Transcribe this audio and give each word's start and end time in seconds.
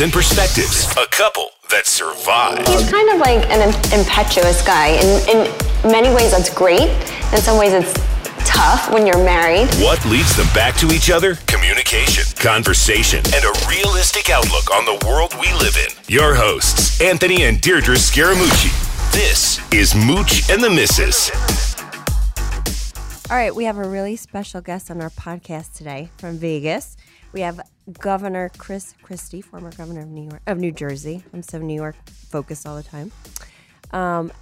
and 0.00 0.12
perspectives, 0.12 0.90
a 0.96 1.06
couple 1.10 1.50
that 1.68 1.86
survive. 1.86 2.66
He's 2.68 2.88
kind 2.90 3.10
of 3.10 3.18
like 3.18 3.44
an 3.50 3.68
impetuous 3.92 4.64
guy. 4.64 4.96
In, 4.96 5.28
in 5.28 5.92
many 5.92 6.08
ways, 6.14 6.30
that's 6.30 6.48
great. 6.48 6.88
In 7.32 7.40
some 7.40 7.58
ways, 7.58 7.72
it's 7.72 7.92
tough 8.48 8.90
when 8.92 9.06
you're 9.06 9.22
married. 9.24 9.68
What 9.76 10.04
leads 10.06 10.36
them 10.36 10.46
back 10.54 10.76
to 10.76 10.88
each 10.92 11.10
other? 11.10 11.34
Communication, 11.46 12.24
conversation, 12.38 13.18
and 13.34 13.44
a 13.44 13.52
realistic 13.68 14.30
outlook 14.30 14.72
on 14.72 14.84
the 14.86 15.04
world 15.06 15.34
we 15.40 15.52
live 15.54 15.76
in. 15.76 15.92
Your 16.08 16.34
hosts, 16.34 17.00
Anthony 17.00 17.44
and 17.44 17.60
Deirdre 17.60 17.96
Scaramucci. 17.96 18.72
This 19.12 19.60
is 19.72 19.94
Mooch 19.94 20.48
and 20.48 20.62
the 20.62 20.70
Missus. 20.70 21.30
All 23.30 23.36
right, 23.36 23.54
we 23.54 23.64
have 23.64 23.78
a 23.78 23.88
really 23.88 24.16
special 24.16 24.60
guest 24.60 24.90
on 24.90 25.00
our 25.00 25.10
podcast 25.10 25.76
today 25.76 26.10
from 26.16 26.38
Vegas. 26.38 26.96
We 27.32 27.42
have 27.42 27.60
Governor 28.00 28.50
Chris 28.58 28.94
Christie, 29.02 29.40
former 29.40 29.70
governor 29.72 30.00
of 30.00 30.08
New 30.08 30.28
York, 30.28 30.42
of 30.46 30.58
New 30.58 30.72
Jersey. 30.72 31.22
I'm 31.32 31.42
so 31.42 31.58
New 31.58 31.74
York 31.74 31.94
focused 32.08 32.66
all 32.66 32.76
the 32.76 32.82
time. 32.82 33.12
Um, 33.92 34.32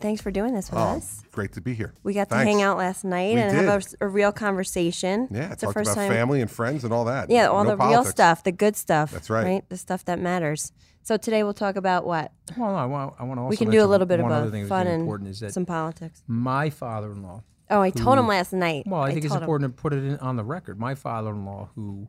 thanks 0.00 0.22
for 0.22 0.30
doing 0.30 0.54
this 0.54 0.70
with 0.70 0.78
Oh, 0.78 0.96
us. 0.96 1.22
great 1.32 1.52
to 1.54 1.60
be 1.60 1.74
here. 1.74 1.92
We 2.02 2.14
got 2.14 2.30
to 2.30 2.36
hang 2.36 2.62
out 2.62 2.78
last 2.78 3.04
night 3.04 3.34
We 3.34 3.40
and 3.40 3.54
have 3.54 3.84
a, 4.00 4.04
a 4.06 4.08
real 4.08 4.32
conversation. 4.32 5.28
Yeah, 5.30 5.52
it's 5.52 5.60
the 5.62 5.72
first 5.72 5.92
about 5.92 6.02
time. 6.02 6.10
family 6.10 6.40
and 6.40 6.50
friends 6.50 6.84
and 6.84 6.92
all 6.92 7.04
that. 7.04 7.28
Yeah, 7.28 7.48
all 7.48 7.64
No 7.64 7.76
the 7.76 7.76
real 7.76 8.04
stuff, 8.04 8.42
the 8.44 8.52
good 8.52 8.76
stuff. 8.76 9.10
That's 9.12 9.28
right. 9.28 9.44
Right, 9.44 9.68
the 9.68 9.76
stuff 9.76 10.04
that 10.06 10.18
matters. 10.18 10.72
So 11.02 11.16
today 11.18 11.42
we'll 11.42 11.54
talk 11.54 11.76
about 11.76 12.06
what 12.06 12.32
Well, 12.56 12.74
I 12.74 12.84
want, 12.86 13.14
I 13.18 13.24
want 13.24 13.38
to 13.38 13.42
also 13.42 13.50
we 13.50 13.56
can 13.56 13.70
do 13.70 13.82
a 13.82 13.86
little 13.86 14.06
bit 14.06 14.20
of 14.20 14.24
one 14.26 14.44
both, 14.44 14.52
thing 14.52 14.66
fun 14.66 14.86
and 14.86 15.00
important 15.02 15.30
is 15.30 15.40
that 15.40 15.52
some 15.52 15.64
politics. 15.66 16.22
my 16.26 16.70
father-in-law. 16.70 17.42
Oh, 17.70 17.80
I 17.82 17.90
told 17.90 18.18
him 18.18 18.26
last 18.26 18.54
night. 18.54 18.84
Well, 18.86 19.02
I 19.02 19.12
think 19.12 19.24
it's 19.26 19.32
told 19.32 19.38
him. 19.42 19.44
important 19.44 19.76
to 19.76 19.82
put 19.82 19.92
it 19.92 20.02
in, 20.02 20.16
on 20.20 20.36
the 20.36 20.44
record. 20.44 20.78
My 20.78 20.94
father-in-law, 20.94 21.70
who 21.74 22.08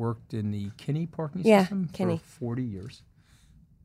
worked 0.00 0.32
in 0.34 0.50
the 0.50 0.70
Kinney 0.78 1.06
parking 1.06 1.42
Yeah, 1.44 1.60
system 1.60 1.88
Kinney. 1.92 2.16
for 2.18 2.24
40 2.46 2.62
years, 2.64 3.02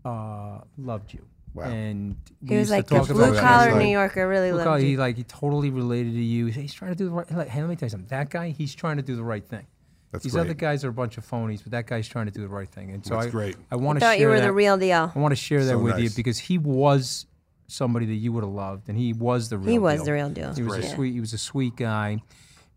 uh, 0.03 0.59
loved 0.77 1.13
you. 1.13 1.25
Wow. 1.53 1.65
And 1.65 2.15
He 2.45 2.57
was 2.57 2.69
like 2.69 2.91
a 2.91 3.01
blue 3.03 3.37
collar 3.39 3.71
that. 3.71 3.77
New 3.77 3.87
Yorker, 3.89 4.27
really 4.27 4.49
Blue 4.49 4.57
loved 4.57 4.65
collar, 4.67 4.79
you. 4.79 4.85
He 4.87 4.97
like 4.97 5.15
he 5.15 5.23
totally 5.23 5.69
related 5.69 6.11
to 6.13 6.21
you. 6.21 6.47
He's 6.47 6.73
trying 6.73 6.91
to 6.91 6.97
do 6.97 7.05
the 7.05 7.11
right. 7.11 7.31
Like, 7.31 7.47
hey, 7.47 7.61
let 7.61 7.69
me 7.69 7.75
tell 7.77 7.85
you 7.87 7.91
something. 7.91 8.09
That 8.09 8.29
guy, 8.29 8.49
he's 8.49 8.75
trying 8.75 8.97
to 8.97 9.03
do 9.03 9.15
the 9.15 9.23
right 9.23 9.45
thing. 9.47 9.65
That's 10.11 10.23
These 10.23 10.33
great. 10.33 10.41
other 10.41 10.53
guys 10.53 10.83
are 10.85 10.89
a 10.89 10.93
bunch 10.93 11.17
of 11.17 11.25
phonies, 11.29 11.61
but 11.63 11.71
that 11.71 11.87
guy's 11.87 12.07
trying 12.07 12.25
to 12.25 12.31
do 12.31 12.41
the 12.41 12.47
right 12.47 12.67
thing. 12.69 12.91
And 12.91 13.05
so 13.05 13.15
That's 13.15 13.27
I, 13.27 13.29
great. 13.29 13.55
I 13.71 13.75
want 13.77 13.99
to 13.99 14.05
thought 14.05 14.13
share 14.13 14.21
you 14.21 14.27
were 14.27 14.39
that. 14.39 14.45
the 14.47 14.51
real 14.53 14.77
deal. 14.77 15.11
I 15.13 15.19
want 15.19 15.31
to 15.31 15.35
share 15.37 15.63
that 15.63 15.71
So 15.71 15.77
with 15.79 15.99
you 15.99 16.09
because 16.15 16.37
he 16.39 16.57
was 16.57 17.25
somebody 17.67 18.05
that 18.05 18.13
you 18.15 18.31
would 18.33 18.43
have 18.43 18.53
loved, 18.53 18.87
and 18.89 18.97
he 18.97 19.13
was 19.13 19.49
the 19.49 19.57
real. 19.57 19.65
Deal. 19.65 19.71
He 19.73 19.79
was 19.79 19.95
deal. 19.99 20.05
the 20.05 20.11
real 20.13 20.29
deal. 20.29 20.53
He 20.53 20.61
was 20.63 20.77
a 20.77 20.83
sweet. 20.89 21.13
He 21.13 21.19
was 21.21 21.31
a 21.33 21.37
sweet 21.37 21.75
guy, 21.77 22.21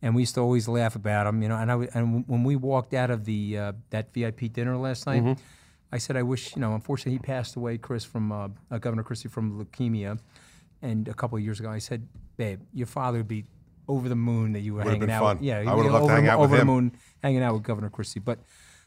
and 0.03 0.15
we 0.15 0.23
used 0.23 0.35
to 0.35 0.41
always 0.41 0.69
laugh 0.69 0.95
about 0.97 1.27
him. 1.27 1.43
You 1.43 1.49
know, 1.49 1.57
and 1.57 1.71
I 1.71 1.75
w- 1.75 1.91
and 1.95 2.25
when 2.29 2.45
we 2.45 2.57
walked 2.57 2.95
out 2.95 3.11
of 3.11 3.25
the 3.25 3.59
uh, 3.59 3.73
that 3.91 4.13
VIP 4.15 4.53
dinner 4.53 4.77
last 4.77 5.07
night, 5.07 5.23
Mm-hmm. 5.23 5.43
I 5.91 5.97
said, 5.97 6.17
I 6.17 6.23
wish 6.23 6.55
you 6.55 6.61
know. 6.61 6.75
Unfortunately, 6.75 7.13
he 7.13 7.19
passed 7.19 7.57
away, 7.57 7.79
Chris, 7.79 8.05
from 8.05 8.31
uh, 8.31 8.49
uh, 8.71 8.77
Governor 8.79 9.03
Christie 9.03 9.29
from 9.29 9.59
leukemia, 9.65 10.19
and 10.83 11.09
a 11.09 11.15
couple 11.15 11.39
of 11.39 11.43
years 11.45 11.61
ago, 11.61 11.71
I 11.71 11.79
said, 11.79 12.07
babe, 12.37 12.61
your 12.75 12.87
father 12.87 13.19
would 13.19 13.29
be 13.29 13.47
over 13.89 14.07
the 14.11 14.15
moon 14.15 14.53
that 14.53 14.61
you 14.61 14.75
were 14.75 14.81
Would've 14.81 14.93
hanging 14.93 15.11
out. 15.11 15.23
fun. 15.23 15.37
With, 15.39 15.45
yeah, 15.47 15.61
I 15.61 15.63
be 15.75 15.89
loved 15.89 16.09
to 16.09 16.13
hang 16.15 16.29
out 16.29 16.41
with 16.41 16.51
over 16.51 16.59
the 16.59 16.65
moon, 16.67 16.93
hanging 17.23 17.43
out 17.43 17.55
with 17.55 17.63
Governor 17.63 17.91
Christie, 17.91 18.21
but. 18.21 18.39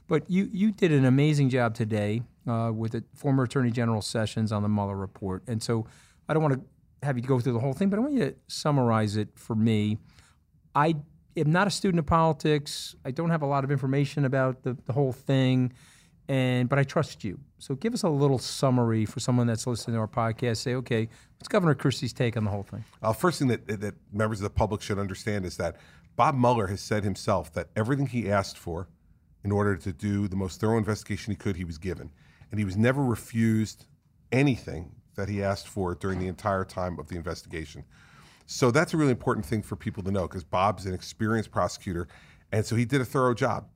But 0.07 0.29
you, 0.29 0.49
you 0.51 0.73
did 0.73 0.91
an 0.91 1.05
amazing 1.05 1.49
job 1.49 1.73
today 1.73 2.23
uh, 2.45 2.69
with 2.75 2.91
the 2.91 3.03
former 3.15 3.43
Attorney 3.43 3.71
General 3.71 4.01
Sessions 4.01 4.51
on 4.51 4.61
the 4.61 4.67
Mueller 4.67 4.97
report. 4.97 5.41
And 5.47 5.63
so 5.63 5.85
I 6.27 6.33
don't 6.33 6.43
want 6.43 6.55
to 6.55 7.05
have 7.05 7.15
you 7.17 7.23
go 7.23 7.39
through 7.39 7.53
the 7.53 7.59
whole 7.59 7.71
thing, 7.71 7.89
but 7.89 7.95
I 7.97 8.01
want 8.01 8.13
you 8.15 8.19
to 8.25 8.35
summarize 8.47 9.15
it 9.15 9.29
for 9.35 9.55
me. 9.55 9.99
I 10.75 10.95
am 11.37 11.51
not 11.51 11.67
a 11.67 11.71
student 11.71 11.99
of 11.99 12.05
politics. 12.05 12.95
I 13.05 13.11
don't 13.11 13.29
have 13.29 13.41
a 13.41 13.45
lot 13.45 13.63
of 13.63 13.71
information 13.71 14.25
about 14.25 14.63
the, 14.63 14.77
the 14.85 14.93
whole 14.93 15.11
thing, 15.13 15.73
and 16.27 16.69
but 16.69 16.79
I 16.79 16.83
trust 16.83 17.23
you. 17.23 17.39
So 17.59 17.75
give 17.75 17.93
us 17.93 18.03
a 18.03 18.09
little 18.09 18.39
summary 18.39 19.05
for 19.05 19.19
someone 19.19 19.47
that's 19.47 19.67
listening 19.67 19.95
to 19.95 19.99
our 19.99 20.07
podcast. 20.07 20.57
Say, 20.57 20.75
okay, 20.75 21.07
what's 21.37 21.47
Governor 21.47 21.75
Christie's 21.75 22.13
take 22.13 22.37
on 22.37 22.43
the 22.45 22.51
whole 22.51 22.63
thing? 22.63 22.83
Uh, 23.01 23.13
first 23.13 23.39
thing 23.39 23.49
that, 23.49 23.67
that 23.67 23.95
members 24.11 24.39
of 24.39 24.43
the 24.43 24.49
public 24.49 24.81
should 24.81 24.99
understand 24.99 25.45
is 25.45 25.57
that 25.57 25.77
Bob 26.15 26.35
Mueller 26.35 26.67
has 26.67 26.81
said 26.81 27.03
himself 27.03 27.53
that 27.53 27.69
everything 27.75 28.07
he 28.07 28.29
asked 28.29 28.57
for 28.57 28.87
in 29.43 29.51
order 29.51 29.75
to 29.75 29.91
do 29.91 30.27
the 30.27 30.35
most 30.35 30.59
thorough 30.59 30.77
investigation 30.77 31.31
he 31.31 31.35
could, 31.35 31.55
he 31.55 31.63
was 31.63 31.77
given. 31.77 32.11
And 32.51 32.59
he 32.59 32.65
was 32.65 32.77
never 32.77 33.03
refused 33.03 33.85
anything 34.31 34.91
that 35.15 35.29
he 35.29 35.43
asked 35.43 35.67
for 35.67 35.95
during 35.95 36.19
the 36.19 36.27
entire 36.27 36.63
time 36.63 36.99
of 36.99 37.07
the 37.07 37.15
investigation. 37.15 37.85
So 38.51 38.69
that's 38.69 38.93
a 38.93 38.97
really 38.97 39.11
important 39.11 39.45
thing 39.45 39.61
for 39.61 39.77
people 39.77 40.03
to 40.03 40.11
know 40.11 40.27
because 40.27 40.43
Bob's 40.43 40.85
an 40.85 40.93
experienced 40.93 41.51
prosecutor. 41.51 42.09
And 42.51 42.65
so 42.65 42.75
he 42.75 42.83
did 42.83 42.99
a 42.99 43.05
thorough 43.05 43.33
job. 43.33 43.69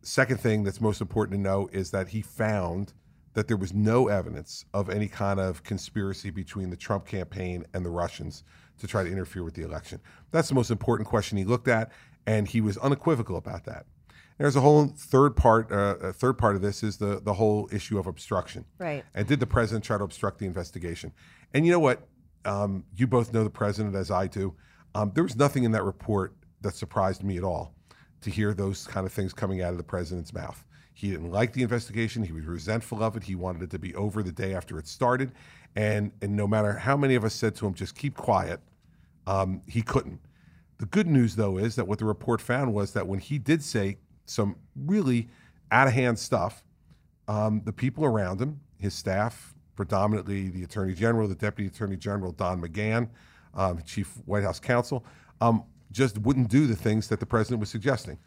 Second 0.00 0.40
thing 0.40 0.64
that's 0.64 0.80
most 0.80 1.02
important 1.02 1.36
to 1.36 1.40
know 1.42 1.68
is 1.72 1.90
that 1.90 2.08
he 2.08 2.22
found 2.22 2.94
that 3.34 3.48
there 3.48 3.58
was 3.58 3.74
no 3.74 4.08
evidence 4.08 4.64
of 4.72 4.88
any 4.88 5.08
kind 5.08 5.38
of 5.38 5.62
conspiracy 5.62 6.30
between 6.30 6.70
the 6.70 6.76
Trump 6.76 7.04
campaign 7.06 7.66
and 7.74 7.84
the 7.84 7.90
Russians 7.90 8.44
to 8.78 8.86
try 8.86 9.04
to 9.04 9.12
interfere 9.12 9.44
with 9.44 9.52
the 9.52 9.62
election. 9.62 10.00
That's 10.30 10.48
the 10.48 10.54
most 10.54 10.70
important 10.70 11.06
question 11.06 11.36
he 11.36 11.44
looked 11.44 11.68
at, 11.68 11.92
and 12.26 12.48
he 12.48 12.62
was 12.62 12.78
unequivocal 12.78 13.36
about 13.36 13.66
that. 13.66 13.84
There's 14.38 14.56
a 14.56 14.62
whole 14.62 14.86
third 14.86 15.36
part. 15.36 15.70
Uh, 15.70 15.96
a 16.00 16.12
third 16.14 16.38
part 16.38 16.56
of 16.56 16.62
this 16.62 16.82
is 16.82 16.96
the 16.96 17.20
the 17.20 17.34
whole 17.34 17.68
issue 17.70 17.98
of 17.98 18.06
obstruction. 18.06 18.64
Right. 18.78 19.04
And 19.14 19.26
did 19.26 19.40
the 19.40 19.46
president 19.46 19.84
try 19.84 19.98
to 19.98 20.04
obstruct 20.04 20.38
the 20.38 20.46
investigation? 20.46 21.12
And 21.52 21.66
you 21.66 21.72
know 21.72 21.80
what? 21.80 22.08
Um, 22.48 22.84
you 22.96 23.06
both 23.06 23.32
know 23.32 23.44
the 23.44 23.50
president 23.50 23.94
as 23.94 24.10
I 24.10 24.26
do. 24.26 24.54
Um, 24.94 25.12
there 25.14 25.22
was 25.22 25.36
nothing 25.36 25.64
in 25.64 25.72
that 25.72 25.84
report 25.84 26.34
that 26.62 26.74
surprised 26.74 27.22
me 27.22 27.36
at 27.36 27.44
all 27.44 27.74
to 28.22 28.30
hear 28.30 28.54
those 28.54 28.86
kind 28.86 29.06
of 29.06 29.12
things 29.12 29.32
coming 29.32 29.62
out 29.62 29.72
of 29.72 29.76
the 29.76 29.84
president's 29.84 30.32
mouth. 30.32 30.64
He 30.94 31.10
didn't 31.10 31.30
like 31.30 31.52
the 31.52 31.62
investigation. 31.62 32.24
He 32.24 32.32
was 32.32 32.46
resentful 32.46 33.04
of 33.04 33.16
it. 33.16 33.22
He 33.22 33.34
wanted 33.34 33.62
it 33.62 33.70
to 33.70 33.78
be 33.78 33.94
over 33.94 34.22
the 34.22 34.32
day 34.32 34.54
after 34.54 34.78
it 34.78 34.88
started. 34.88 35.32
And, 35.76 36.10
and 36.22 36.34
no 36.34 36.48
matter 36.48 36.72
how 36.72 36.96
many 36.96 37.14
of 37.14 37.24
us 37.24 37.34
said 37.34 37.54
to 37.56 37.66
him, 37.66 37.74
just 37.74 37.94
keep 37.94 38.16
quiet, 38.16 38.60
um, 39.26 39.62
he 39.68 39.82
couldn't. 39.82 40.20
The 40.78 40.86
good 40.86 41.06
news, 41.06 41.36
though, 41.36 41.58
is 41.58 41.76
that 41.76 41.86
what 41.86 41.98
the 41.98 42.04
report 42.06 42.40
found 42.40 42.72
was 42.72 42.92
that 42.94 43.06
when 43.06 43.20
he 43.20 43.38
did 43.38 43.62
say 43.62 43.98
some 44.24 44.56
really 44.74 45.28
out 45.70 45.86
of 45.86 45.92
hand 45.92 46.18
stuff, 46.18 46.64
um, 47.28 47.60
the 47.64 47.72
people 47.72 48.04
around 48.04 48.40
him, 48.40 48.60
his 48.78 48.94
staff, 48.94 49.54
predominantly 49.78 50.48
the 50.48 50.64
Attorney 50.64 50.92
General, 50.92 51.28
the 51.28 51.36
Deputy 51.36 51.68
Attorney 51.68 51.96
General, 51.96 52.32
Don 52.32 52.60
McGahn, 52.60 53.08
um, 53.54 53.80
Chief 53.86 54.12
White 54.26 54.42
House 54.42 54.58
Counsel, 54.58 55.04
um, 55.40 55.62
just 55.92 56.18
wouldn't 56.18 56.48
do 56.48 56.66
the 56.66 56.74
things 56.74 57.06
that 57.06 57.20
the 57.20 57.26
president 57.26 57.60
was 57.60 57.70
suggesting. 57.70 58.18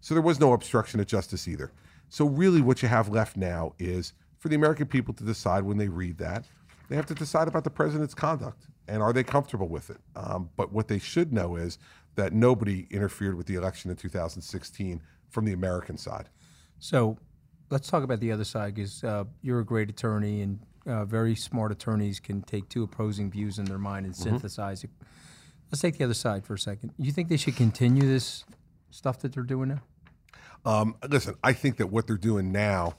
So 0.00 0.14
there 0.14 0.22
was 0.22 0.38
no 0.38 0.52
obstruction 0.52 1.00
of 1.00 1.08
justice 1.08 1.48
either. 1.48 1.72
So, 2.10 2.26
really, 2.26 2.60
what 2.60 2.80
you 2.80 2.88
have 2.88 3.08
left 3.08 3.36
now 3.36 3.72
is 3.80 4.12
for 4.38 4.48
the 4.48 4.54
American 4.54 4.86
people 4.86 5.12
to 5.14 5.24
decide 5.24 5.64
when 5.64 5.78
they 5.78 5.88
read 5.88 6.16
that, 6.18 6.44
they 6.88 6.94
have 6.94 7.06
to 7.06 7.14
decide 7.14 7.48
about 7.48 7.64
the 7.64 7.70
president's 7.70 8.14
conduct 8.14 8.68
and 8.86 9.02
are 9.02 9.12
they 9.12 9.24
comfortable 9.24 9.68
with 9.68 9.90
it. 9.90 9.98
Um, 10.14 10.48
but 10.56 10.72
what 10.72 10.86
they 10.86 11.00
should 11.00 11.32
know 11.32 11.56
is 11.56 11.78
that 12.14 12.32
nobody 12.32 12.86
interfered 12.88 13.34
with 13.34 13.48
the 13.48 13.56
election 13.56 13.90
in 13.90 13.96
2016 13.96 15.02
from 15.28 15.44
the 15.44 15.54
American 15.54 15.98
side. 15.98 16.28
So 16.78 17.18
let's 17.68 17.88
talk 17.90 18.04
about 18.04 18.20
the 18.20 18.30
other 18.30 18.44
side 18.44 18.76
because 18.76 19.02
uh, 19.02 19.24
you're 19.42 19.58
a 19.58 19.64
great 19.64 19.90
attorney 19.90 20.42
and 20.42 20.60
uh, 20.86 21.04
very 21.04 21.34
smart 21.34 21.72
attorneys 21.72 22.20
can 22.20 22.42
take 22.42 22.68
two 22.68 22.82
opposing 22.82 23.30
views 23.30 23.58
in 23.58 23.64
their 23.66 23.78
mind 23.78 24.06
and 24.06 24.14
Mm-hmm. 24.14 24.30
synthesize 24.30 24.84
it. 24.84 24.90
Let's 25.70 25.80
take 25.82 25.98
the 25.98 26.04
other 26.04 26.14
side 26.14 26.44
for 26.44 26.54
a 26.54 26.58
second. 26.58 26.92
You 26.98 27.12
think 27.12 27.28
they 27.28 27.36
should 27.36 27.56
continue 27.56 28.02
this 28.02 28.44
stuff 28.90 29.20
that 29.20 29.32
they're 29.32 29.42
doing 29.44 29.68
now? 29.68 29.80
Um, 30.64 30.96
listen, 31.08 31.34
I 31.44 31.52
think 31.52 31.76
that 31.76 31.86
what 31.86 32.06
they're 32.06 32.16
doing 32.16 32.50
now, 32.52 32.96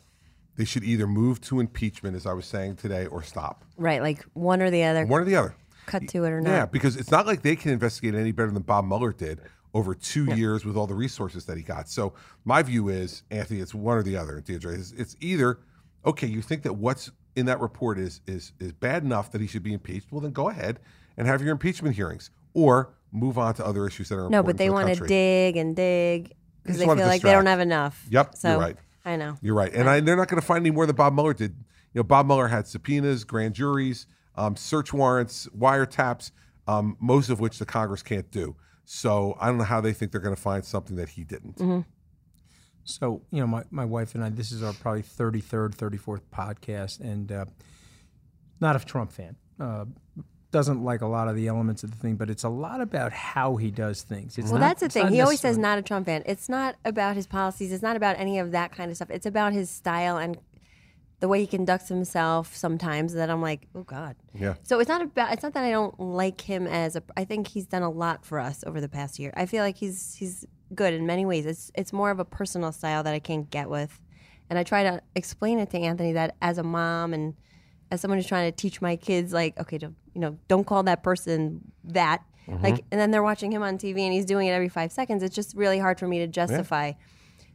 they 0.56 0.66
should 0.66 0.84
either 0.84 1.06
move 1.06 1.42
to 1.42 1.60
impeachment, 1.60 2.16
as 2.16 2.26
I 2.26 2.34
was 2.34 2.46
saying 2.46 2.78
today, 2.78 3.06
or 3.08 3.24
stop. 3.24 3.66
Right, 3.78 4.02
like 4.02 4.24
one 4.34 4.62
or 4.62 4.70
the 4.72 4.84
other. 4.84 5.06
One 5.06 5.22
or 5.22 5.26
the 5.26 5.36
other. 5.36 5.56
Cut 5.86 6.08
to 6.10 6.24
it 6.24 6.30
or 6.30 6.40
not. 6.42 6.50
Yeah, 6.50 6.66
because 6.66 6.96
it's 6.96 7.12
not 7.12 7.26
like 7.28 7.42
they 7.42 7.56
can 7.56 7.72
investigate 7.72 8.16
any 8.16 8.32
better 8.32 8.52
than 8.52 8.62
Bob 8.62 8.86
Mueller 8.86 9.12
did 9.12 9.42
over 9.74 9.94
two 9.96 10.26
years 10.36 10.64
with 10.66 10.76
all 10.78 10.88
the 10.88 10.94
resources 10.96 11.46
that 11.46 11.58
he 11.58 11.64
got. 11.64 11.90
So 11.90 12.14
my 12.46 12.62
view 12.62 12.90
is, 12.90 13.24
Anthony, 13.32 13.60
it's 13.60 13.74
one 13.74 13.98
or 13.98 14.04
the 14.04 14.16
other. 14.18 14.40
Deirdre, 14.42 14.74
it's, 14.74 14.92
it's 14.94 15.16
either 15.20 15.60
okay. 16.06 16.28
You 16.28 16.42
think 16.42 16.64
that 16.64 16.74
what's 16.74 17.10
in 17.36 17.46
that 17.46 17.60
report 17.60 17.98
is 17.98 18.22
is 18.28 18.54
is 18.60 18.74
bad 18.74 19.04
enough 19.04 19.32
that 19.32 19.42
he 19.42 19.48
should 19.48 19.64
be 19.64 19.74
impeached? 19.74 20.12
Well, 20.12 20.22
then 20.22 20.32
go 20.32 20.50
ahead 20.50 20.80
and 21.18 21.28
have 21.28 21.42
your 21.42 21.52
impeachment 21.52 21.96
hearings, 21.96 22.30
or 22.54 22.94
move 23.12 23.38
on 23.38 23.54
to 23.56 23.66
other 23.66 23.86
issues 23.88 24.10
that 24.10 24.16
are 24.18 24.30
No, 24.30 24.44
but 24.44 24.58
they 24.58 24.68
the 24.68 24.74
want 24.74 24.94
to 24.96 25.06
dig 25.06 25.58
and 25.58 25.76
dig 25.76 26.34
because 26.64 26.80
they 26.80 26.86
feel 26.86 26.96
like 26.96 27.22
they 27.22 27.32
don't 27.32 27.46
have 27.46 27.60
enough. 27.60 28.06
Yep, 28.10 28.36
So 28.36 28.52
you're 28.52 28.60
right. 28.60 28.78
I 29.04 29.16
know. 29.16 29.38
You're 29.42 29.56
right, 29.56 29.74
and 29.74 29.90
I, 29.90 30.00
they're 30.00 30.16
not 30.16 30.28
going 30.28 30.40
to 30.40 30.46
find 30.46 30.62
any 30.62 30.72
more 30.72 30.86
than 30.86 30.96
Bob 30.96 31.14
Mueller 31.14 31.34
did. 31.34 31.56
You 31.94 32.00
know, 32.00 32.04
Bob 32.04 32.28
Mueller 32.28 32.48
had 32.48 32.68
subpoenas, 32.68 33.24
grand 33.24 33.54
juries, 33.54 34.06
um, 34.36 34.56
search 34.56 34.94
warrants, 34.94 35.48
wiretaps, 35.58 36.32
um, 36.68 36.96
most 37.00 37.30
of 37.30 37.40
which 37.40 37.60
the 37.60 37.66
Congress 37.66 38.02
can't 38.04 38.30
do. 38.32 38.56
So 38.86 39.38
I 39.40 39.48
don't 39.48 39.58
know 39.58 39.64
how 39.64 39.82
they 39.82 39.94
think 39.94 40.12
they're 40.12 40.22
going 40.22 40.36
to 40.36 40.42
find 40.42 40.64
something 40.64 40.96
that 40.98 41.10
he 41.10 41.24
didn't. 41.24 41.58
Mm-hmm. 41.58 41.80
So, 42.84 43.22
you 43.32 43.40
know, 43.40 43.48
my, 43.48 43.64
my 43.72 43.86
wife 43.86 44.16
and 44.16 44.24
I, 44.24 44.30
this 44.30 44.52
is 44.52 44.64
our 44.64 44.74
probably 44.74 45.04
33rd, 45.04 45.76
34th 45.76 46.22
podcast, 46.34 47.00
and 47.00 47.32
uh, 47.32 47.46
not 48.60 48.76
a 48.76 48.84
Trump 48.86 49.12
fan. 49.12 49.36
Uh, 49.60 49.86
doesn't 50.52 50.84
like 50.84 51.02
a 51.02 51.06
lot 51.08 51.28
of 51.30 51.36
the 51.36 51.48
elements 51.48 51.84
of 51.84 51.92
the 51.92 51.98
thing, 51.98 52.16
but 52.16 52.30
it's 52.30 52.44
a 52.44 52.50
lot 52.50 52.82
about 52.82 53.14
how 53.14 53.56
he 53.56 53.72
does 53.72 54.02
things. 54.02 54.38
It's 54.38 54.52
Well, 54.52 54.60
not- 54.60 54.68
that's 54.80 54.82
the 54.82 54.90
thing. 54.90 55.08
He 55.14 55.22
always 55.22 55.40
says 55.40 55.58
not 55.58 55.78
a 55.78 55.82
Trump 55.82 56.08
fan. 56.08 56.24
It's 56.26 56.50
not 56.50 56.76
about 56.84 57.16
his 57.16 57.26
policies. 57.26 57.72
It's 57.72 57.84
not 57.84 57.96
about 57.96 58.18
any 58.20 58.38
of 58.40 58.52
that 58.52 58.74
kind 58.76 58.92
of 58.92 58.98
stuff. 58.98 59.10
It's 59.12 59.26
about 59.26 59.54
his 59.54 59.70
style 59.70 60.18
and 60.18 60.38
the 61.22 61.28
way 61.28 61.40
he 61.40 61.48
conducts 61.48 61.88
himself 61.88 62.56
sometimes 62.56 63.14
that 63.14 63.30
I'm 63.30 63.42
like, 63.42 63.68
oh 63.76 63.84
God. 63.84 64.16
Yeah. 64.34 64.56
So 64.64 64.80
it's 64.80 64.90
not 64.90 65.02
about. 65.04 65.32
It's 65.32 65.44
not 65.44 65.54
that 65.54 65.64
I 65.64 65.70
don't 65.70 65.98
like 66.00 66.42
him 66.42 66.66
as 66.68 66.96
a. 66.96 67.04
I 67.16 67.24
think 67.26 67.48
he's 67.48 67.68
done 67.68 67.84
a 67.84 67.92
lot 67.92 68.26
for 68.26 68.40
us 68.40 68.64
over 68.66 68.82
the 68.82 68.90
past 68.90 69.20
year. 69.20 69.32
I 69.38 69.46
feel 69.46 69.64
like 69.64 69.78
he's 69.78 70.16
he's 70.16 70.46
good 70.76 70.94
in 70.94 71.06
many 71.06 71.26
ways. 71.26 71.46
It's 71.46 71.72
it's 71.76 71.94
more 71.94 72.12
of 72.12 72.20
a 72.20 72.26
personal 72.26 72.72
style 72.72 73.04
that 73.04 73.14
I 73.14 73.20
can't 73.20 73.50
get 73.50 73.70
with, 73.70 74.00
and 74.50 74.58
I 74.58 74.64
try 74.64 74.84
to 74.84 75.02
explain 75.16 75.60
it 75.60 75.70
to 75.72 75.80
Anthony 75.80 76.14
that 76.14 76.36
as 76.42 76.58
a 76.58 76.64
mom 76.64 77.14
and 77.14 77.36
as 77.92 78.02
someone 78.02 78.18
who's 78.18 78.28
trying 78.28 78.52
to 78.52 78.56
teach 78.56 78.82
my 78.82 78.96
kids, 78.96 79.34
like, 79.34 79.60
okay, 79.60 79.78
don't, 79.78 79.96
you 80.14 80.22
know, 80.22 80.38
don't 80.48 80.66
call 80.66 80.84
that 80.84 81.04
person 81.04 81.72
that. 81.84 82.24
Like, 82.48 82.76
mm-hmm. 82.76 82.86
and 82.92 83.00
then 83.00 83.12
they're 83.12 83.24
watching 83.24 83.52
him 83.52 83.64
on 83.64 83.78
TV 83.78 84.00
and 84.00 84.12
he's 84.12 84.26
doing 84.26 84.48
it 84.48 84.52
every 84.52 84.68
five 84.68 84.92
seconds. 84.92 85.24
It's 85.24 85.36
just 85.36 85.56
really 85.56 85.80
hard 85.80 86.00
for 86.00 86.08
me 86.08 86.20
to 86.20 86.28
justify. 86.28 86.94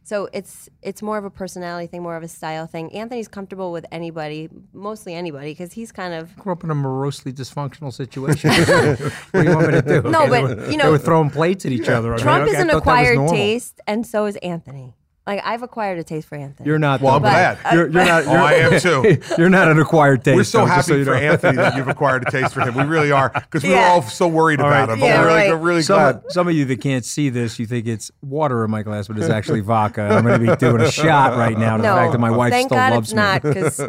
So 0.07 0.29
it's 0.31 0.69
it's 0.81 1.01
more 1.01 1.17
of 1.17 1.25
a 1.25 1.29
personality 1.29 1.87
thing, 1.87 2.01
more 2.01 2.15
of 2.15 2.23
a 2.23 2.29
style 2.29 2.65
thing. 2.65 2.93
Anthony's 2.93 3.27
comfortable 3.27 3.73
with 3.73 3.85
anybody, 3.91 4.47
mostly 4.71 5.13
anybody, 5.13 5.51
because 5.51 5.73
he's 5.73 5.91
kind 5.91 6.13
of 6.13 6.33
grew 6.37 6.53
up 6.53 6.63
in 6.63 6.71
a 6.71 6.75
morosely 6.75 7.33
dysfunctional 7.33 7.91
situation. 7.91 8.49
what 9.31 9.41
do 9.43 9.49
you 9.49 9.53
want 9.53 9.67
me 9.67 9.73
to 9.73 9.81
do? 9.81 10.09
No, 10.09 10.21
Okay, 10.23 10.29
they 10.29 10.41
but, 10.41 10.57
were- 10.57 10.63
you 10.63 10.71
they 10.71 10.77
know, 10.77 10.91
were 10.91 10.97
throwing 10.97 11.29
plates 11.29 11.65
at 11.65 11.73
each 11.73 11.89
other. 11.89 12.13
I 12.13 12.15
mean, 12.15 12.23
Trump 12.23 12.43
okay, 12.43 12.53
is 12.53 12.57
an 12.61 12.69
thought 12.69 12.85
that 12.85 12.91
was 13.01 13.09
acquired 13.09 13.29
taste, 13.31 13.81
and 13.85 14.07
so 14.07 14.27
is 14.27 14.37
Anthony. 14.37 14.93
Like 15.27 15.41
I've 15.43 15.61
acquired 15.61 15.99
a 15.99 16.03
taste 16.03 16.27
for 16.29 16.35
Anthony. 16.35 16.65
You're 16.67 16.79
not. 16.79 17.01
Well, 17.01 17.15
I'm 17.15 17.21
glad. 17.21 17.59
You're, 17.73 17.89
you're 17.89 18.05
not. 18.05 18.25
Oh, 18.25 18.31
You're, 18.31 18.39
I 18.41 18.53
am 18.53 18.79
too. 18.79 19.17
You're 19.37 19.49
not 19.59 19.67
an 19.69 19.77
acquired 19.77 20.23
taste. 20.23 20.35
We're 20.37 20.43
so 20.45 20.59
though, 20.59 20.65
happy 20.67 20.81
so 20.83 20.95
you 20.95 21.03
for 21.03 21.11
know. 21.11 21.17
Anthony 21.17 21.57
that 21.57 21.75
you've 21.75 21.87
acquired 21.89 22.25
a 22.25 22.31
taste 22.31 22.53
for 22.53 22.61
him. 22.61 22.75
We 22.75 22.83
really 22.83 23.11
are 23.11 23.29
because 23.29 23.61
we 23.63 23.69
were 23.69 23.75
Yeah. 23.75 23.89
all 23.89 24.01
so 24.01 24.25
worried 24.27 24.61
All 24.61 24.67
about 24.67 24.87
right. 24.87 24.93
him. 24.93 24.99
But 25.01 25.05
Yeah, 25.05 25.19
we're 25.19 25.27
really, 25.27 25.37
right. 25.37 25.49
we're 25.51 25.67
really 25.67 25.81
some, 25.81 25.97
glad. 25.99 26.31
some 26.31 26.47
of 26.47 26.53
you 26.53 26.63
that 26.65 26.79
can't 26.81 27.03
see 27.03 27.29
this, 27.29 27.59
you 27.59 27.65
think 27.65 27.87
it's 27.87 28.09
water 28.21 28.63
in 28.63 28.71
my 28.71 28.83
glass, 28.83 29.09
but 29.09 29.17
it's 29.19 29.27
actually 29.29 29.59
vodka. 29.59 30.01
I'm 30.03 30.23
going 30.25 30.39
to 30.39 30.51
be 30.51 30.55
doing 30.55 30.81
a 30.81 30.89
shot 30.91 31.37
right 31.37 31.57
now 31.59 31.75
to 31.75 31.83
no, 31.83 31.93
the 31.93 31.99
fact 32.01 32.11
that 32.13 32.19
my 32.19 32.31
wife 32.31 32.51
thank 32.53 32.69
still 32.69 32.77
God 32.77 32.93
loves 32.93 33.09
it's 33.09 33.13
me. 33.13 33.21
not 33.21 33.41
because 33.43 33.81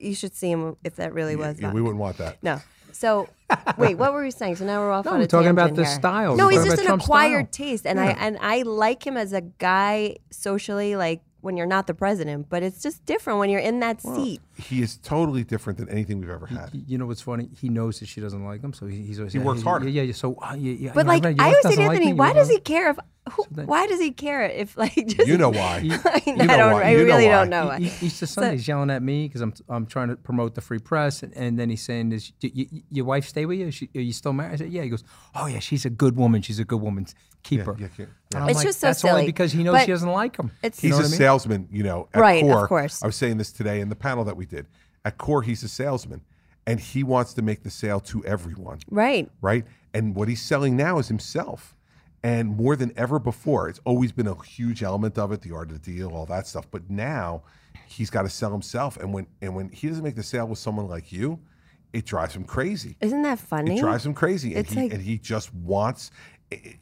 you 0.00 0.14
should 0.16 0.34
see 0.34 0.50
him 0.50 0.76
if 0.82 0.96
that 0.96 1.14
really 1.14 1.36
was. 1.36 1.56
Yeah, 1.60 1.66
vodka. 1.68 1.74
we 1.76 1.82
wouldn't 1.82 2.00
want 2.00 2.16
that. 2.18 2.42
No. 2.42 2.60
So, 2.94 3.28
wait, 3.76 3.96
what 3.96 4.12
were 4.12 4.22
we 4.22 4.30
saying? 4.30 4.56
So 4.56 4.64
now 4.64 4.80
we're 4.80 4.92
off 4.92 5.04
No, 5.04 5.12
on 5.12 5.18
we're 5.18 5.24
a 5.24 5.26
talking 5.26 5.50
about 5.50 5.74
the 5.74 5.84
here. 5.84 5.92
style. 5.94 6.36
No, 6.36 6.48
he's 6.48 6.64
just 6.64 6.78
an 6.78 6.86
Trump's 6.86 7.04
acquired 7.04 7.52
style. 7.54 7.66
taste, 7.66 7.86
and 7.86 7.98
I 8.00 8.06
and 8.12 8.38
I 8.40 8.62
like 8.62 9.04
him 9.06 9.16
as 9.16 9.32
a 9.32 9.40
guy 9.40 10.16
socially, 10.30 10.94
like 10.96 11.20
when 11.40 11.56
you're 11.56 11.66
not 11.66 11.86
the 11.86 11.92
president. 11.94 12.48
But 12.48 12.62
it's 12.62 12.80
just 12.82 13.04
different 13.04 13.38
when 13.40 13.50
you're 13.50 13.60
in 13.60 13.80
that 13.80 14.00
seat. 14.00 14.40
He 14.56 14.80
is 14.80 14.96
totally 14.96 15.42
different 15.44 15.78
than 15.78 15.88
anything 15.88 16.20
we've 16.20 16.30
ever 16.30 16.46
had. 16.46 16.70
You 16.72 16.96
know 16.98 17.06
what's 17.06 17.20
funny? 17.20 17.50
He 17.60 17.68
knows 17.68 17.98
that 18.00 18.06
she 18.06 18.20
doesn't 18.20 18.44
like 18.44 18.62
him, 18.62 18.72
so 18.72 18.86
he, 18.86 19.02
he's 19.02 19.18
always 19.18 19.32
He 19.32 19.40
yeah, 19.40 19.44
works 19.44 19.60
yeah, 19.60 19.64
harder. 19.64 19.88
Yeah, 19.88 20.02
yeah. 20.02 20.12
So 20.14 20.36
uh, 20.40 20.54
yeah, 20.56 20.72
yeah. 20.72 20.92
But 20.94 21.06
yeah, 21.06 21.12
like, 21.12 21.22
your 21.24 21.34
I 21.38 21.44
always 21.46 21.56
say 21.56 21.62
doesn't 21.70 21.84
like 21.86 21.90
Anthony, 21.96 22.12
me, 22.12 22.18
why 22.18 22.28
you 22.28 22.34
does 22.34 22.48
know? 22.48 22.54
he 22.54 22.60
care 22.60 22.90
if? 22.90 22.98
Who, 23.32 23.44
then- 23.50 23.66
why 23.66 23.86
does 23.86 24.00
he 24.00 24.10
care 24.10 24.42
if 24.44 24.76
like 24.76 24.94
just? 24.94 25.26
You 25.26 25.38
know 25.38 25.48
why. 25.48 25.76
I, 26.04 26.22
You 26.26 26.34
I 26.40 26.46
don't. 26.58 26.72
why. 26.72 26.82
I 26.82 26.90
You 26.90 27.04
really 27.04 27.24
why. 27.26 27.32
don't 27.32 27.48
know. 27.48 27.66
why. 27.68 27.78
E- 27.78 27.84
E- 27.86 27.92
Easter 28.02 28.26
Sunday, 28.26 28.52
he's 28.52 28.68
yelling 28.68 28.90
at 28.90 29.02
me 29.02 29.26
because 29.26 29.40
I'm 29.40 29.54
I'm 29.68 29.86
trying 29.86 30.08
to 30.08 30.16
promote 30.16 30.54
the 30.54 30.60
free 30.60 30.78
press, 30.78 31.22
and, 31.22 31.32
and 31.34 31.58
then 31.58 31.70
he's 31.70 31.82
saying, 31.82 32.12
"Is 32.12 32.32
y- 32.42 32.50
y- 32.54 32.82
your 32.90 33.06
wife 33.06 33.26
stay 33.26 33.46
with 33.46 33.58
you? 33.58 33.68
Is 33.68 33.74
she, 33.76 33.88
are 33.94 34.00
you 34.00 34.12
still 34.12 34.34
married?" 34.34 34.52
I 34.52 34.56
said, 34.56 34.70
"Yeah." 34.72 34.82
He 34.82 34.90
goes, 34.90 35.04
"Oh 35.34 35.46
yeah, 35.46 35.58
she's 35.58 35.86
a 35.86 35.90
good 35.90 36.16
woman. 36.16 36.42
She's 36.42 36.58
a 36.58 36.64
good 36.66 36.82
woman. 36.82 37.06
Keep 37.44 37.60
Yeah, 37.60 37.64
her." 37.64 37.76
yeah, 37.78 37.88
yeah, 37.98 38.06
And 38.34 38.44
I'm 38.44 38.48
It's 38.50 38.58
like, 38.58 38.66
just 38.66 38.80
so 38.80 38.88
That's 38.88 39.00
silly. 39.00 39.12
only 39.12 39.26
because 39.26 39.52
he 39.52 39.62
knows 39.62 39.72
But 39.76 39.84
she 39.86 39.92
doesn't 39.92 40.10
like 40.12 40.36
him. 40.36 40.50
it's- 40.62 40.82
You 40.84 40.90
He's 40.90 40.98
know 40.98 41.04
a 41.06 41.08
mean? 41.08 41.18
salesman, 41.18 41.68
you 41.70 41.82
know. 41.82 42.08
At 42.12 42.20
Right, 42.20 42.44
of 42.44 42.68
course. 42.68 43.02
I 43.02 43.06
was 43.06 43.16
saying 43.16 43.38
this 43.38 43.52
today 43.52 43.80
in 43.80 43.88
the 43.88 43.96
panel 43.96 44.24
that 44.24 44.36
we 44.36 44.44
did. 44.46 44.66
At 45.06 45.16
core, 45.18 45.42
he's 45.42 45.62
a 45.62 45.68
salesman, 45.68 46.20
and 46.66 46.78
he 46.80 47.02
wants 47.02 47.32
to 47.34 47.42
make 47.42 47.62
the 47.62 47.70
sale 47.70 48.00
to 48.00 48.22
everyone. 48.26 48.78
Right. 48.90 49.30
right? 49.40 49.64
And 49.94 50.14
what 50.14 50.28
he's 50.28 50.42
selling 50.42 50.76
now 50.76 50.98
is 50.98 51.08
himself. 51.08 51.74
And 52.24 52.56
more 52.56 52.74
than 52.74 52.90
ever 52.96 53.18
before, 53.18 53.68
it's 53.68 53.80
always 53.84 54.10
been 54.10 54.26
a 54.26 54.42
huge 54.44 54.82
element 54.82 55.18
of 55.18 55.30
it, 55.30 55.42
the 55.42 55.52
art 55.54 55.70
of 55.70 55.80
the 55.82 55.92
deal, 55.92 56.10
all 56.10 56.24
that 56.26 56.46
stuff. 56.46 56.66
But 56.70 56.88
now 56.90 57.42
he's 57.86 58.08
got 58.08 58.22
to 58.22 58.30
sell 58.30 58.50
himself. 58.50 58.96
And 58.96 59.12
when 59.12 59.26
and 59.42 59.54
when 59.54 59.68
he 59.68 59.88
doesn't 59.88 60.02
make 60.02 60.16
the 60.16 60.22
sale 60.22 60.46
with 60.48 60.58
someone 60.58 60.88
like 60.88 61.12
you, 61.12 61.38
it 61.92 62.06
drives 62.06 62.34
him 62.34 62.44
crazy. 62.44 62.96
Isn't 63.02 63.22
that 63.22 63.38
funny? 63.38 63.76
It 63.76 63.80
drives 63.80 64.06
him 64.06 64.14
crazy. 64.14 64.54
And 64.56 64.66
he 64.66 64.74
like- 64.84 64.92
and 64.94 65.02
he 65.02 65.18
just 65.18 65.52
wants 65.54 66.10
i- 66.50 66.54
i- 66.64 66.78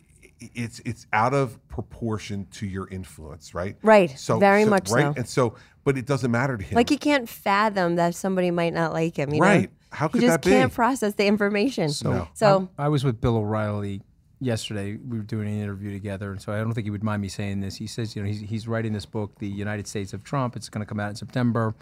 it's 0.55 0.81
it's 0.85 1.07
out 1.13 1.35
of 1.35 1.59
proportion 1.69 2.47
to 2.53 2.67
your 2.67 2.87
influence, 2.89 3.53
right? 3.53 3.77
Right. 3.83 4.17
So 4.17 4.39
Very 4.39 4.65
much 4.65 4.91
right? 4.91 5.13
so. 5.13 5.15
And 5.17 5.29
so, 5.29 5.55
but 5.83 5.99
it 5.99 6.07
doesn't 6.07 6.31
matter 6.31 6.57
to 6.57 6.63
him. 6.65 6.77
Like 6.77 6.89
he 6.89 6.97
can't 6.97 7.29
fathom 7.29 7.97
that 7.97 8.15
somebody 8.15 8.53
might 8.53 8.73
not 8.75 8.93
like 8.93 9.17
him. 9.19 9.35
You 9.35 9.41
Right. 9.41 9.63
Know? 9.63 9.77
How 9.91 10.07
could 10.09 10.21
he 10.23 10.27
just 10.29 10.43
that 10.43 10.49
be? 10.49 10.53
can't 10.55 10.73
process 10.73 11.15
the 11.15 11.27
information. 11.27 11.89
So, 11.91 12.27
so 12.33 12.69
I, 12.79 12.85
I 12.85 12.89
was 12.89 13.03
with 13.05 13.21
Bill 13.21 13.37
O'Reilly 13.37 14.03
yesterday. 14.43 14.97
We 14.97 15.19
were 15.19 15.25
doing 15.25 15.49
an 15.49 15.61
interview 15.61 15.93
together, 15.93 16.31
and 16.33 16.41
so 16.41 16.53
I 16.53 16.59
don't 16.59 16.73
think 16.73 16.85
he 16.87 16.91
would 16.91 17.03
mind 17.05 17.23
me 17.23 17.29
saying 17.29 17.61
this. 17.61 17.77
He 17.77 17.87
says, 17.87 18.15
you 18.17 18.23
know, 18.23 18.29
he's, 18.29 18.41
he's 18.41 18.69
writing 18.69 18.93
this 18.93 19.07
book, 19.07 19.39
The 19.39 19.49
United 19.49 19.87
States 19.87 20.13
of 20.13 20.25
Trump. 20.25 20.57
It's 20.57 20.69
going 20.69 20.81
to 20.81 20.87
come 20.87 21.01
out 21.01 21.11
in 21.11 21.17
September. 21.17 21.75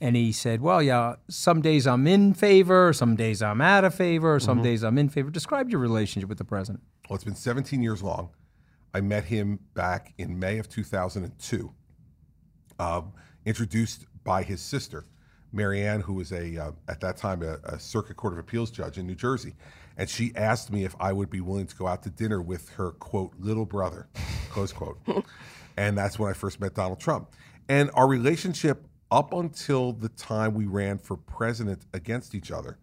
And 0.00 0.16
he 0.16 0.32
said, 0.32 0.60
well, 0.60 0.82
yeah, 0.82 1.14
some 1.28 1.60
days 1.60 1.86
I'm 1.86 2.06
in 2.08 2.34
favor, 2.34 2.92
some 2.92 3.14
days 3.14 3.40
I'm 3.40 3.60
out 3.60 3.84
of 3.84 3.94
favor, 3.94 4.40
some 4.40 4.56
Mm-hmm. 4.58 4.64
days 4.64 4.82
I'm 4.82 4.98
in 4.98 5.08
favor. 5.08 5.30
Describe 5.30 5.70
your 5.70 5.78
relationship 5.78 6.28
with 6.28 6.38
the 6.38 6.44
president. 6.44 6.82
Well, 7.08 7.14
it's 7.14 7.22
been 7.24 7.36
17 7.36 7.80
years 7.82 8.02
long. 8.02 8.30
I 8.94 9.00
met 9.00 9.24
him 9.24 9.60
back 9.74 10.12
in 10.18 10.38
May 10.38 10.58
of 10.58 10.68
2002, 10.68 11.72
um, 12.78 13.12
introduced 13.46 14.06
by 14.24 14.42
his 14.42 14.60
sister, 14.60 15.04
Marianne, 15.52 16.00
who 16.00 16.14
was 16.14 16.32
a 16.32 16.56
uh, 16.58 16.72
at 16.88 17.00
that 17.00 17.16
time 17.16 17.42
a, 17.42 17.58
a 17.64 17.78
circuit 17.78 18.16
court 18.16 18.32
of 18.32 18.38
appeals 18.38 18.70
judge 18.70 18.98
in 18.98 19.06
New 19.06 19.14
Jersey, 19.14 19.54
and 19.96 20.08
she 20.08 20.32
asked 20.34 20.72
me 20.72 20.84
if 20.84 20.94
I 21.00 21.12
would 21.12 21.30
be 21.30 21.40
willing 21.40 21.66
to 21.66 21.76
go 21.76 21.86
out 21.86 22.02
to 22.04 22.10
dinner 22.10 22.40
with 22.40 22.70
her 22.70 22.92
quote 22.92 23.32
little 23.38 23.66
brother, 23.66 24.08
close 24.50 24.72
quote, 24.72 24.98
and 25.76 25.96
that's 25.96 26.18
when 26.18 26.30
I 26.30 26.34
first 26.34 26.60
met 26.60 26.74
Donald 26.74 27.00
Trump, 27.00 27.30
and 27.68 27.90
our 27.94 28.06
relationship 28.06 28.86
up 29.10 29.34
until 29.34 29.92
the 29.92 30.08
time 30.08 30.54
we 30.54 30.64
ran 30.64 30.98
for 30.98 31.16
president 31.16 31.84
against 31.92 32.34
each 32.34 32.50
other 32.50 32.78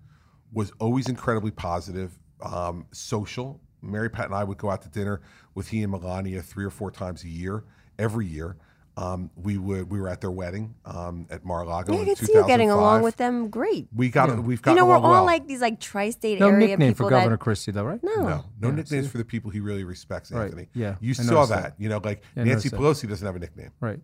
was 0.54 0.72
always 0.80 1.10
incredibly 1.10 1.51
positive, 1.51 2.18
um, 2.42 2.86
social. 2.92 3.60
Mary 3.82 4.10
Pat 4.10 4.25
and 4.25 4.36
I 4.36 4.44
would 4.44 4.58
go 4.58 4.70
out 4.70 4.82
to 4.84 4.89
dinner 4.89 5.22
with 5.56 5.70
he 5.70 5.82
and 5.82 5.92
Melania 5.92 6.42
three 6.42 6.66
or 6.66 6.70
four 6.70 6.92
times 6.92 7.24
a 7.24 7.30
year, 7.30 7.63
every 7.98 8.28
year. 8.28 8.58
Um, 9.01 9.29
we 9.36 9.58
would 9.58 9.89
we 9.89 10.00
were 10.01 10.10
at 10.10 10.20
their 10.20 10.32
wedding 10.32 10.75
um, 10.84 11.25
at 11.29 11.46
Mar-a-Lago 11.46 11.94
yeah, 11.94 12.00
I 12.00 12.01
in 12.01 12.08
could 12.15 12.18
see 12.27 12.34
you 12.34 12.46
getting 12.48 12.70
along 12.70 13.01
with 13.01 13.15
them 13.15 13.50
great. 13.50 13.88
We 13.96 14.10
got 14.10 14.38
we've 14.44 14.62
got. 14.62 14.72
You 14.72 14.77
know, 14.77 14.86
we're 14.88 14.96
all 14.98 15.01
well. 15.12 15.25
like 15.25 15.48
these 15.48 15.62
like 15.62 15.79
tri-state 15.79 16.39
No 16.39 16.48
area 16.50 16.68
nickname 16.70 16.89
people 16.91 17.06
for 17.06 17.10
Governor 17.12 17.38
that 17.38 17.39
Christie, 17.39 17.72
though, 17.72 17.86
right? 17.86 18.03
no. 18.03 18.15
no, 18.15 18.46
no 18.60 18.68
Yeah, 18.70 18.75
nicknames 18.75 19.06
see? 19.06 19.12
for 19.12 19.18
the 19.18 19.24
people 19.25 19.51
he 19.51 19.62
really 19.62 19.86
respects, 19.86 20.32
Right, 20.32 20.46
Anthony. 20.46 20.68
yeah, 20.74 20.96
you 21.00 21.12
I 21.12 21.13
saw 21.24 21.46
that. 21.46 21.62
that. 21.63 21.74
You 21.77 21.88
know, 21.88 22.01
like 22.03 22.24
Yeah 22.36 22.44
Nancy 22.44 22.70
noticed 22.70 23.06
Pelosi 23.06 23.10
doesn't 23.10 23.25
have 23.25 23.36
a 23.36 23.39
nickname. 23.39 23.72
Right. 23.79 24.00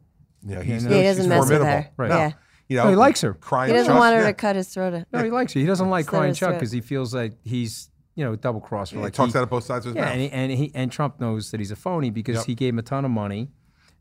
You 0.48 0.56
know, 0.56 0.62
Yeah, 0.62 0.64
he's, 0.64 0.86
no. 0.86 0.92
Yeah, 0.92 0.98
he 0.98 1.04
doesn't 1.04 1.24
she's 1.24 1.30
mess 1.30 1.40
with 1.42 1.50
formidable. 1.60 1.90
her. 1.98 2.08
No. 2.08 2.18
Yeah. 2.18 2.32
You 2.70 2.78
know, 2.78 2.84
No, 2.86 2.90
he 2.92 2.96
likes 2.96 3.22
her. 3.22 3.34
Crying 3.34 3.72
He 3.72 3.78
doesn't 3.78 3.92
Chuck, 3.92 4.00
want 4.00 4.16
her 4.16 4.22
yeah. 4.22 4.28
to 4.28 4.34
cut 4.34 4.56
his 4.56 4.70
throat. 4.70 5.06
No, 5.12 5.24
he 5.24 5.30
likes 5.30 5.52
her. 5.54 5.60
He 5.60 5.66
doesn't 5.66 5.90
like 5.98 6.06
Slit 6.06 6.10
crying 6.20 6.34
Chuck 6.34 6.54
because 6.54 6.72
he 6.72 6.80
feels 6.82 7.14
like 7.14 7.34
he's, 7.44 7.90
you 8.16 8.24
know, 8.24 8.36
double 8.38 8.62
crossed. 8.62 8.94
Yeah, 8.94 9.00
he 9.00 9.04
like 9.04 9.14
talks 9.14 9.36
out 9.36 9.44
of 9.44 9.50
both 9.50 9.66
sides 9.66 9.86
of 9.86 9.90
his 9.94 9.98
Yeah, 9.98 10.06
mouth. 10.06 10.14
and 10.14 10.22
he, 10.22 10.30
and 10.32 10.52
he 10.54 10.72
and 10.74 10.92
Trump 10.92 11.20
knows 11.20 11.52
that 11.52 11.60
he's 11.60 11.72
a 11.72 11.76
phony 11.76 12.12
because 12.12 12.38
Yep. 12.38 12.46
he 12.46 12.56
gave 12.56 12.74
him 12.74 12.80
a 12.80 12.84
ton 12.84 13.04
of 13.04 13.12
money, 13.12 13.50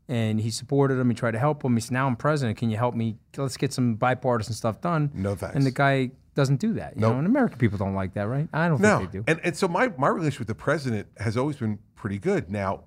and 0.07 0.39
he 0.39 0.49
supported 0.51 0.99
him. 0.99 1.09
He 1.09 1.15
tried 1.15 1.31
to 1.31 1.39
help 1.39 1.63
him. 1.63 1.73
He 1.75 1.81
said, 1.81 1.91
"Now 1.93 2.07
I'm 2.07 2.15
president. 2.15 2.57
Can 2.57 2.69
you 2.69 2.77
help 2.77 2.95
me? 2.95 3.17
Let's 3.37 3.57
get 3.57 3.73
some 3.73 3.95
bipartisan 3.95 4.53
stuff 4.53 4.81
done." 4.81 5.11
No 5.13 5.35
thanks. 5.35 5.55
And 5.55 5.65
the 5.65 5.71
guy 5.71 6.11
doesn't 6.35 6.57
do 6.59 6.73
that. 6.73 6.95
You 6.95 7.01
Nope. 7.01 7.13
know, 7.13 7.17
and 7.19 7.27
American 7.27 7.57
people 7.57 7.77
don't 7.77 7.93
like 7.95 8.13
that, 8.15 8.27
right? 8.27 8.47
I 8.53 8.67
don't 8.67 8.81
No, 8.81 8.99
think 8.99 9.11
they 9.11 9.17
do. 9.19 9.23
and 9.27 9.39
and 9.43 9.55
so 9.55 9.67
my 9.67 9.91
my 9.97 10.07
relationship 10.09 10.39
with 10.39 10.47
the 10.49 10.55
president 10.55 11.07
has 11.17 11.37
always 11.37 11.55
been 11.57 11.79
pretty 11.95 12.19
good. 12.19 12.49
Now, 12.51 12.83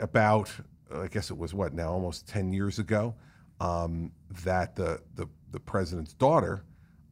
about 0.00 0.50
I 0.94 1.08
guess 1.08 1.30
it 1.30 1.38
was 1.38 1.54
what 1.54 1.72
now 1.74 1.90
almost 1.92 2.28
ten 2.28 2.52
years 2.52 2.78
ago, 2.78 3.14
um, 3.60 4.12
that 4.44 4.76
the 4.76 5.00
the 5.16 5.26
the 5.50 5.60
president's 5.60 6.12
daughter 6.14 6.64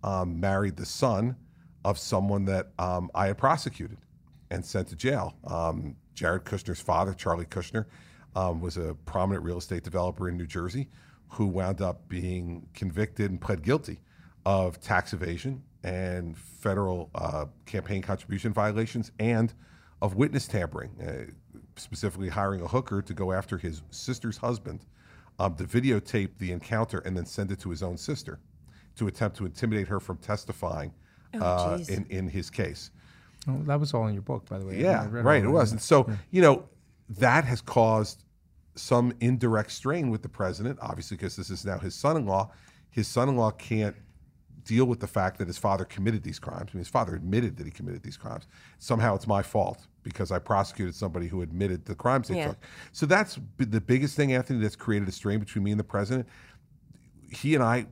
um, 0.02 0.38
married 0.40 0.76
the 0.76 0.86
son 0.86 1.36
of 1.84 1.98
someone 1.98 2.44
that 2.44 2.70
um, 2.78 3.10
I 3.14 3.26
had 3.28 3.38
prosecuted 3.38 3.98
and 4.50 4.64
sent 4.64 4.88
to 4.88 4.96
jail. 4.96 5.34
Um, 5.44 5.96
Jared 6.14 6.44
Kushner's 6.44 6.80
father, 6.80 7.14
Charlie 7.14 7.46
Kushner, 7.46 7.86
um, 8.34 8.60
was 8.60 8.76
a 8.76 8.94
prominent 9.04 9.44
real 9.44 9.58
estate 9.58 9.82
developer 9.82 10.28
in 10.28 10.36
New 10.36 10.46
Jersey 10.46 10.88
who 11.28 11.46
wound 11.46 11.80
up 11.80 12.08
being 12.08 12.66
convicted 12.74 13.30
and 13.30 13.40
pled 13.40 13.62
guilty 13.62 14.00
of 14.44 14.80
tax 14.80 15.12
evasion 15.12 15.62
and 15.84 16.36
federal 16.36 17.10
uh, 17.14 17.46
campaign 17.66 18.02
contribution 18.02 18.52
violations 18.52 19.12
and 19.18 19.54
of 20.00 20.14
witness 20.16 20.46
tampering, 20.46 20.90
uh, 21.00 21.30
specifically 21.76 22.28
hiring 22.28 22.60
a 22.60 22.68
hooker 22.68 23.00
to 23.02 23.14
go 23.14 23.32
after 23.32 23.56
his 23.58 23.82
sister's 23.90 24.36
husband 24.38 24.84
um, 25.38 25.54
to 25.54 25.64
videotape 25.64 26.30
the 26.38 26.52
encounter 26.52 26.98
and 27.00 27.16
then 27.16 27.24
send 27.24 27.50
it 27.50 27.58
to 27.60 27.70
his 27.70 27.82
own 27.82 27.96
sister 27.96 28.38
to 28.96 29.06
attempt 29.06 29.36
to 29.38 29.46
intimidate 29.46 29.88
her 29.88 30.00
from 30.00 30.16
testifying 30.18 30.92
Oh, 31.34 31.40
uh, 31.40 31.78
in, 31.88 32.04
in 32.10 32.28
his 32.28 32.50
case. 32.50 32.90
Oh, 33.48 33.58
that 33.64 33.80
was 33.80 33.94
all 33.94 34.06
in 34.06 34.12
your 34.12 34.22
book, 34.22 34.46
by 34.50 34.58
the 34.58 34.66
way. 34.66 34.74
I 34.76 34.80
Yeah, 34.80 35.06
read 35.08 35.20
all 35.20 35.22
right. 35.22 35.42
It 35.42 35.46
that. 35.46 35.50
was. 35.50 35.72
And 35.72 35.80
so, 35.80 36.06
you 36.30 36.42
know, 36.42 36.68
that 37.18 37.44
has 37.44 37.60
caused 37.60 38.24
some 38.74 39.12
indirect 39.20 39.70
strain 39.70 40.10
with 40.10 40.22
the 40.22 40.28
president, 40.28 40.78
obviously, 40.80 41.16
because 41.16 41.36
this 41.36 41.50
is 41.50 41.64
now 41.64 41.78
his 41.78 41.94
son 41.94 42.16
in 42.16 42.26
law. 42.26 42.50
His 42.90 43.06
son 43.06 43.28
in 43.28 43.36
law 43.36 43.50
can't 43.50 43.96
deal 44.64 44.84
with 44.84 45.00
the 45.00 45.06
fact 45.06 45.38
that 45.38 45.48
his 45.48 45.58
father 45.58 45.84
committed 45.84 46.22
these 46.22 46.38
crimes. 46.38 46.70
I 46.72 46.74
mean, 46.74 46.78
his 46.78 46.88
father 46.88 47.14
admitted 47.14 47.56
that 47.56 47.66
he 47.66 47.72
committed 47.72 48.02
these 48.02 48.16
crimes. 48.16 48.46
Somehow 48.78 49.14
it's 49.16 49.26
my 49.26 49.42
fault 49.42 49.86
because 50.02 50.30
I 50.30 50.38
prosecuted 50.38 50.94
somebody 50.94 51.26
who 51.26 51.42
admitted 51.42 51.84
the 51.84 51.94
crimes 51.94 52.28
they 52.28 52.36
Yeah. 52.36 52.48
took. 52.48 52.58
So 52.92 53.06
that's 53.06 53.38
the 53.58 53.80
biggest 53.80 54.16
thing, 54.16 54.32
Anthony, 54.32 54.60
that's 54.60 54.76
created 54.76 55.08
a 55.08 55.12
strain 55.12 55.40
between 55.40 55.64
me 55.64 55.72
and 55.72 55.80
the 55.80 55.84
president. 55.84 56.28
He 57.30 57.54
and 57.54 57.62
I 57.62 57.86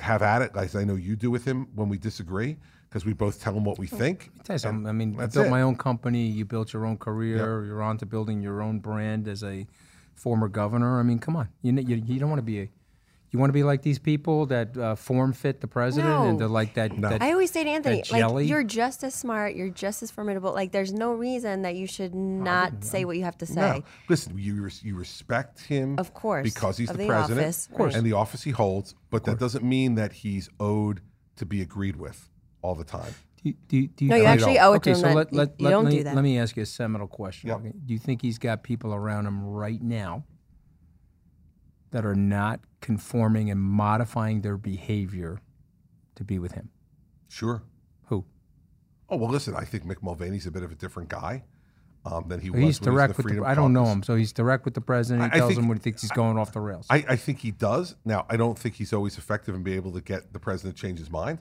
have 0.00 0.22
at 0.22 0.42
it, 0.42 0.52
as 0.56 0.74
I 0.76 0.84
know 0.84 0.94
you 0.94 1.16
do 1.16 1.30
with 1.30 1.44
him, 1.44 1.68
when 1.74 1.88
we 1.88 1.98
disagree, 1.98 2.58
because 2.94 3.04
we 3.04 3.12
both 3.12 3.40
tell 3.42 3.52
him 3.56 3.64
what 3.64 3.76
we 3.76 3.88
think. 3.88 4.30
Tell 4.44 4.54
you 4.54 4.58
something. 4.58 4.86
I 4.86 4.92
mean, 4.92 5.16
I 5.18 5.26
built 5.26 5.48
it. 5.48 5.50
my 5.50 5.62
own 5.62 5.74
company. 5.74 6.28
You 6.28 6.44
built 6.44 6.72
your 6.72 6.86
own 6.86 6.96
career. 6.96 7.64
You're 7.64 7.82
on 7.82 7.98
to 7.98 8.06
building 8.06 8.40
your 8.40 8.62
own 8.62 8.78
brand 8.78 9.26
as 9.26 9.42
a 9.42 9.66
former 10.14 10.46
governor. 10.46 11.00
I 11.00 11.02
mean, 11.02 11.18
come 11.18 11.34
on. 11.34 11.48
You 11.60 11.72
you, 11.72 11.96
you 11.96 12.20
don't 12.20 12.30
want 12.30 12.38
to 12.38 12.44
be 12.44 12.60
a. 12.60 12.68
You 13.32 13.40
want 13.40 13.48
to 13.48 13.52
be 13.52 13.64
like 13.64 13.82
these 13.82 13.98
people 13.98 14.46
that 14.46 14.76
uh, 14.76 14.94
form 14.94 15.32
fit 15.32 15.60
the 15.60 15.66
president 15.66 16.14
and 16.14 16.38
they're 16.38 16.46
like 16.46 16.74
that. 16.74 16.92
that 17.00 17.20
I 17.20 17.32
always 17.32 17.50
say 17.50 17.64
to 17.64 17.70
Anthony, 17.70 18.04
like 18.12 18.46
you're 18.46 18.62
just 18.62 19.02
as 19.02 19.12
smart, 19.12 19.56
you're 19.56 19.70
just 19.70 20.04
as 20.04 20.12
formidable. 20.12 20.52
Like 20.52 20.70
there's 20.70 20.92
no 20.92 21.14
reason 21.14 21.62
that 21.62 21.74
you 21.74 21.88
should 21.88 22.14
not 22.14 22.84
say 22.84 23.04
what 23.04 23.16
you 23.16 23.24
have 23.24 23.36
to 23.38 23.46
say. 23.46 23.60
No. 23.60 23.82
Listen, 24.08 24.38
you 24.38 24.62
res- 24.62 24.84
you 24.84 24.94
respect 24.94 25.62
him, 25.62 25.98
Of 25.98 26.14
course, 26.14 26.44
because 26.44 26.76
he's 26.76 26.90
of 26.90 26.96
the, 26.96 27.02
the 27.02 27.08
president, 27.08 27.40
office, 27.40 27.66
Of 27.66 27.74
course. 27.74 27.96
and 27.96 28.06
the 28.06 28.12
office 28.12 28.44
he 28.44 28.52
holds. 28.52 28.94
But 29.10 29.24
that 29.24 29.40
doesn't 29.40 29.64
mean 29.64 29.96
that 29.96 30.12
he's 30.12 30.48
owed 30.60 31.00
to 31.34 31.44
be 31.44 31.60
agreed 31.60 31.96
with 31.96 32.30
all 32.64 32.74
the 32.74 32.82
time. 32.84 33.14
Do 33.42 33.50
you, 33.50 33.54
do 33.68 33.76
you, 33.76 33.88
do 33.88 34.04
you 34.06 34.10
No, 34.10 34.16
you 34.16 34.24
actually 34.24 34.58
owe 34.58 34.72
it 34.72 34.82
to 34.84 34.90
okay, 34.90 34.98
him 34.98 35.04
so 35.04 35.12
let, 35.12 35.32
let, 35.34 35.48
you 35.58 35.64
let 35.66 35.70
don't 35.70 35.84
me, 35.84 35.90
do 35.98 36.04
that. 36.04 36.14
Let 36.14 36.24
me 36.24 36.38
ask 36.38 36.56
you 36.56 36.62
a 36.62 36.66
seminal 36.66 37.06
question. 37.06 37.50
Yep. 37.50 37.60
Do 37.84 37.92
you 37.92 37.98
think 37.98 38.22
he's 38.22 38.38
got 38.38 38.62
people 38.62 38.94
around 38.94 39.26
him 39.26 39.44
right 39.44 39.82
now 39.82 40.24
that 41.90 42.06
are 42.06 42.14
not 42.14 42.60
conforming 42.80 43.50
and 43.50 43.60
modifying 43.60 44.40
their 44.40 44.56
behavior 44.56 45.40
to 46.14 46.24
be 46.24 46.38
with 46.38 46.52
him? 46.52 46.70
Sure. 47.28 47.62
Who? 48.06 48.24
Oh 49.10 49.16
well, 49.18 49.30
listen. 49.30 49.54
I 49.54 49.64
think 49.64 49.84
Mick 49.84 50.02
Mulvaney's 50.02 50.46
a 50.46 50.50
bit 50.50 50.62
of 50.62 50.72
a 50.72 50.74
different 50.74 51.10
guy 51.10 51.44
um, 52.06 52.24
than 52.28 52.40
he 52.40 52.46
So 52.48 52.52
was. 52.54 52.62
he's 52.62 52.80
when 52.80 52.90
he 52.92 52.94
direct 52.96 53.16
the 53.18 53.22
with 53.24 53.36
the. 53.36 53.44
I 53.44 53.54
don't 53.54 53.74
know 53.74 53.84
him, 53.84 54.02
so 54.02 54.14
he's 54.14 54.32
direct 54.32 54.64
with 54.64 54.72
the 54.72 54.80
president. 54.80 55.22
He 55.24 55.30
I- 55.32 55.34
I 55.34 55.38
tells 55.40 55.50
think- 55.50 55.60
him 55.60 55.68
when 55.68 55.76
he 55.76 55.82
thinks 55.82 56.00
he's 56.00 56.10
going 56.12 56.38
off 56.38 56.52
the 56.52 56.60
rails. 56.60 56.86
I, 56.88 57.04
I 57.10 57.16
think 57.16 57.40
he 57.40 57.50
does. 57.50 57.94
Now, 58.06 58.24
I 58.30 58.38
don't 58.38 58.58
think 58.58 58.76
he's 58.76 58.94
always 58.94 59.18
effective 59.18 59.54
in 59.54 59.62
being 59.62 59.76
able 59.76 59.92
to 59.92 60.00
get 60.00 60.32
the 60.32 60.38
president 60.38 60.76
to 60.76 60.80
change 60.80 60.98
his 60.98 61.10
mind. 61.10 61.40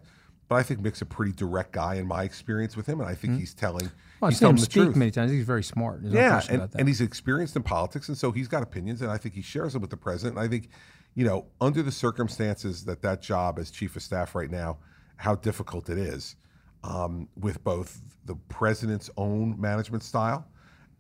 But 0.54 0.60
I 0.60 0.64
think 0.64 0.82
Mick's 0.82 1.02
a 1.02 1.06
pretty 1.08 1.32
direct 1.32 1.72
guy 1.72 1.96
in 1.96 2.06
my 2.06 2.22
experience 2.22 2.78
with 2.78 2.86
him, 2.86 3.00
and 3.00 3.10
I 3.10 3.16
think 3.16 3.40
he's 3.40 3.56
telling. 3.56 3.90
Well, 4.20 4.28
I've 4.28 4.34
he's 4.34 4.38
seen 4.38 4.50
him 4.50 4.56
telling 4.56 4.56
the 4.58 4.62
speak 4.62 4.84
truth. 4.84 4.96
many 4.96 5.10
times. 5.10 5.32
He's 5.32 5.46
very 5.46 5.64
smart. 5.64 6.04
There's 6.04 6.14
yeah, 6.14 6.30
question 6.30 6.54
and, 6.54 6.62
about 6.62 6.72
that. 6.74 6.78
and 6.78 6.88
he's 6.88 7.02
experienced 7.02 7.56
in 7.56 7.64
politics, 7.64 8.08
and 8.08 8.16
so 8.16 8.32
he's 8.32 8.48
got 8.48 8.62
opinions, 8.62 9.02
and 9.02 9.10
I 9.10 9.18
think 9.18 9.34
he 9.34 9.42
shares 9.42 9.74
them 9.74 9.82
with 9.82 9.90
the 9.90 9.98
president. 9.98 10.38
And 10.38 10.46
I 10.46 10.48
think, 10.48 10.70
you 11.16 11.26
know, 11.26 11.48
under 11.60 11.82
the 11.82 11.92
circumstances 11.92 12.86
that 12.86 13.02
that 13.02 13.24
job 13.24 13.58
as 13.58 13.72
chief 13.72 13.96
of 13.96 14.04
staff 14.04 14.36
right 14.36 14.52
now, 14.52 14.78
how 15.16 15.34
difficult 15.34 15.90
it 15.90 15.98
is, 15.98 16.36
um, 16.84 17.30
with 17.36 17.64
both 17.64 18.04
the 18.26 18.36
president's 18.36 19.10
own 19.18 19.60
management 19.60 20.04
style 20.04 20.46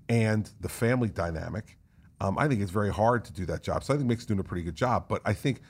and 0.09 0.49
the 0.61 0.69
family 0.69 1.09
dynamic, 1.09 1.77
um, 2.21 2.39
I 2.39 2.47
think 2.47 2.59
it's 2.63 2.71
very 2.71 2.91
hard 2.91 3.23
to 3.25 3.31
do 3.31 3.45
that 3.45 3.61
job. 3.61 3.83
So 3.83 3.93
I 3.93 3.97
think 3.97 4.09
Mick's 4.09 4.25
doing 4.25 4.39
a 4.39 4.43
pretty 4.43 4.63
good 4.63 4.75
job. 4.75 5.05
But 5.07 5.21
I 5.25 5.33
think, 5.33 5.61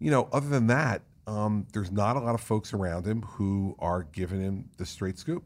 you 0.00 0.10
know, 0.10 0.28
other 0.32 0.48
than 0.48 0.66
that, 0.66 1.02
um, 1.26 1.66
there's 1.72 1.90
not 1.92 2.16
a 2.16 2.20
lot 2.20 2.34
of 2.34 2.40
folks 2.40 2.72
around 2.72 3.06
him 3.06 3.22
who 3.22 3.76
are 3.78 4.02
giving 4.12 4.40
him 4.40 4.68
the 4.76 4.84
straight 4.86 5.18
scoop. 5.18 5.44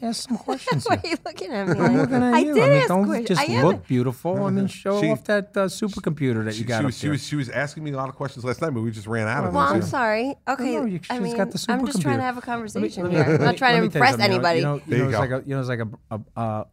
Ask 0.00 0.28
some 0.28 0.38
questions. 0.38 0.84
Why 0.88 1.00
are 1.02 1.08
you 1.08 1.16
looking 1.26 1.50
at 1.50 1.66
me? 1.66 1.80
I'm 1.80 1.96
looking 1.96 2.14
at 2.14 2.34
I 2.34 2.38
you. 2.38 2.54
did 2.54 2.62
I 2.62 2.68
mean, 2.68 2.78
ask 2.78 2.88
don't 2.88 3.04
questions. 3.04 3.28
just 3.30 3.40
I 3.40 3.44
am- 3.54 3.66
look 3.66 3.84
beautiful. 3.88 4.44
I 4.44 4.50
mean, 4.50 4.66
show 4.68 5.00
She- 5.00 5.10
off 5.10 5.24
that 5.24 5.56
uh, 5.56 5.64
supercomputer 5.66 6.44
that 6.44 6.54
She, 6.54 6.60
you 6.60 6.66
got 6.66 6.76
she 6.76 6.78
up 6.80 6.84
was, 6.86 6.98
she 6.98 7.02
there. 7.06 7.10
was 7.10 7.26
she 7.26 7.34
was 7.34 7.48
asking 7.48 7.82
me 7.82 7.90
a 7.90 7.96
lot 7.96 8.08
of 8.08 8.14
questions 8.14 8.44
last 8.44 8.62
night, 8.62 8.70
but 8.70 8.80
we 8.82 8.92
just 8.92 9.08
ran 9.08 9.26
out 9.26 9.44
of 9.44 9.52
Well, 9.54 9.66
them. 9.66 9.76
I'm 9.76 9.82
so- 9.82 9.88
sorry. 9.88 10.36
Okay, 10.46 10.76
no, 10.76 10.84
you- 10.84 11.00
I 11.10 11.14
she's 11.16 11.20
mean, 11.22 11.36
got 11.36 11.50
the 11.50 11.66
I'm 11.68 11.84
just 11.84 12.00
trying 12.00 12.18
supercomputer. 12.18 12.18
to 12.18 12.22
have 12.22 12.36
a 12.36 12.38
Let 12.38 12.46
me- 12.46 12.52
conversation 12.52 13.02
let 13.02 13.10
me- 13.12 13.16
here. 13.18 13.24
I'm 13.34 13.40
not 13.42 13.56
trying 13.56 13.76
to 13.76 13.82
me 13.82 13.88
tell 13.88 14.02
you 14.02 14.06
impress 14.06 14.10
something, 14.10 14.32
you 14.32 14.38
know- 14.38 14.48
anybody. 14.48 14.58
You 14.60 14.64
know, 14.66 14.74
you 14.76 14.82
There 14.86 14.98
know, 14.98 15.04
you 15.04 15.08
it's 15.10 15.14
go. 15.16 15.20
like 15.20 15.30
a, 15.30 15.48
you 15.48 15.54
know, 15.56 15.60
it's 15.60 15.68
like 15.68 15.80
a, 15.80 15.88
a, 16.36 16.40
a, 16.40 16.66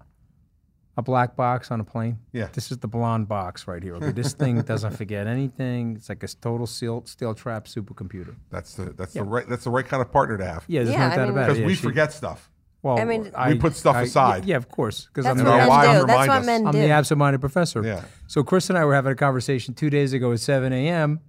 a 1.00 1.02
black 1.02 1.36
box 1.36 1.72
on 1.72 1.80
a 1.80 1.84
plane. 1.84 2.20
Yeah. 2.32 2.50
This 2.54 2.72
is 2.72 2.78
the 2.78 2.88
blonde 2.88 3.28
box 3.28 3.68
right 3.68 3.82
here. 3.82 3.96
Okay, 3.96 4.12
this 4.12 4.34
thing 4.34 4.62
doesn't 4.62 4.96
forget 4.98 5.26
anything. 5.26 5.96
It's 5.96 6.10
like 6.10 6.22
a 6.24 6.28
total 6.28 6.68
steel 6.68 7.04
steel 7.06 7.34
trap 7.34 7.66
supercomputer. 7.66 8.36
That's 8.52 8.76
the 8.76 8.86
that's 8.94 9.16
Yeah. 9.16 9.24
the 9.24 9.28
right 9.30 9.48
that's 9.50 9.64
the 9.64 9.72
right 9.72 9.86
kind 9.88 10.02
of 10.02 10.12
partner 10.12 10.38
to 10.38 10.46
have. 10.46 10.64
Yeah, 10.68 10.84
there's 10.84 10.94
Yeah, 10.94 11.08
no 11.08 11.14
I 11.14 11.16
doubt 11.16 11.22
mean- 11.24 11.32
about 11.32 11.42
it. 11.42 11.46
because 11.48 11.60
Yeah, 11.62 11.66
we 11.66 11.76
she- 11.76 11.82
forget 11.82 12.14
stuff. 12.14 12.52
Well, 12.82 12.98
I 12.98 13.04
mean- 13.04 13.30
We 13.50 13.56
put 13.60 13.76
stuff 13.76 13.98
I- 13.98 14.04
aside. 14.04 14.46
Yeah, 14.46 14.56
of 14.56 14.70
course, 14.70 15.08
because 15.08 15.26
That's 15.26 15.40
I'm 15.40 15.46
what 15.46 15.52
the 15.52 15.62
our 15.64 15.68
men 15.84 16.00
do. 16.02 16.08
That's 16.08 16.28
what 16.30 16.38
us. 16.38 16.46
men 16.46 16.66
I'm 16.68 16.72
do. 16.72 16.80
the 16.80 16.90
absent-minded 16.92 17.40
professor. 17.42 17.84
Yeah. 17.84 18.04
So 18.28 18.42
Chris 18.44 18.70
and 18.70 18.78
I 18.78 18.86
were 18.86 18.94
having 18.96 19.12
a 19.12 19.16
conversation 19.16 19.74
two 19.74 19.90
days 19.90 20.14
ago 20.14 20.32
at 20.32 20.40
7 20.40 20.72
a.m. 20.72 21.20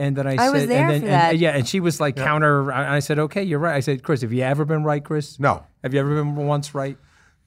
And 0.00 0.16
then 0.16 0.26
I, 0.26 0.32
I 0.32 0.36
said, 0.38 0.52
was 0.52 0.66
there 0.66 0.80
and 0.82 0.90
then, 0.90 1.00
for 1.02 1.06
and- 1.06 1.14
that. 1.14 1.38
yeah, 1.38 1.50
and 1.50 1.68
she 1.68 1.78
was 1.78 2.00
like 2.00 2.16
counter. 2.16 2.70
And 2.72 2.90
I 2.90 2.98
said, 2.98 3.20
okay, 3.20 3.44
you're 3.44 3.60
right. 3.60 3.76
I 3.76 3.80
said, 3.80 4.02
Chris, 4.02 4.22
have 4.22 4.32
you 4.32 4.42
ever 4.42 4.64
been 4.64 4.82
right, 4.82 5.04
Chris? 5.04 5.38
No. 5.38 5.62
Have 5.84 5.94
you 5.94 6.00
ever 6.00 6.16
been 6.16 6.34
once 6.34 6.74
right? 6.74 6.96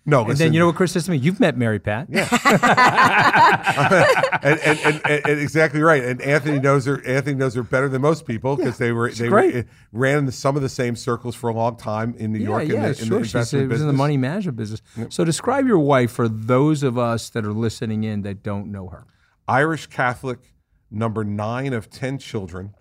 No, 0.07 0.19
And 0.19 0.29
listen, 0.29 0.45
then 0.45 0.53
you 0.53 0.59
know 0.59 0.67
what 0.67 0.75
Chris 0.75 0.91
says 0.91 1.05
to 1.05 1.11
me? 1.11 1.17
You've 1.17 1.39
met 1.39 1.57
Mary 1.57 1.79
Pat. 1.79 2.07
Yeah. 2.09 2.27
and, 4.43 4.59
and, 4.59 4.79
and, 4.85 5.01
and, 5.05 5.39
exactly 5.39 5.81
right. 5.81 6.03
And 6.03 6.21
Anthony 6.21 6.59
knows 6.59 6.85
her. 6.85 7.03
Anthony 7.07 7.35
knows 7.35 7.55
her 7.55 7.63
better 7.63 7.89
than 7.89 8.03
most 8.03 8.27
people 8.27 8.55
because 8.55 8.77
they 8.77 8.91
were 8.91 9.09
they 9.09 9.29
were, 9.29 9.65
ran 9.91 10.19
in 10.19 10.31
some 10.31 10.55
of 10.55 10.61
the 10.61 10.69
same 10.69 10.95
circles 10.95 11.35
for 11.35 11.49
a 11.49 11.53
long 11.53 11.75
time 11.75 12.13
in 12.19 12.33
New 12.33 12.39
Yeah, 12.39 12.45
York. 12.45 12.63
in 12.63 12.69
yeah, 12.69 12.91
the, 12.91 13.01
in 13.01 13.09
the 13.09 13.17
investment 13.17 13.69
was 13.69 13.81
in 13.81 13.87
the 13.87 13.93
money 13.93 14.17
management 14.17 14.57
business. 14.57 14.81
So 15.09 15.23
describe 15.23 15.65
your 15.65 15.79
wife 15.79 16.11
for 16.11 16.29
those 16.29 16.83
of 16.83 16.99
us 16.99 17.31
that 17.31 17.43
are 17.43 17.53
listening 17.53 18.03
in 18.03 18.21
that 18.21 18.43
don't 18.43 18.71
know 18.71 18.89
her. 18.89 19.07
Irish 19.47 19.87
Catholic, 19.87 20.53
number 20.91 21.23
nine 21.23 21.73
of 21.73 21.89
10 21.89 22.19
children, 22.19 22.75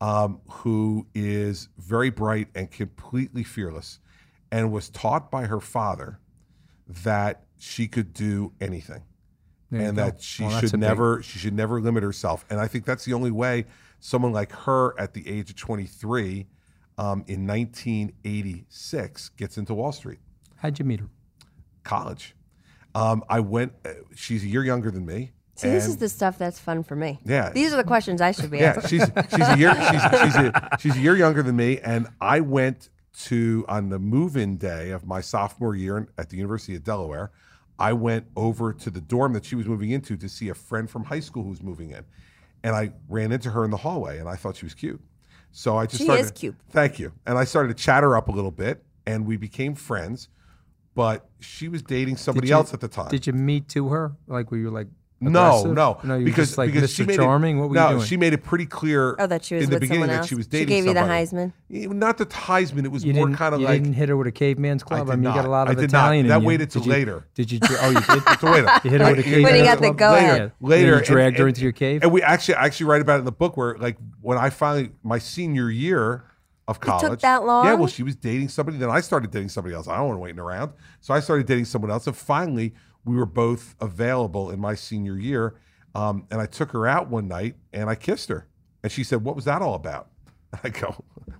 um, 0.00 0.40
who 0.48 1.08
is 1.16 1.68
very 1.78 2.10
bright 2.10 2.46
and 2.54 2.70
completely 2.70 3.42
fearless, 3.42 3.98
and 4.52 4.70
was 4.70 4.88
taught 4.88 5.32
by 5.32 5.46
her 5.46 5.58
father 5.60 6.19
that 7.04 7.44
she 7.58 7.88
could 7.88 8.12
do 8.12 8.52
anything. 8.60 9.02
There 9.70 9.80
and 9.82 9.96
that 9.98 10.20
she 10.20 10.42
Well, 10.42 10.52
that's 10.52 10.64
a 10.64 10.66
should 10.68 10.72
big- 10.80 10.88
never 10.88 11.22
she 11.22 11.38
should 11.38 11.54
never 11.54 11.80
limit 11.80 12.02
herself. 12.02 12.44
And 12.50 12.58
I 12.58 12.66
think 12.66 12.84
that's 12.84 13.04
the 13.04 13.12
only 13.12 13.30
way 13.30 13.66
someone 14.00 14.32
like 14.32 14.50
her 14.52 14.98
at 14.98 15.14
the 15.14 15.28
age 15.28 15.50
of 15.50 15.56
23 15.56 16.46
um, 16.98 17.24
in 17.28 17.46
1986 17.46 19.28
gets 19.30 19.58
into 19.58 19.74
Wall 19.74 19.92
Street 19.92 20.18
How'd 20.56 20.78
you 20.78 20.84
meet 20.84 21.00
her? 21.00 21.08
college. 21.84 22.34
Um, 22.94 23.22
I 23.28 23.40
went. 23.40 23.72
Uh, 23.84 23.90
she's 24.14 24.42
a 24.44 24.46
year 24.48 24.64
younger 24.64 24.90
than 24.90 25.06
me. 25.06 25.30
See, 25.54 25.68
this 25.70 25.86
is 25.86 25.98
the 25.98 26.08
stuff 26.08 26.36
that's 26.38 26.58
fun 26.58 26.82
for 26.82 26.96
me. 26.96 27.20
Yeah. 27.24 27.50
These 27.50 27.72
are 27.72 27.76
the 27.76 27.84
questions 27.84 28.20
I 28.20 28.32
should 28.32 28.50
be 28.50 28.58
yeah, 28.58 28.74
asking. 28.76 28.98
she's 29.00 29.08
she's 29.30 29.48
a 29.48 29.58
year 29.58 29.74
she's 29.74 30.02
she's 30.22 30.36
a, 30.36 30.68
she's 30.80 30.96
a 30.96 31.00
year 31.00 31.16
younger 31.16 31.42
than 31.42 31.54
me, 31.56 31.78
and 31.78 32.08
I 32.20 32.40
went 32.40 32.88
to 33.12 33.64
on 33.68 33.88
the 33.88 33.98
move-in 33.98 34.56
day 34.56 34.90
of 34.90 35.06
my 35.06 35.20
sophomore 35.20 35.74
year 35.74 36.08
at 36.18 36.28
the 36.30 36.36
University 36.36 36.74
of 36.76 36.84
Delaware. 36.84 37.30
I 37.78 37.92
went 37.94 38.26
over 38.36 38.72
to 38.74 38.90
the 38.90 39.00
dorm 39.00 39.32
that 39.32 39.44
she 39.44 39.54
was 39.56 39.66
moving 39.66 39.90
into 39.90 40.16
to 40.16 40.28
see 40.28 40.48
a 40.50 40.54
friend 40.54 40.88
from 40.88 41.04
high 41.04 41.20
school 41.20 41.42
who 41.44 41.48
was 41.50 41.62
moving 41.62 41.90
in, 41.90 42.04
and 42.62 42.76
I 42.76 42.92
ran 43.08 43.32
into 43.32 43.50
her 43.50 43.64
in 43.64 43.70
the 43.70 43.78
hallway, 43.78 44.18
and 44.18 44.28
I 44.28 44.36
thought 44.36 44.56
she 44.56 44.66
was 44.66 44.74
cute. 44.74 45.00
So 45.50 45.76
I 45.76 45.86
just 45.86 45.98
She 45.98 46.04
started, 46.04 46.24
is 46.26 46.30
cute. 46.30 46.56
Thank 46.70 46.98
you, 46.98 47.12
and 47.26 47.38
I 47.38 47.44
started 47.44 47.76
to 47.76 47.82
chat 47.82 48.02
her 48.02 48.16
up 48.16 48.28
a 48.28 48.32
little 48.32 48.50
bit, 48.50 48.84
and 49.06 49.26
we 49.26 49.36
became 49.36 49.74
friends. 49.74 50.28
But 50.94 51.28
she 51.40 51.68
was 51.68 51.82
dating 51.82 52.16
somebody 52.16 52.48
you- 52.48 52.54
else 52.54 52.74
at 52.74 52.80
the 52.80 52.88
time. 52.88 53.08
Did 53.10 53.26
you 53.26 53.32
meet 53.32 53.68
to 53.70 53.88
her? 53.88 54.12
Like, 54.26 54.50
were 54.50 54.58
you 54.58 54.70
like, 54.70 54.88
No, 54.88 54.92
aggressive? 55.28 55.72
no, 55.72 56.00
no. 56.04 56.16
You 56.16 56.24
because 56.24 56.48
just 56.48 56.58
like 56.58 56.72
because 56.72 56.90
Mr. 56.90 56.96
she 56.96 57.04
made 57.04 57.16
Charming. 57.16 57.58
It, 57.58 57.60
what 57.60 57.68
were 57.70 57.74
no, 57.74 57.88
you 57.90 57.94
doing? 57.96 58.06
she 58.06 58.16
made 58.16 58.32
it 58.32 58.42
pretty 58.42 58.66
clear. 58.66 59.16
Oh, 59.18 59.26
that 59.26 59.44
she 59.44 59.54
was 59.56 59.64
in 59.64 59.70
the 59.70 59.76
with 59.76 59.80
beginning 59.82 60.02
someone 60.02 60.08
that 60.08 60.18
else? 60.20 60.28
she 60.28 60.34
was 60.34 60.46
She 60.46 60.50
dating. 60.50 60.68
gave 60.68 60.86
you 60.86 60.94
the. 60.94 61.00
Heisman? 61.00 61.52
Eh, 61.72 61.86
Not 61.90 62.18
the 62.18 62.26
Heisman. 62.26 62.84
It 62.84 62.90
was 62.92 63.04
you 63.04 63.12
more 63.14 63.30
kind 63.32 63.54
of 63.54 63.60
you 63.60 63.66
like 63.66 63.82
didn't 63.82 63.94
hit 63.94 64.08
her 64.08 64.16
with 64.16 64.26
a 64.28 64.32
caveman's 64.32 64.82
club. 64.82 65.06
did 65.06 65.12
I, 65.12 65.16
mean, 65.16 65.24
you 65.24 65.34
got 65.34 65.44
a 65.44 65.48
lot 65.48 65.68
of 65.68 65.76
I 65.76 65.80
did 65.80 65.92
not. 65.92 65.98
Italian. 66.04 66.26
in 66.26 66.28
That 66.30 66.40
you. 66.40 66.46
waited 66.46 66.70
till 66.70 66.80
Did 66.82 66.86
you- 66.86 66.92
later. 66.92 67.26
Did 67.34 67.52
you? 67.52 67.58
Oh, 67.62 67.90
you 67.90 68.00
did. 68.00 68.22
So 68.40 68.50
wait 68.52 68.64
You 68.84 68.90
hit 68.90 69.00
her 69.00 69.10
with 69.10 69.18
a 69.18 69.22
When 69.22 69.24
caveman's 69.24 69.56
he 69.56 69.62
got 69.64 69.74
the 69.80 69.86
club? 69.88 69.98
go 69.98 70.12
later, 70.12 70.26
ahead. 70.26 70.52
later, 70.60 70.96
You 70.98 71.04
dragged 71.04 71.38
her 71.38 71.48
into 71.48 71.60
your 71.62 71.72
cave? 71.72 72.02
And 72.02 72.12
we 72.12 72.22
actually 72.22 72.54
I 72.54 72.64
actually 72.64 72.86
write 72.86 73.02
about 73.02 73.16
it 73.16 73.18
in 73.20 73.24
the 73.26 73.32
book 73.32 73.56
where 73.56 73.76
like 73.78 73.96
when 74.20 74.38
I 74.38 74.50
finally 74.50 74.90
my 75.02 75.18
senior 75.18 75.70
year 75.70 76.24
of 76.68 76.78
college 76.78 77.10
took 77.10 77.20
that 77.20 77.44
long? 77.44 77.66
Yeah, 77.66 77.74
well, 77.74 77.88
she 77.88 78.04
was 78.04 78.14
dating 78.14 78.48
somebody. 78.48 78.78
Then 78.78 78.90
I 78.90 79.00
started 79.00 79.30
dating 79.32 79.48
somebody 79.48 79.74
else. 79.74 79.88
I 79.88 79.96
don't 79.96 80.06
want 80.06 80.16
to 80.18 80.20
waiting 80.20 80.38
around, 80.38 80.72
so 81.00 81.12
I 81.12 81.18
started 81.20 81.46
dating 81.46 81.64
someone 81.64 81.90
else. 81.90 82.06
And 82.06 82.16
finally, 82.16 82.74
we 83.10 83.16
were 83.16 83.26
both 83.26 83.74
available 83.80 84.50
in 84.50 84.60
my 84.60 84.74
senior 84.74 85.18
year. 85.18 85.54
Um, 85.94 86.26
and 86.30 86.40
I 86.40 86.46
took 86.46 86.70
her 86.70 86.86
out 86.86 87.08
one 87.10 87.26
night 87.26 87.56
and 87.72 87.90
I 87.90 87.96
kissed 87.96 88.28
her, 88.28 88.46
and 88.84 88.92
she 88.92 89.02
said, 89.02 89.24
"What 89.24 89.34
was 89.34 89.44
that 89.46 89.60
all 89.60 89.74
about?" 89.74 90.08
I 90.64 90.68
go, 90.68 90.86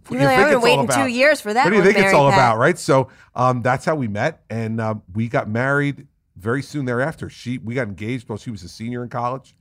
"What 0.08 0.10
do 0.10 0.14
You're 0.16 0.24
like, 0.24 0.38
I've 0.38 0.46
been 0.46 0.46
it's 0.48 0.54
all 0.56 0.62
waiting 0.62 0.86
two 0.88 0.92
about?" 0.94 1.12
years 1.12 1.40
for 1.40 1.54
that 1.54 1.64
What 1.64 1.70
do 1.70 1.76
you 1.76 1.82
one, 1.82 1.92
think 1.92 2.04
it's 2.04 2.12
all 2.12 2.28
Pat. 2.30 2.38
about, 2.38 2.58
right? 2.58 2.76
So 2.76 3.08
um, 3.36 3.62
that's 3.62 3.84
how 3.84 3.94
we 3.94 4.08
met, 4.08 4.42
and 4.50 4.80
um, 4.80 5.02
we 5.14 5.28
got 5.28 5.48
married 5.48 6.08
very 6.36 6.62
soon 6.62 6.84
thereafter. 6.84 7.30
She 7.30 7.58
we 7.58 7.76
got 7.76 7.86
engaged 7.86 8.28
while 8.28 8.38
she 8.38 8.50
was 8.50 8.64
a 8.64 8.68
senior 8.68 9.04
in 9.04 9.08
college, 9.08 9.54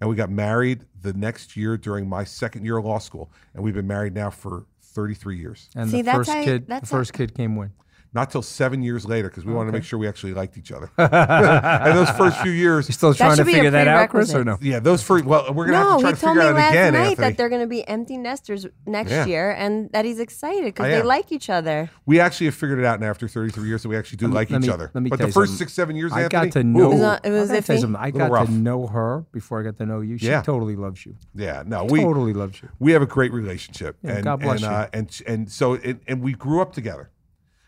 and 0.00 0.10
we 0.10 0.16
got 0.16 0.28
married 0.30 0.86
the 1.00 1.12
next 1.12 1.56
year 1.56 1.76
during 1.76 2.08
my 2.08 2.24
second 2.24 2.64
year 2.64 2.76
of 2.78 2.84
law 2.84 2.98
school, 2.98 3.30
and 3.54 3.62
we've 3.62 3.74
been 3.74 3.86
married 3.86 4.12
now 4.12 4.30
for 4.30 4.66
33 4.82 5.38
years. 5.38 5.68
And 5.76 5.88
See, 5.88 5.98
the 5.98 6.02
that's 6.02 6.16
first 6.18 6.30
how- 6.30 6.42
kid, 6.44 6.62
the 6.62 6.66
that's 6.66 6.90
how- 6.90 6.96
first 6.98 7.12
kid 7.12 7.32
came 7.36 7.54
when? 7.54 7.70
Not 8.14 8.30
till 8.30 8.42
seven 8.42 8.82
years 8.82 9.06
later 9.06 9.28
because 9.30 9.46
we 9.46 9.54
wanted 9.54 9.70
to 9.70 9.78
make 9.78 9.84
sure 9.84 9.98
we 9.98 10.06
actually 10.06 10.34
liked 10.34 10.58
each 10.58 10.70
other. 10.70 10.90
and 10.98 11.96
those 11.96 12.10
first 12.10 12.38
few 12.42 12.50
years, 12.50 12.86
You 12.86 12.92
still 12.92 13.14
trying 13.14 13.30
to 13.30 13.36
should 13.36 13.46
be 13.46 13.52
a 13.52 13.54
figure 13.54 13.70
that 13.70 13.88
out, 13.88 14.10
Chris, 14.10 14.34
or 14.34 14.44
no? 14.44 14.58
yeah, 14.60 14.80
those 14.80 15.02
first. 15.02 15.24
Well, 15.24 15.52
we're 15.54 15.64
gonna 15.66 15.78
No, 15.78 15.88
have 15.90 15.96
to 15.98 16.02
try 16.02 16.10
he 16.10 16.14
to 16.16 16.20
told 16.20 16.36
figure 16.36 16.42
me 16.42 16.48
out 16.48 16.54
last 16.56 16.74
night 16.74 16.98
Anthony. 17.06 17.14
that 17.16 17.36
they're 17.38 17.48
going 17.48 17.62
to 17.62 17.66
be 17.66 17.88
empty 17.88 18.18
nesters 18.18 18.66
next 18.86 19.10
Yeah. 19.12 19.24
year, 19.24 19.50
and 19.52 19.90
that 19.92 20.04
he's 20.04 20.18
excited 20.20 20.64
because 20.64 20.86
they 20.88 21.02
like 21.02 21.32
each 21.32 21.48
other. 21.48 21.88
we 22.04 22.20
actually 22.20 22.46
have 22.48 22.54
figured 22.54 22.78
it 22.78 22.84
out 22.84 23.00
now 23.00 23.08
after 23.08 23.26
33 23.28 23.66
years 23.66 23.82
that 23.82 23.88
we 23.88 23.96
actually 23.96 24.18
do 24.18 24.28
like 24.28 24.50
Let 24.50 24.60
each 24.60 24.66
me- 24.68 24.72
other. 24.74 24.90
Let 24.92 25.02
me 25.04 25.08
but 25.10 25.16
tell 25.16 25.26
the 25.28 25.32
first 25.32 25.52
something. 25.52 25.66
six, 25.66 25.72
seven 25.72 25.96
years, 25.96 26.12
I 26.12 26.24
Anthony, 26.24 26.46
got 26.48 26.52
to 26.52 26.64
know. 26.64 26.84
It 26.84 26.88
was 26.92 27.00
not- 27.00 27.26
it 27.26 27.30
was 27.30 27.50
I 27.50 27.54
gotta 27.54 27.66
tell 27.66 27.76
you 27.76 27.78
iffy? 27.78 27.82
something. 27.82 28.02
I 28.02 28.10
got 28.10 28.30
rough. 28.30 28.46
to 28.46 28.52
know 28.52 28.86
her 28.88 29.24
before 29.32 29.58
I 29.60 29.62
got 29.62 29.78
to 29.78 29.86
know 29.86 30.00
you. 30.00 30.18
She 30.18 30.26
Yeah. 30.26 30.42
totally 30.42 30.76
loves 30.76 31.06
you. 31.06 31.14
yeah, 31.34 31.62
no, 31.66 31.84
we 31.84 32.00
totally 32.02 32.34
loves 32.34 32.60
you. 32.62 32.68
we 32.78 32.92
have 32.92 33.00
a 33.00 33.06
great 33.06 33.32
relationship. 33.32 33.96
And, 34.04 34.24
God 34.24 34.40
bless 34.40 34.62
and, 34.62 34.70
you. 34.70 34.76
Uh, 34.76 34.86
and 34.92 35.20
and 35.26 35.50
so 35.50 35.78
and 36.06 36.20
we 36.20 36.34
grew 36.34 36.60
up 36.60 36.72
together, 36.74 37.08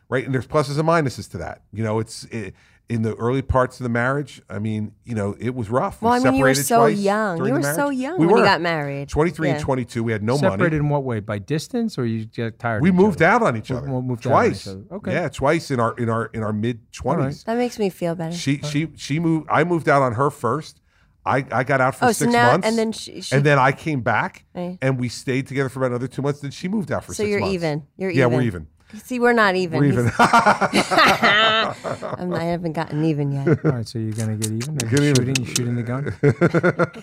right? 0.09 0.25
And 0.25 0.35
there's 0.35 0.47
pluses 0.47 0.79
and 0.79 0.89
minuses 0.89 1.31
to 1.33 1.39
that. 1.39 1.63
You 1.73 1.83
know, 1.85 1.99
it's 1.99 2.25
it, 2.25 2.55
in 2.89 3.01
the 3.01 3.15
early 3.15 3.41
parts 3.41 3.81
of 3.81 3.85
the 3.85 3.89
marriage. 3.89 4.43
I 4.51 4.59
mean, 4.59 4.93
you 5.05 5.15
know, 5.15 5.35
it 5.41 5.55
was 5.55 5.71
rough. 5.71 6.03
Well, 6.03 6.13
we 6.13 6.21
I 6.29 6.31
mean, 6.31 6.35
you 6.39 6.45
were 6.45 6.55
so 6.55 6.85
young. 6.87 7.39
during 7.39 7.55
You 7.55 7.61
were 7.61 7.75
so 7.75 7.89
young 7.89 8.19
we 8.19 8.27
when 8.27 8.37
you 8.37 8.41
were. 8.43 8.47
got 8.47 8.61
married. 8.61 9.09
23 9.09 9.51
and 9.51 9.61
22. 9.61 10.03
We 10.05 10.13
had 10.13 10.23
no 10.23 10.37
Separated 10.37 10.59
money. 10.59 10.77
in 10.77 10.89
what 10.91 11.03
way? 11.05 11.21
By 11.21 11.39
distance, 11.39 11.97
or 11.97 12.05
you 12.05 12.27
get 12.27 12.59
tired? 12.59 12.83
We 12.83 12.91
of 12.91 12.95
each 12.95 13.01
moved 13.01 13.23
other? 13.23 13.33
out 13.37 13.43
on 13.43 13.57
each 13.57 13.71
other 13.71 13.87
we 13.91 14.01
moved 14.03 14.27
out 14.27 14.33
on 14.35 14.47
each 14.47 14.63
twice. 14.65 14.67
other. 14.67 14.85
Okay. 14.93 15.13
Yeah, 15.13 15.29
twice 15.31 15.71
in 15.71 15.81
our 15.81 15.95
in 15.97 16.11
our 16.11 16.27
in 16.27 16.43
our 16.43 16.53
mid 16.53 16.77
All 16.77 17.15
right. 17.15 17.19
twenties. 17.19 17.45
That 17.45 17.57
makes 17.57 17.79
me 17.79 17.89
feel 17.89 18.15
better. 18.15 18.37
She 18.37 18.59
she 18.59 18.89
she 18.97 19.19
moved. 19.19 19.49
I 19.51 19.65
moved 19.65 19.89
out 19.89 20.03
on 20.03 20.13
her 20.15 20.31
first. 20.31 20.81
I, 21.27 21.43
I 21.51 21.65
got 21.65 21.81
out 21.81 21.95
for 21.95 22.05
Oh, 22.05 22.09
so 22.09 22.27
six 22.27 22.33
now- 22.35 22.51
months, 22.51 22.69
and 22.69 22.77
then 22.77 22.93
she- 22.93 23.23
she- 23.23 23.35
and 23.35 23.43
then 23.47 23.59
I 23.59 23.73
came 23.73 24.03
back, 24.03 24.45
Right. 24.55 24.77
and 24.83 25.01
we 25.01 25.09
stayed 25.09 25.47
together 25.47 25.71
for 25.71 25.79
about 25.79 25.87
another 25.93 26.07
two 26.07 26.21
months. 26.21 26.41
Then 26.41 26.51
she 26.51 26.69
moved 26.69 26.93
out 26.93 27.03
for 27.03 27.15
so 27.15 27.23
six 27.23 27.31
you're 27.31 27.41
even. 27.41 27.85
You're 27.97 28.11
yeah, 28.11 28.27
even. 28.27 28.33
we're 28.37 28.43
even. 28.43 28.67
See, 29.03 29.19
we're 29.19 29.33
not 29.33 29.57
even. 29.57 29.79
We're 29.81 29.85
even. 29.87 30.11
I'm 30.19 30.31
not, 32.31 32.41
I 32.41 32.45
haven't 32.45 32.73
gotten 32.73 33.05
even 33.05 33.33
yet. 33.33 33.65
All 33.65 33.73
right, 33.73 33.87
so 33.87 33.99
you're 33.99 34.13
gonna 34.13 34.37
get 34.37 34.51
even. 34.53 34.77
Get 34.77 34.93
you 34.93 35.03
even. 35.05 35.15
shooting, 35.15 35.45
you 35.45 35.55
shooting 35.55 35.75
the 35.77 35.83
gun. 35.83 36.15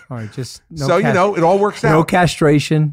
All 0.10 0.16
right, 0.16 0.32
just 0.32 0.62
no 0.70 0.86
so 0.86 0.96
you 0.96 1.12
know, 1.12 1.36
it 1.36 1.42
all 1.42 1.58
works 1.58 1.84
out. 1.84 1.92
no 1.92 2.04
castration, 2.04 2.90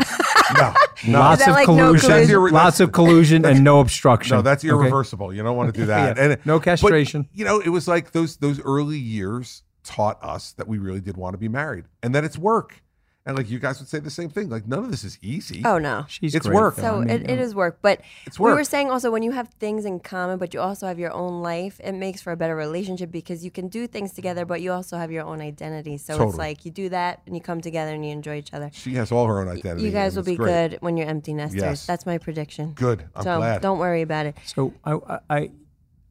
no, 0.58 0.74
no, 1.08 1.20
lots 1.20 1.42
of 1.48 1.54
like 1.54 1.68
no 1.68 1.76
collusion, 1.76 2.10
collusion? 2.10 2.36
Ir- 2.36 2.50
lots 2.52 2.80
of 2.80 2.92
collusion, 2.92 3.46
and 3.46 3.64
no 3.64 3.80
obstruction. 3.80 4.36
no, 4.36 4.42
that's 4.42 4.64
Okay? 4.64 4.70
irreversible. 4.70 5.34
You 5.34 5.44
don't 5.44 5.56
want 5.58 5.74
to 5.74 5.80
do 5.80 5.86
that. 5.88 6.18
Yeah. 6.18 6.24
And 6.24 6.46
No 6.46 6.58
but, 6.60 6.66
castration. 6.66 7.28
you 7.34 7.46
know, 7.46 7.60
it 7.60 7.70
was 7.70 7.88
like 7.88 8.12
those 8.12 8.38
those 8.38 8.60
early 8.62 8.98
years 8.98 9.64
taught 9.84 10.22
us 10.24 10.52
that 10.54 10.68
we 10.68 10.78
really 10.78 11.02
did 11.02 11.18
want 11.18 11.34
to 11.34 11.38
be 11.38 11.48
married, 11.48 11.86
and 12.04 12.14
that 12.16 12.24
it's 12.24 12.38
work. 12.38 12.82
And 13.30 13.38
like 13.38 13.50
you 13.50 13.60
guys 13.60 13.80
would 13.80 13.88
say 13.88 14.00
the 14.00 14.10
same 14.10 14.30
thing. 14.30 14.50
Like 14.50 14.68
none 14.68 14.80
of 14.80 14.90
this 14.90 15.04
is 15.04 15.20
easy. 15.22 15.62
Oh 15.64 15.78
no. 15.78 16.06
She's 16.08 16.34
It's 16.34 16.48
great, 16.48 16.56
work. 16.56 16.76
though. 16.76 16.82
So 16.82 16.96
I 16.96 17.00
mean, 17.02 17.10
it, 17.12 17.30
it 17.30 17.40
is 17.40 17.54
work, 17.54 17.78
but 17.84 18.02
It's 18.26 18.40
work. 18.40 18.50
we 18.52 18.56
were 18.56 18.64
saying 18.64 18.90
also 18.90 19.12
when 19.12 19.22
you 19.22 19.32
have 19.32 19.50
things 19.60 19.86
in 19.86 20.00
common, 20.00 20.40
but 20.40 20.52
you 20.54 20.60
also 20.60 20.88
have 20.88 20.98
your 20.98 21.14
own 21.14 21.42
life, 21.44 21.80
it 21.84 21.92
makes 21.94 22.22
for 22.24 22.32
a 22.32 22.38
better 22.38 22.56
relationship 22.56 23.12
because 23.12 23.46
you 23.46 23.52
can 23.52 23.68
do 23.68 23.86
things 23.86 24.14
together, 24.14 24.46
but 24.46 24.62
you 24.62 24.72
also 24.72 24.98
have 24.98 25.12
your 25.12 25.24
own 25.26 25.42
identity. 25.42 25.98
So 26.00 26.14
Totally. 26.14 26.30
it's 26.30 26.38
like 26.40 26.66
you 26.66 26.72
do 26.72 26.90
that 26.90 27.22
and 27.28 27.36
you 27.36 27.42
come 27.42 27.62
together 27.62 27.94
and 27.94 28.04
you 28.04 28.12
enjoy 28.12 28.38
each 28.38 28.52
other. 28.52 28.72
She 28.74 28.96
has 28.96 29.12
all 29.12 29.28
her 29.28 29.40
own 29.42 29.48
identity. 29.48 29.84
You 29.86 29.92
guys 29.92 30.16
will 30.16 30.24
be 30.24 30.36
great. 30.36 30.72
good 30.72 30.82
when 30.82 30.98
you're 30.98 31.08
empty 31.08 31.34
nesters. 31.34 31.62
Yes. 31.62 31.86
That's 31.86 32.08
my 32.08 32.18
prediction. 32.18 32.72
Good. 32.74 33.06
I'm 33.16 33.24
so 33.24 33.38
glad. 33.38 33.62
don't 33.62 33.78
worry 33.78 34.02
about 34.02 34.26
it. 34.26 34.36
So 34.46 34.74
I 34.84 34.94
I 34.94 35.20
I, 35.30 35.52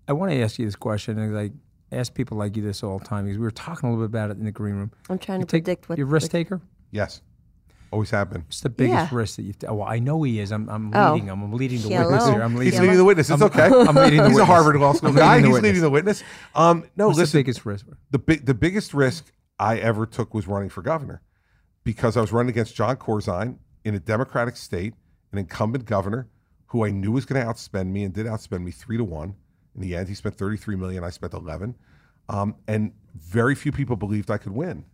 I 0.06 0.12
want 0.12 0.30
to 0.30 0.40
ask 0.40 0.58
you 0.60 0.66
this 0.66 0.76
question, 0.76 1.18
and 1.18 1.36
I 1.36 1.50
ask 1.90 2.14
people 2.14 2.36
like 2.36 2.54
you 2.56 2.62
this 2.62 2.82
all 2.84 2.98
the 2.98 3.04
time 3.04 3.24
because 3.24 3.38
we 3.38 3.44
were 3.44 3.50
talking 3.50 3.88
a 3.88 3.92
little 3.92 4.06
bit 4.06 4.10
about 4.12 4.30
it 4.30 4.36
in 4.38 4.44
the 4.44 4.52
green 4.52 4.76
room. 4.76 4.90
I'm 5.10 5.18
trying 5.18 5.40
You 5.40 5.46
to 5.46 5.50
take, 5.50 5.64
predict 5.64 5.88
what 5.88 5.98
your 5.98 6.06
risk 6.06 6.26
what- 6.26 6.38
taker. 6.38 6.60
Yes, 6.90 7.20
always 7.90 8.10
happen. 8.10 8.34
been. 8.34 8.42
What's 8.42 8.60
the 8.60 8.68
biggest 8.70 9.12
Yeah. 9.12 9.18
risk 9.18 9.36
that 9.36 9.42
you've? 9.42 9.58
T- 9.58 9.66
well, 9.66 9.82
I 9.82 9.98
know 9.98 10.22
he 10.22 10.40
is. 10.40 10.52
I'm, 10.52 10.68
I'm 10.68 10.94
Oh. 10.94 11.12
leading 11.14 11.28
him. 11.28 11.42
I'm 11.42 11.52
leading 11.52 11.82
the 11.82 11.88
Hello. 11.88 12.10
witness 12.10 12.28
here. 12.28 12.42
I'm 12.42 12.54
leading. 12.54 12.64
He's 12.64 12.72
leading. 12.74 12.82
leading 12.82 12.96
the 12.98 13.04
witness. 13.04 13.30
It's 13.30 13.42
I'm- 13.42 13.50
okay. 13.50 13.64
I'm 13.88 13.94
leading 13.96 14.18
the 14.22 14.28
He's 14.28 14.38
a 14.38 14.40
witness. 14.40 14.46
Harvard 14.46 14.76
Law 14.76 14.92
School 14.94 15.08
I'm 15.10 15.16
guy. 15.16 15.36
leading 15.36 15.42
the 15.42 15.48
He's 15.48 15.52
witness. 15.54 15.68
leading 15.68 15.82
the 15.82 15.90
witness. 15.90 16.22
Um, 16.54 16.84
no, 16.96 17.06
What's 17.08 17.18
listen. 17.18 17.38
the 17.38 17.42
biggest 17.42 17.66
risk? 17.66 17.86
the 18.10 18.18
big 18.18 18.46
the 18.46 18.54
biggest 18.54 18.94
risk 18.94 19.32
I 19.58 19.78
ever 19.78 20.06
took 20.06 20.34
was 20.34 20.46
running 20.46 20.68
for 20.68 20.82
governor 20.82 21.22
because 21.84 22.16
I 22.16 22.20
was 22.20 22.32
running 22.32 22.50
against 22.50 22.74
Jon 22.74 22.96
Corzine 22.96 23.58
in 23.84 23.94
a 23.94 24.00
Democratic 24.00 24.56
state, 24.56 24.94
an 25.32 25.38
incumbent 25.38 25.84
governor 25.84 26.28
who 26.66 26.84
I 26.84 26.90
knew 26.90 27.12
was 27.12 27.24
going 27.24 27.40
to 27.42 27.46
outspend 27.50 27.86
me 27.88 28.04
and 28.04 28.12
did 28.12 28.26
outspend 28.26 28.62
me 28.62 28.70
three 28.70 28.96
to 28.98 29.04
one. 29.04 29.34
In 29.74 29.80
the 29.80 29.96
end, 29.96 30.08
he 30.08 30.14
spent 30.14 30.36
33 30.36 30.76
million. 30.76 31.02
I 31.04 31.10
spent 31.10 31.32
11. 31.32 31.74
Um, 32.28 32.56
and 32.66 32.92
very 33.14 33.54
few 33.54 33.72
people 33.72 33.96
believed 33.96 34.30
I 34.30 34.36
could 34.36 34.52
win. 34.52 34.84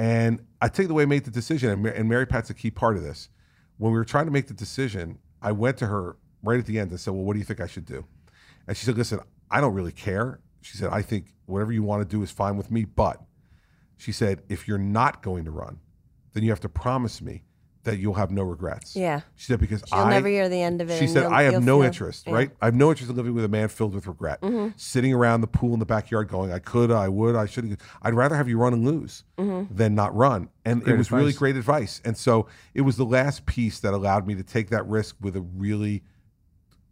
And 0.00 0.40
I 0.62 0.68
you 0.68 0.88
the 0.88 0.94
way 0.94 1.02
I 1.02 1.06
made 1.06 1.24
the 1.24 1.30
decision, 1.30 1.68
and, 1.68 1.86
and 1.86 2.08
Mary 2.08 2.24
Pat's 2.24 2.48
a 2.48 2.54
key 2.54 2.70
part 2.70 2.96
of 2.96 3.02
this. 3.02 3.28
When 3.76 3.92
we 3.92 3.98
were 3.98 4.04
trying 4.04 4.24
to 4.24 4.30
make 4.30 4.46
the 4.46 4.54
decision, 4.54 5.18
I 5.42 5.52
went 5.52 5.76
to 5.76 5.88
her 5.88 6.16
right 6.42 6.58
at 6.58 6.64
the 6.64 6.78
end 6.78 6.90
and 6.90 6.98
said, 6.98 7.12
Well, 7.12 7.22
what 7.22 7.34
do 7.34 7.38
you 7.38 7.44
think 7.44 7.60
I 7.60 7.66
should 7.66 7.84
do? 7.84 8.06
And 8.66 8.74
she 8.74 8.86
said, 8.86 8.96
Listen, 8.96 9.20
I 9.50 9.60
don't 9.60 9.74
really 9.74 9.92
care. 9.92 10.40
She 10.62 10.78
said, 10.78 10.88
I 10.90 11.02
think 11.02 11.34
whatever 11.44 11.70
you 11.70 11.82
want 11.82 12.02
to 12.02 12.08
do 12.08 12.22
is 12.22 12.30
fine 12.30 12.56
with 12.56 12.70
me. 12.70 12.86
But 12.86 13.20
she 13.98 14.10
said, 14.10 14.40
if 14.48 14.66
you're 14.66 14.78
not 14.78 15.22
going 15.22 15.44
to 15.44 15.50
run, 15.50 15.80
then 16.32 16.44
you 16.44 16.50
have 16.50 16.60
to 16.60 16.68
promise 16.70 17.20
me 17.20 17.42
that 17.84 17.98
you'll 17.98 18.14
have 18.14 18.30
no 18.30 18.42
regrets. 18.42 18.94
Yeah. 18.94 19.20
She 19.36 19.46
said, 19.46 19.58
because 19.58 19.82
She'll 19.88 19.98
I 19.98 20.10
never 20.10 20.28
hear 20.28 20.48
the 20.48 20.60
end 20.60 20.82
of 20.82 20.90
it. 20.90 20.98
She 20.98 21.06
said, 21.06 21.24
I 21.24 21.44
have 21.44 21.64
no 21.64 21.78
feel- 21.78 21.86
interest, 21.86 22.26
yeah. 22.26 22.34
right? 22.34 22.50
I 22.60 22.66
have 22.66 22.74
no 22.74 22.90
interest 22.90 23.10
in 23.10 23.16
living 23.16 23.32
with 23.34 23.44
a 23.44 23.48
man 23.48 23.68
filled 23.68 23.94
with 23.94 24.06
regret. 24.06 24.40
Mhm. 24.42 24.74
Sitting 24.78 25.14
around 25.14 25.40
the 25.40 25.46
pool 25.46 25.72
in 25.72 25.80
the 25.80 25.86
backyard 25.86 26.28
going, 26.28 26.52
I 26.52 26.58
could, 26.58 26.90
I 26.90 27.08
would, 27.08 27.34
I 27.36 27.46
should. 27.46 27.78
I'd 28.02 28.14
rather 28.14 28.36
have 28.36 28.48
you 28.48 28.58
run 28.58 28.74
and 28.74 28.84
lose 28.84 29.24
Mhm. 29.38 29.68
than 29.74 29.94
not 29.94 30.14
run. 30.14 30.48
And 30.64 30.82
Great 30.84 30.94
it 30.94 30.98
was 30.98 31.10
really 31.10 31.32
great 31.32 31.56
advice. 31.56 32.02
And 32.04 32.16
so 32.18 32.46
it 32.74 32.82
was 32.82 32.96
the 32.96 33.06
last 33.06 33.46
piece 33.46 33.80
that 33.80 33.94
allowed 33.94 34.26
me 34.26 34.34
to 34.34 34.42
take 34.42 34.68
that 34.70 34.86
risk 34.86 35.16
with 35.20 35.34
a 35.36 35.40
really, 35.40 36.02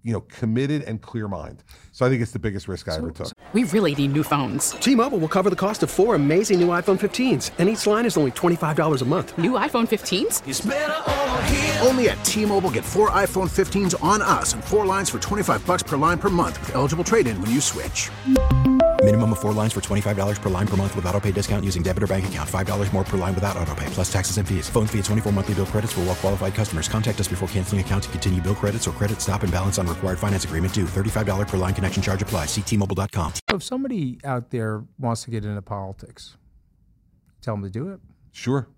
you 0.08 0.14
know, 0.14 0.22
committed 0.22 0.82
and 0.84 1.02
clear 1.02 1.28
mind. 1.28 1.62
So 1.92 2.06
I 2.06 2.08
think 2.08 2.22
it's 2.22 2.32
the 2.32 2.38
biggest 2.38 2.66
risk 2.66 2.88
I 2.88 2.96
ever 2.96 3.10
took. 3.10 3.30
We 3.52 3.64
really 3.64 3.94
need 3.94 4.14
new 4.14 4.22
phones. 4.22 4.70
T-Mobile 4.70 5.18
will 5.18 5.28
cover 5.28 5.50
the 5.50 5.56
cost 5.56 5.82
of 5.82 5.90
four 5.90 6.14
amazing 6.14 6.58
new 6.58 6.68
iPhone 6.68 6.98
15s, 6.98 7.50
and 7.58 7.68
each 7.68 7.86
line 7.86 8.06
is 8.06 8.16
only 8.16 8.30
$25 8.30 9.02
a 9.02 9.04
month. 9.04 9.36
New 9.36 9.52
iPhone 9.52 9.86
15s? 9.86 11.86
Only 11.86 12.08
at 12.08 12.24
T-Mobile, 12.24 12.70
get 12.70 12.84
four 12.84 13.10
iPhone 13.10 13.50
15s 13.50 14.02
on 14.02 14.22
us 14.22 14.54
and 14.54 14.64
four 14.64 14.86
lines 14.86 15.10
for 15.10 15.18
25 15.18 15.66
bucks 15.66 15.82
per 15.82 15.98
line 15.98 16.18
per 16.18 16.30
month 16.30 16.58
with 16.60 16.74
eligible 16.74 17.04
trade-in 17.04 17.38
when 17.42 17.50
you 17.50 17.60
switch. 17.60 18.10
Minimum 19.08 19.32
of 19.32 19.38
four 19.38 19.54
lines 19.54 19.72
for 19.72 19.80
$25 19.80 20.36
per 20.42 20.50
line 20.50 20.66
per 20.66 20.76
month 20.76 20.94
with 20.94 21.06
auto 21.06 21.18
pay 21.18 21.32
discount 21.32 21.64
using 21.64 21.82
debit 21.82 22.02
or 22.02 22.06
bank 22.06 22.28
account. 22.28 22.46
$5 22.46 22.92
more 22.92 23.04
per 23.04 23.16
line 23.16 23.34
without 23.34 23.56
auto 23.56 23.74
pay, 23.74 23.86
plus 23.86 24.12
taxes 24.12 24.36
and 24.36 24.46
fees. 24.46 24.68
Phone 24.68 24.86
fee 24.86 24.98
at 24.98 25.06
24 25.06 25.32
monthly 25.32 25.54
bill 25.54 25.64
credits 25.64 25.94
for 25.94 26.00
all 26.00 26.06
well 26.08 26.14
qualified 26.14 26.54
customers. 26.54 26.88
Contact 26.88 27.18
us 27.18 27.26
before 27.26 27.48
canceling 27.48 27.80
account 27.80 28.02
to 28.02 28.10
continue 28.10 28.42
bill 28.42 28.54
credits 28.54 28.86
or 28.86 28.90
credit 28.90 29.22
stop 29.22 29.44
and 29.44 29.50
balance 29.50 29.78
on 29.78 29.86
required 29.86 30.18
finance 30.18 30.44
agreement 30.44 30.74
due. 30.74 30.84
$35 30.84 31.48
per 31.48 31.56
line 31.56 31.72
connection 31.72 32.02
charge 32.02 32.20
apply. 32.20 32.44
Ctmobile.com. 32.44 33.32
So 33.48 33.56
if 33.56 33.62
somebody 33.62 34.18
out 34.24 34.50
there 34.50 34.84
wants 34.98 35.22
to 35.24 35.30
get 35.30 35.42
into 35.46 35.62
politics, 35.62 36.36
tell 37.40 37.54
them 37.54 37.62
to 37.62 37.70
do 37.70 37.88
it. 37.88 38.00
Sure. 38.32 38.68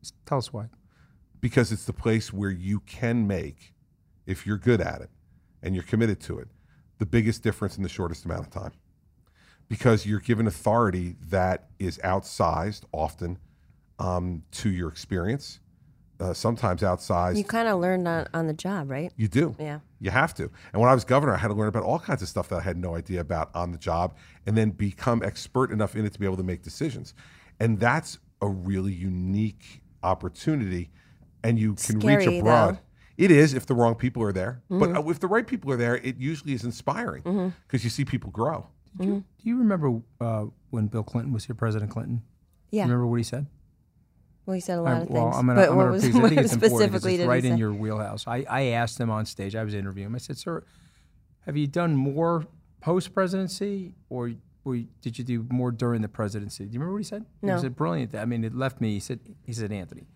Just 0.00 0.14
tell 0.24 0.38
us 0.38 0.52
why. 0.52 0.66
because 1.40 1.72
it's 1.72 1.84
the 1.84 1.92
place 1.92 2.32
where 2.32 2.50
you 2.50 2.78
can 2.80 3.26
make, 3.26 3.74
if 4.24 4.46
you're 4.46 4.56
good 4.58 4.80
at 4.80 5.00
it 5.00 5.10
and 5.64 5.74
you're 5.74 5.82
committed 5.82 6.20
to 6.20 6.38
it, 6.38 6.46
the 6.98 7.06
biggest 7.06 7.42
difference 7.42 7.76
in 7.76 7.82
the 7.82 7.88
shortest 7.88 8.24
amount 8.24 8.42
of 8.46 8.50
time. 8.50 8.72
Because 9.68 10.06
you're 10.06 10.20
given 10.20 10.46
authority 10.46 11.16
that 11.28 11.68
is 11.78 11.98
outsized 12.04 12.82
often 12.92 13.38
um, 13.98 14.42
to 14.52 14.70
your 14.70 14.88
experience, 14.88 15.60
uh, 16.20 16.32
sometimes 16.32 16.80
outsized. 16.82 17.36
You 17.36 17.44
kind 17.44 17.68
of 17.68 17.78
learn 17.80 18.06
on, 18.06 18.26
on 18.32 18.46
the 18.46 18.52
job, 18.54 18.90
right? 18.90 19.12
You 19.16 19.28
do. 19.28 19.54
Yeah. 19.58 19.80
You 20.00 20.10
have 20.10 20.32
to. 20.34 20.44
And 20.72 20.80
when 20.80 20.88
I 20.88 20.94
was 20.94 21.04
governor, 21.04 21.34
I 21.34 21.38
had 21.38 21.48
to 21.48 21.54
learn 21.54 21.68
about 21.68 21.82
all 21.82 21.98
kinds 21.98 22.22
of 22.22 22.28
stuff 22.28 22.48
that 22.48 22.56
I 22.56 22.62
had 22.62 22.76
no 22.78 22.94
idea 22.96 23.20
about 23.20 23.50
on 23.54 23.72
the 23.72 23.78
job 23.78 24.16
and 24.46 24.56
then 24.56 24.70
become 24.70 25.22
expert 25.22 25.70
enough 25.70 25.94
in 25.96 26.06
it 26.06 26.12
to 26.14 26.18
be 26.18 26.24
able 26.24 26.36
to 26.38 26.42
make 26.42 26.62
decisions. 26.62 27.14
and 27.60 27.78
that's 27.80 28.18
a 28.40 28.48
really 28.48 28.92
unique 28.92 29.82
opportunity, 30.04 30.90
and 31.42 31.58
you 31.58 31.74
can 31.74 32.00
Scary, 32.00 32.24
reach 32.28 32.38
abroad. 32.40 32.76
though. 32.76 32.80
It 33.16 33.32
is 33.32 33.52
if 33.52 33.66
the 33.66 33.74
wrong 33.74 33.96
people 33.96 34.22
are 34.22 34.30
there, 34.32 34.62
Mhm. 34.70 34.78
but 34.78 35.10
if 35.10 35.18
the 35.18 35.26
right 35.26 35.44
people 35.44 35.72
are 35.72 35.76
there, 35.76 35.96
it 35.96 36.18
usually 36.18 36.52
is 36.52 36.62
inspiring 36.62 37.22
because 37.24 37.80
Mhm. 37.80 37.84
you 37.84 37.90
see 37.90 38.04
people 38.04 38.30
grow. 38.30 38.68
Mhm. 38.98 39.20
Do 39.22 39.48
you 39.48 39.58
remember 39.58 40.00
uh, 40.20 40.46
when 40.70 40.86
Bill 40.88 41.02
Clinton 41.02 41.32
was 41.32 41.44
here, 41.44 41.54
President 41.54 41.90
Clinton? 41.90 42.22
Yeah. 42.70 42.84
You 42.84 42.90
remember 42.90 43.06
what 43.06 43.16
he 43.16 43.22
said? 43.24 43.46
Well, 44.46 44.54
he 44.54 44.60
said 44.60 44.78
a 44.78 44.82
lot 44.82 45.02
of 45.02 45.08
things. 45.08 45.10
well. 45.10 45.28
I'm 45.34 45.46
gonna, 45.46 45.60
but 45.60 45.68
I'm 45.70 45.76
what 45.76 45.82
gonna 45.84 45.92
was 45.92 46.06
repeat 46.06 46.18
I 46.24 46.28
think 46.28 46.40
it's 46.40 46.52
specifically 46.52 47.14
it's 47.16 47.24
right 47.26 47.42
he 47.44 47.50
in 47.50 47.56
say? 47.56 47.58
your 47.60 47.72
wheelhouse. 47.74 48.26
I, 48.26 48.44
I 48.48 48.62
asked 48.68 48.98
him 48.98 49.10
on 49.10 49.26
stage. 49.26 49.54
I 49.54 49.62
was 49.62 49.74
interviewing 49.74 50.06
him. 50.08 50.14
I 50.14 50.18
said, 50.18 50.38
"Sir, 50.38 50.64
have 51.46 51.56
you 51.56 51.66
done 51.66 51.94
more 51.96 52.46
post 52.80 53.12
presidency, 53.14 53.94
or, 54.08 54.32
or 54.64 54.76
did 55.02 55.18
you 55.18 55.24
do 55.24 55.46
more 55.50 55.70
during 55.70 56.00
the 56.00 56.08
presidency?" 56.08 56.64
Do 56.64 56.70
you 56.72 56.78
remember 56.78 56.92
what 56.94 56.98
he 56.98 57.04
said? 57.04 57.26
No. 57.42 57.52
It 57.52 57.54
was 57.56 57.64
a 57.64 57.70
brilliant. 57.70 58.14
I 58.14 58.24
mean, 58.24 58.42
it 58.42 58.54
left 58.54 58.80
me. 58.80 58.94
He 58.94 59.00
said, 59.00 59.20
"He 59.44 59.52
said, 59.52 59.70
Anthony, 59.70 60.06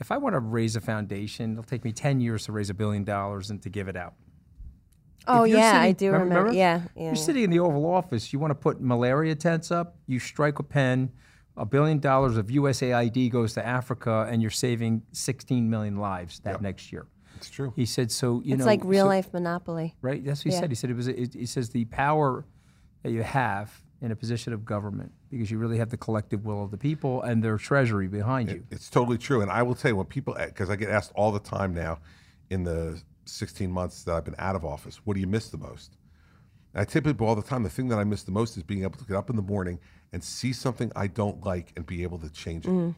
if 0.00 0.12
I 0.12 0.18
want 0.18 0.34
to 0.34 0.40
raise 0.40 0.76
a 0.76 0.80
foundation, 0.82 1.52
it'll 1.52 1.64
take 1.64 1.82
me 1.84 1.92
ten 1.92 2.20
years 2.20 2.44
to 2.44 2.52
raise 2.52 2.68
a 2.68 2.74
billion 2.74 3.04
dollars 3.04 3.50
and 3.50 3.62
to 3.62 3.70
give 3.70 3.88
it 3.88 3.96
out." 3.96 4.12
Oh 5.28 5.44
If 5.44 5.50
you're 5.50 5.58
yeah, 5.60 5.80
I 5.80 5.88
sitting- 5.90 6.08
do 6.08 6.12
remember. 6.12 6.52
Yeah, 6.52 6.82
yeah. 6.96 7.04
You're 7.06 7.14
sitting 7.16 7.44
in 7.44 7.50
the 7.50 7.60
Oval 7.60 7.86
Office. 7.86 8.32
You 8.32 8.38
want 8.38 8.50
to 8.50 8.54
put 8.56 8.80
malaria 8.80 9.34
tents 9.34 9.70
up. 9.70 9.96
You 10.06 10.18
strike 10.18 10.58
a 10.58 10.62
pen. 10.62 11.10
A 11.56 11.66
billion 11.66 11.98
dollars 11.98 12.36
of 12.38 12.46
USAID 12.46 13.30
goes 13.30 13.52
to 13.54 13.64
Africa, 13.66 14.26
and 14.30 14.40
you're 14.40 14.50
saving 14.50 15.02
16 15.12 15.68
million 15.68 15.96
lives 15.96 16.40
that 16.40 16.62
next 16.62 16.90
year. 16.92 17.06
It's 17.36 17.50
true. 17.50 17.72
He 17.76 17.84
said 17.84 18.10
so. 18.10 18.40
You 18.42 18.50
know. 18.50 18.54
it's 18.54 18.58
know, 18.60 18.64
like 18.66 18.80
real 18.84 19.04
so- 19.04 19.08
life 19.08 19.32
monopoly. 19.32 19.94
right? 20.00 20.24
That's 20.24 20.40
what 20.44 20.50
he 20.50 20.54
Yeah. 20.54 20.60
said. 20.60 20.70
He 20.70 20.74
said 20.76 20.90
it 20.90 20.96
was. 20.96 21.08
It, 21.08 21.34
he 21.34 21.46
says 21.46 21.68
the 21.70 21.84
power 21.86 22.46
that 23.02 23.10
you 23.12 23.22
have 23.22 23.82
in 24.00 24.10
a 24.12 24.16
position 24.16 24.52
of 24.52 24.64
government 24.64 25.12
because 25.30 25.50
you 25.50 25.58
really 25.58 25.78
have 25.78 25.90
the 25.90 25.96
collective 25.96 26.44
will 26.44 26.64
of 26.64 26.70
the 26.70 26.78
people 26.78 27.22
and 27.22 27.42
their 27.44 27.56
treasury 27.58 28.08
behind 28.08 28.48
you. 28.50 28.64
It's 28.70 28.88
totally 28.90 29.18
true. 29.18 29.42
And 29.42 29.50
I 29.50 29.62
will 29.62 29.74
tell 29.76 29.90
you, 29.90 29.96
when 29.96 30.06
people, 30.06 30.34
because 30.34 30.70
I 30.70 30.76
get 30.76 30.88
asked 30.88 31.12
all 31.14 31.30
the 31.32 31.38
time 31.38 31.72
now 31.74 31.98
in 32.50 32.64
the 32.64 33.00
16 33.24 33.70
months 33.70 34.04
that 34.04 34.14
I've 34.14 34.24
been 34.24 34.34
out 34.38 34.56
of 34.56 34.64
office, 34.64 35.00
what 35.04 35.14
do 35.14 35.20
you 35.20 35.26
miss 35.26 35.48
the 35.48 35.58
most? 35.58 35.96
And 36.74 36.80
I 36.80 36.84
tell 36.84 37.02
people 37.02 37.26
all 37.26 37.34
the 37.34 37.42
time, 37.42 37.62
the 37.62 37.70
thing 37.70 37.88
that 37.88 37.98
I 37.98 38.04
miss 38.04 38.22
the 38.22 38.32
most 38.32 38.56
is 38.56 38.62
being 38.62 38.82
able 38.82 38.98
to 38.98 39.04
get 39.04 39.16
up 39.16 39.30
in 39.30 39.36
the 39.36 39.42
morning 39.42 39.78
and 40.12 40.22
see 40.22 40.52
something 40.52 40.90
I 40.96 41.06
don't 41.06 41.44
like 41.44 41.72
and 41.76 41.86
be 41.86 42.02
able 42.02 42.18
to 42.18 42.30
change 42.30 42.66
it. 42.66 42.70
Mhm. 42.70 42.94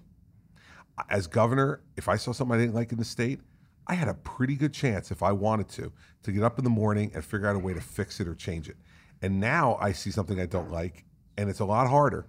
As 1.11 1.27
governor, 1.27 1.81
if 1.97 2.09
I 2.09 2.17
saw 2.17 2.33
something 2.33 2.55
I 2.55 2.61
didn't 2.61 2.75
like 2.75 2.93
in 2.93 2.99
the 2.99 3.05
state, 3.05 3.41
I 3.87 3.95
had 3.95 4.09
a 4.09 4.15
pretty 4.15 4.57
good 4.57 4.73
chance, 4.73 5.11
if 5.11 5.23
I 5.23 5.33
wanted 5.33 5.69
to, 5.71 5.93
to 6.23 6.33
get 6.33 6.43
up 6.43 6.59
in 6.59 6.65
the 6.65 6.71
morning 6.71 7.11
and 7.15 7.25
figure 7.25 7.47
out 7.49 7.57
a 7.57 7.59
way 7.59 7.75
to 7.75 7.81
fix 7.81 8.21
it 8.21 8.29
or 8.29 8.35
change 8.35 8.69
it. 8.69 8.77
And 9.21 9.41
now 9.41 9.77
I 9.81 9.93
see 9.93 10.11
something 10.11 10.41
I 10.41 10.47
don't 10.47 10.71
like, 10.71 11.05
and 11.37 11.51
it's 11.51 11.61
a 11.61 11.65
lot 11.65 11.89
harder 11.89 12.27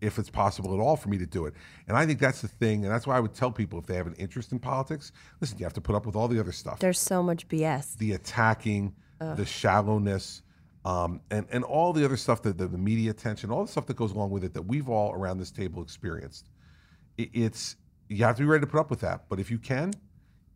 if 0.00 0.18
it's 0.18 0.30
possible 0.30 0.74
at 0.74 0.80
all 0.80 0.96
for 0.96 1.08
me 1.08 1.18
to 1.18 1.26
do 1.26 1.46
it. 1.46 1.54
And 1.88 1.96
I 1.96 2.06
think 2.06 2.18
that's 2.20 2.40
the 2.40 2.48
thing, 2.48 2.84
and 2.84 2.92
that's 2.92 3.06
why 3.06 3.16
I 3.16 3.20
would 3.20 3.34
tell 3.34 3.50
people 3.50 3.78
if 3.78 3.86
they 3.86 3.96
have 3.96 4.06
an 4.06 4.14
interest 4.14 4.52
in 4.52 4.58
politics, 4.58 5.12
listen, 5.40 5.58
you 5.58 5.64
have 5.64 5.72
to 5.74 5.80
put 5.80 5.94
up 5.94 6.06
with 6.06 6.16
all 6.16 6.28
the 6.28 6.38
other 6.38 6.52
stuff 6.52 6.78
There's 6.78 7.00
so 7.00 7.22
much 7.22 7.48
BS. 7.48 7.96
the 7.98 8.12
attacking, 8.12 8.94
Ugh. 9.20 9.36
the 9.36 9.46
shallowness, 9.46 10.42
um, 10.84 11.20
and 11.30 11.46
and 11.50 11.64
all 11.64 11.92
the 11.92 12.04
other 12.04 12.16
stuff 12.16 12.42
that 12.42 12.56
the, 12.56 12.68
the 12.68 12.78
media 12.78 13.10
attention, 13.10 13.50
all 13.50 13.64
the 13.64 13.70
stuff 13.70 13.86
that 13.86 13.96
goes 13.96 14.12
along 14.12 14.30
with 14.30 14.44
it 14.44 14.54
that 14.54 14.62
we've 14.62 14.88
all 14.88 15.12
around 15.12 15.38
this 15.38 15.50
table 15.50 15.82
experienced. 15.82 16.48
It, 17.16 17.30
it's 17.32 17.76
you 18.08 18.24
have 18.24 18.36
to 18.36 18.42
be 18.42 18.46
ready 18.46 18.64
to 18.64 18.70
put 18.70 18.80
up 18.80 18.90
with 18.90 19.00
that. 19.00 19.28
But 19.28 19.40
if 19.40 19.50
you 19.50 19.58
can, 19.58 19.92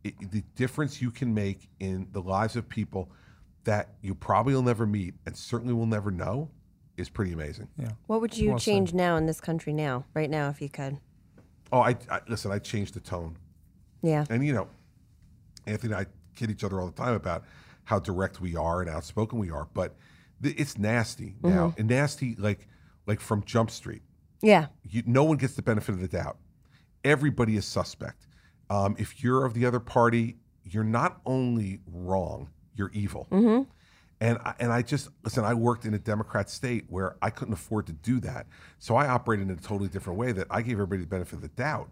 it, 0.04 0.14
the 0.30 0.42
difference 0.54 1.02
you 1.02 1.10
can 1.10 1.34
make 1.34 1.68
in 1.80 2.08
the 2.12 2.22
lives 2.22 2.56
of 2.56 2.68
people 2.68 3.10
that 3.64 3.90
you 4.00 4.14
probably 4.14 4.54
will 4.54 4.62
never 4.62 4.86
meet 4.86 5.14
and 5.26 5.36
certainly 5.36 5.74
will 5.74 5.86
never 5.86 6.10
know 6.10 6.50
is 6.96 7.08
pretty 7.08 7.32
amazing. 7.32 7.68
Yeah. 7.78 7.90
What 8.06 8.20
would 8.20 8.36
you 8.36 8.50
Well 8.50 8.58
said. 8.58 8.64
change 8.72 8.94
now 8.94 9.16
in 9.16 9.26
this 9.26 9.40
country 9.40 9.72
now, 9.72 10.04
right 10.14 10.30
now, 10.30 10.48
if 10.48 10.60
you 10.60 10.68
could? 10.68 10.98
Oh, 11.72 11.80
I, 11.80 11.96
I 12.10 12.20
listen. 12.28 12.52
I 12.52 12.58
changed 12.58 12.94
the 12.94 13.00
tone. 13.00 13.36
Yeah. 14.02 14.24
And 14.28 14.44
you 14.44 14.52
know, 14.52 14.68
Anthony 15.66 15.92
and 15.94 16.00
I 16.02 16.06
kid 16.36 16.50
each 16.50 16.64
other 16.64 16.80
all 16.80 16.86
the 16.86 16.92
time 16.92 17.14
about 17.14 17.44
how 17.84 17.98
direct 17.98 18.40
we 18.40 18.56
are 18.56 18.80
and 18.80 18.90
outspoken 18.90 19.38
we 19.38 19.50
are, 19.50 19.68
but 19.74 19.94
th- 20.42 20.54
it's 20.58 20.76
nasty 20.78 21.34
now, 21.42 21.68
Mhm. 21.70 21.78
and 21.78 21.88
nasty 21.88 22.34
like 22.36 22.68
like 23.06 23.20
from 23.20 23.42
Jump 23.44 23.70
Street. 23.70 24.02
Yeah. 24.42 24.66
You, 24.84 25.02
no 25.06 25.24
one 25.24 25.36
gets 25.38 25.54
the 25.54 25.62
benefit 25.62 25.92
of 25.94 26.00
the 26.00 26.08
doubt. 26.08 26.36
Everybody 27.04 27.56
is 27.56 27.64
suspect. 27.64 28.26
Um, 28.70 28.94
if 28.98 29.22
you're 29.22 29.44
of 29.44 29.54
the 29.54 29.66
other 29.66 29.80
party, 29.80 30.36
you're 30.64 30.84
not 30.84 31.20
only 31.26 31.80
wrong, 31.86 32.48
you're 32.74 32.90
evil. 32.92 33.26
Mhm. 33.30 33.66
And 34.22 34.38
I, 34.44 34.54
and 34.60 34.72
I 34.72 34.82
just 34.82 35.08
listen. 35.24 35.44
I 35.44 35.52
worked 35.52 35.84
in 35.84 35.94
a 35.94 35.98
Democrat 35.98 36.48
state 36.48 36.84
where 36.88 37.16
I 37.20 37.30
couldn't 37.30 37.54
afford 37.54 37.88
to 37.88 37.92
do 37.92 38.20
that, 38.20 38.46
so 38.78 38.94
I 38.94 39.08
operated 39.08 39.50
in 39.50 39.58
a 39.58 39.60
totally 39.60 39.88
different 39.88 40.16
way. 40.16 40.30
That 40.30 40.46
I 40.48 40.62
gave 40.62 40.74
everybody 40.74 41.00
the 41.00 41.08
benefit 41.08 41.34
of 41.34 41.40
the 41.42 41.48
doubt, 41.48 41.90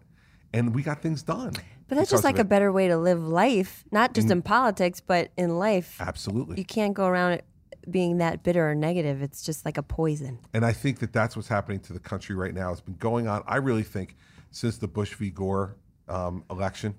and 0.53 0.73
we 0.73 0.81
got 0.81 1.01
things 1.01 1.23
done. 1.23 1.51
But 1.89 1.97
that's 1.97 2.09
just 2.09 2.23
like 2.23 2.39
a 2.39 2.45
better 2.45 2.71
way 2.71 2.87
to 2.87 2.97
live 2.97 3.21
life, 3.21 3.83
not 3.91 4.13
just 4.13 4.29
Mm. 4.29 4.31
in 4.31 4.41
politics, 4.43 5.01
but 5.01 5.31
in 5.35 5.59
life. 5.59 5.97
Absolutely. 5.99 6.57
You 6.57 6.63
can't 6.63 6.93
go 6.93 7.05
around 7.05 7.33
it 7.33 7.45
being 7.89 8.19
that 8.19 8.43
bitter 8.43 8.69
or 8.71 8.75
negative. 8.75 9.21
It's 9.21 9.43
just 9.43 9.65
like 9.65 9.77
a 9.77 9.83
poison. 9.83 10.39
And 10.53 10.65
I 10.65 10.71
think 10.71 10.99
that 10.99 11.11
that's 11.11 11.35
what's 11.35 11.49
happening 11.49 11.81
to 11.81 11.91
the 11.91 11.99
country 11.99 12.33
right 12.33 12.53
now. 12.53 12.71
It's 12.71 12.79
been 12.79 12.95
going 12.95 13.27
on. 13.27 13.43
I 13.45 13.57
really 13.57 13.83
think 13.83 14.15
since 14.51 14.77
the 14.77 14.87
Bush 14.87 15.13
v. 15.15 15.31
Gore 15.31 15.75
um, 16.07 16.45
election, 16.49 16.95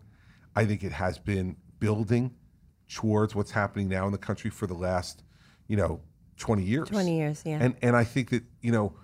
I 0.54 0.66
think 0.66 0.84
it 0.84 0.92
has 0.92 1.18
been 1.18 1.56
building 1.80 2.34
towards 2.94 3.34
what's 3.34 3.50
happening 3.50 3.88
now 3.88 4.06
in 4.06 4.12
the 4.12 4.18
country 4.18 4.50
for 4.50 4.66
the 4.66 4.74
last, 4.74 5.22
you 5.66 5.76
know, 5.76 6.00
20 6.38 6.62
years. 6.62 6.88
20 6.88 7.16
years, 7.16 7.42
yeah. 7.44 7.58
And 7.60 7.76
and 7.82 7.96
I 7.96 8.04
think 8.04 8.30
that 8.30 8.42
you 8.60 8.72
know, 8.72 8.94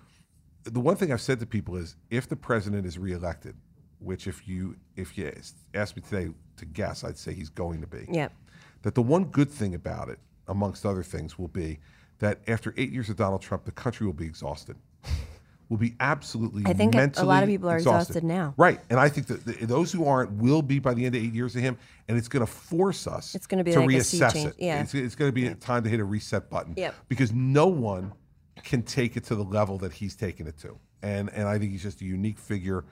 the 0.63 0.79
one 0.79 0.95
thing 0.95 1.11
I've 1.11 1.21
said 1.21 1.39
to 1.39 1.45
people 1.45 1.75
is 1.75 1.95
if 2.09 2.27
the 2.27 2.35
president 2.35 2.85
is 2.85 2.97
reelected, 2.97 3.55
which 3.99 4.27
if 4.27 4.47
you 4.47 4.75
if 4.95 5.17
you 5.17 5.31
ask 5.73 5.95
me 5.95 6.01
today 6.01 6.31
to 6.57 6.65
guess, 6.65 7.03
I'd 7.03 7.17
say 7.17 7.33
he's 7.33 7.49
going 7.49 7.81
to 7.81 7.87
be. 7.87 8.05
Yep. 8.11 8.33
That 8.83 8.95
the 8.95 9.01
one 9.01 9.25
good 9.25 9.49
thing 9.49 9.75
about 9.75 10.09
it, 10.09 10.19
amongst 10.47 10.85
other 10.85 11.03
things, 11.03 11.37
will 11.37 11.47
be 11.47 11.79
that 12.19 12.39
after 12.47 12.73
eight 12.77 12.91
years 12.91 13.09
of 13.09 13.15
Donald 13.15 13.41
Trump, 13.41 13.65
the 13.65 13.71
country 13.71 14.05
will 14.05 14.13
be 14.13 14.25
exhausted. 14.25 14.77
Will 15.69 15.77
be 15.77 15.95
absolutely. 15.99 16.63
I 16.65 16.73
think 16.73 16.95
a- 16.95 17.23
lot 17.23 17.43
of 17.43 17.49
people 17.49 17.69
are 17.69 17.77
exhausted 17.77 18.23
now. 18.23 18.55
Right, 18.57 18.79
and 18.89 18.99
I 18.99 19.07
think 19.07 19.27
that 19.27 19.45
the, 19.45 19.65
those 19.67 19.91
who 19.91 20.03
aren't 20.05 20.31
will 20.31 20.63
be 20.63 20.79
by 20.79 20.95
the 20.95 21.05
end 21.05 21.15
of 21.15 21.23
eight 21.23 21.33
years 21.33 21.55
of 21.55 21.61
him, 21.61 21.77
and 22.07 22.17
it's 22.17 22.27
going 22.27 22.43
to 22.43 22.51
force 22.51 23.05
us. 23.05 23.35
It's 23.35 23.45
gonna 23.45 23.63
be 23.63 23.73
to 23.73 23.79
like 23.81 23.89
reassess 23.89 24.47
it. 24.47 24.55
yeah. 24.57 24.81
It's, 24.81 24.95
it's 24.95 25.13
going 25.13 25.29
to 25.29 25.33
be 25.33 25.45
a 25.45 25.53
time 25.53 25.83
to 25.83 25.89
hit 25.89 25.99
a 25.99 26.03
reset 26.03 26.49
button. 26.49 26.73
Yep. 26.75 26.95
Because 27.07 27.31
no 27.31 27.67
one 27.67 28.13
can 28.63 28.81
take 28.81 29.15
it 29.15 29.23
to 29.25 29.35
the 29.35 29.43
level 29.43 29.77
that 29.77 29.93
he's 29.93 30.15
taken 30.15 30.47
it 30.47 30.57
to, 30.59 30.75
and 31.03 31.29
and 31.33 31.47
I 31.47 31.59
think 31.59 31.71
he's 31.71 31.83
just 31.83 32.01
a 32.01 32.05
unique 32.05 32.39
figure, 32.39 32.85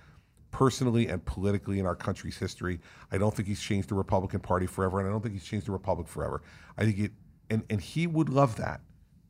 personally 0.51 1.07
and 1.07 1.23
politically 1.25 1.79
in 1.79 1.85
our 1.87 1.95
country's 1.95 2.37
history. 2.37 2.79
I 3.11 3.17
don't 3.17 3.33
think 3.33 3.47
he's 3.47 3.59
changed 3.61 3.89
the 3.89 3.95
Republican 3.95 4.39
Party 4.39 4.67
forever, 4.67 4.99
and 4.99 5.07
I 5.07 5.11
don't 5.11 5.21
think 5.21 5.33
he's 5.33 5.45
changed 5.45 5.67
the 5.67 5.71
Republic 5.71 6.07
forever. 6.07 6.43
I 6.77 6.85
think 6.85 6.99
it, 6.99 7.11
and 7.49 7.63
and 7.71 7.81
he 7.81 8.05
would 8.05 8.29
love 8.29 8.55
that, 8.57 8.81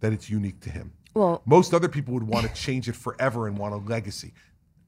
that 0.01 0.12
it's 0.12 0.29
unique 0.29 0.60
to 0.62 0.69
him. 0.69 0.91
Well, 1.17 1.41
Most 1.45 1.73
other 1.73 1.89
people 1.89 2.13
would 2.13 2.23
want 2.23 2.47
to 2.47 2.53
change 2.53 2.88
it 2.88 2.95
forever 2.95 3.47
and 3.47 3.58
want 3.58 3.73
a 3.73 3.77
legacy. 3.77 4.34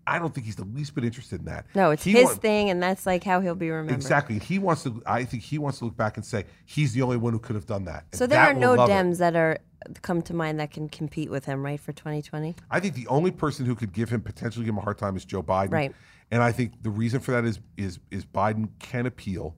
I 0.08 0.18
don't 0.18 0.34
think 0.34 0.46
he's 0.46 0.56
the 0.56 0.66
least 0.66 0.96
bit 0.96 1.04
interested 1.04 1.40
in 1.40 1.46
that. 1.46 1.68
no, 1.76 1.92
it's 1.92 2.04
He 2.04 2.14
his 2.14 2.36
thing, 2.36 2.70
and 2.70 2.82
that's 2.82 3.06
like 3.06 3.24
how 3.24 3.42
he'll 3.42 3.54
be 3.54 3.70
remembered. 3.70 3.96
Exactly. 3.96 4.40
He 4.40 4.58
wants 4.58 4.84
to. 4.84 5.02
I 5.06 5.24
think 5.24 5.44
he 5.44 5.60
wants 5.60 5.80
to 5.80 5.86
look 5.86 5.96
back 5.96 6.18
and 6.18 6.26
say 6.26 6.46
he's 6.66 6.94
the 6.94 7.04
only 7.04 7.18
one 7.18 7.32
who 7.34 7.40
could 7.40 7.56
have 7.56 7.68
done 7.68 7.86
that. 7.86 8.06
So 8.14 8.26
there 8.26 8.40
that 8.40 8.56
are 8.56 8.60
no 8.60 8.74
love 8.74 8.90
it. 8.90 8.94
Dems 8.94 9.20
that 9.20 9.36
are 9.36 9.60
come 10.02 10.22
to 10.24 10.34
mind 10.34 10.60
that 10.60 10.72
can 10.72 10.90
compete 10.90 11.30
with 11.30 11.46
him, 11.46 11.64
right, 11.64 11.80
for 11.80 11.94
2020? 11.94 12.56
I 12.70 12.80
think 12.80 12.96
the 12.96 13.08
only 13.08 13.32
person 13.32 13.66
who 13.66 13.76
could 13.76 13.94
give 13.94 14.10
him 14.10 14.22
potentially 14.22 14.66
give 14.66 14.74
him 14.74 14.80
a 14.80 14.82
hard 14.82 14.98
time 14.98 15.16
is 15.16 15.26
Joe 15.26 15.44
Biden. 15.44 15.72
Right. 15.72 15.96
And 16.32 16.44
I 16.44 16.52
think 16.52 16.84
the 16.84 16.90
reason 16.90 17.20
for 17.20 17.32
that 17.32 17.46
is 17.46 17.60
is 17.78 18.00
is 18.12 18.26
Biden 18.26 18.70
can 18.80 19.06
appeal 19.06 19.56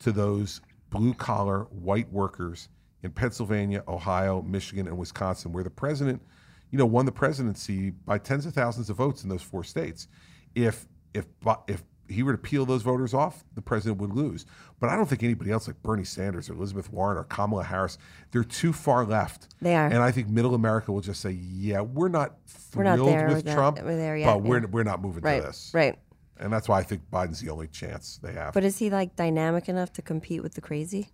to 0.00 0.12
those 0.12 0.60
blue 0.90 1.14
collar 1.14 1.64
white 1.70 2.12
workers 2.12 2.68
in 3.02 3.10
Pennsylvania, 3.12 3.82
Ohio, 3.86 4.42
Michigan, 4.42 4.86
and 4.86 4.96
Wisconsin, 4.98 5.52
where 5.52 5.64
the 5.64 5.70
president, 5.70 6.22
you 6.70 6.78
know, 6.78 6.86
won 6.86 7.06
the 7.06 7.12
presidency 7.12 7.90
by 7.90 8.18
tens 8.18 8.46
of 8.46 8.54
thousands 8.54 8.90
of 8.90 8.96
votes 8.96 9.22
in 9.22 9.28
those 9.28 9.42
four 9.42 9.62
states. 9.64 10.08
If 10.54 10.86
if 11.14 11.26
if 11.68 11.82
he 12.08 12.22
were 12.22 12.32
to 12.32 12.38
peel 12.38 12.64
those 12.64 12.82
voters 12.82 13.12
off, 13.14 13.44
the 13.54 13.60
president 13.60 14.00
would 14.00 14.12
lose. 14.12 14.46
But 14.78 14.90
I 14.90 14.96
don't 14.96 15.06
think 15.08 15.24
anybody 15.24 15.50
else 15.50 15.66
like 15.66 15.82
Bernie 15.82 16.04
Sanders 16.04 16.48
or 16.48 16.52
Elizabeth 16.52 16.92
Warren 16.92 17.18
or 17.18 17.24
Kamala 17.24 17.64
Harris, 17.64 17.98
they're 18.30 18.44
too 18.44 18.72
far 18.72 19.04
left. 19.04 19.48
They 19.60 19.74
are. 19.74 19.86
And 19.86 19.98
I 19.98 20.12
think 20.12 20.28
middle 20.28 20.54
America 20.54 20.92
will 20.92 21.00
just 21.00 21.20
say, 21.20 21.32
yeah, 21.32 21.80
we're 21.80 22.08
not 22.08 22.36
We're 22.76 22.84
not 22.84 22.96
thrilled 22.98 23.28
with 23.28 23.52
Trump, 23.52 23.80
we're 23.82 23.96
there 23.96 24.16
yet, 24.16 24.26
but 24.26 24.42
we're, 24.42 24.64
we're 24.68 24.84
not 24.84 25.02
moving 25.02 25.22
Right, 25.24 25.40
to 25.40 25.46
this. 25.46 25.72
right. 25.74 25.98
And 26.38 26.52
that's 26.52 26.68
why 26.68 26.78
I 26.78 26.82
think 26.84 27.02
Biden's 27.10 27.40
the 27.40 27.50
only 27.50 27.66
chance 27.66 28.20
they 28.22 28.32
have. 28.34 28.54
But 28.54 28.62
is 28.62 28.78
he 28.78 28.88
like 28.90 29.16
dynamic 29.16 29.68
enough 29.68 29.92
to 29.94 30.02
compete 30.02 30.42
with 30.44 30.54
the 30.54 30.60
crazy? 30.60 31.08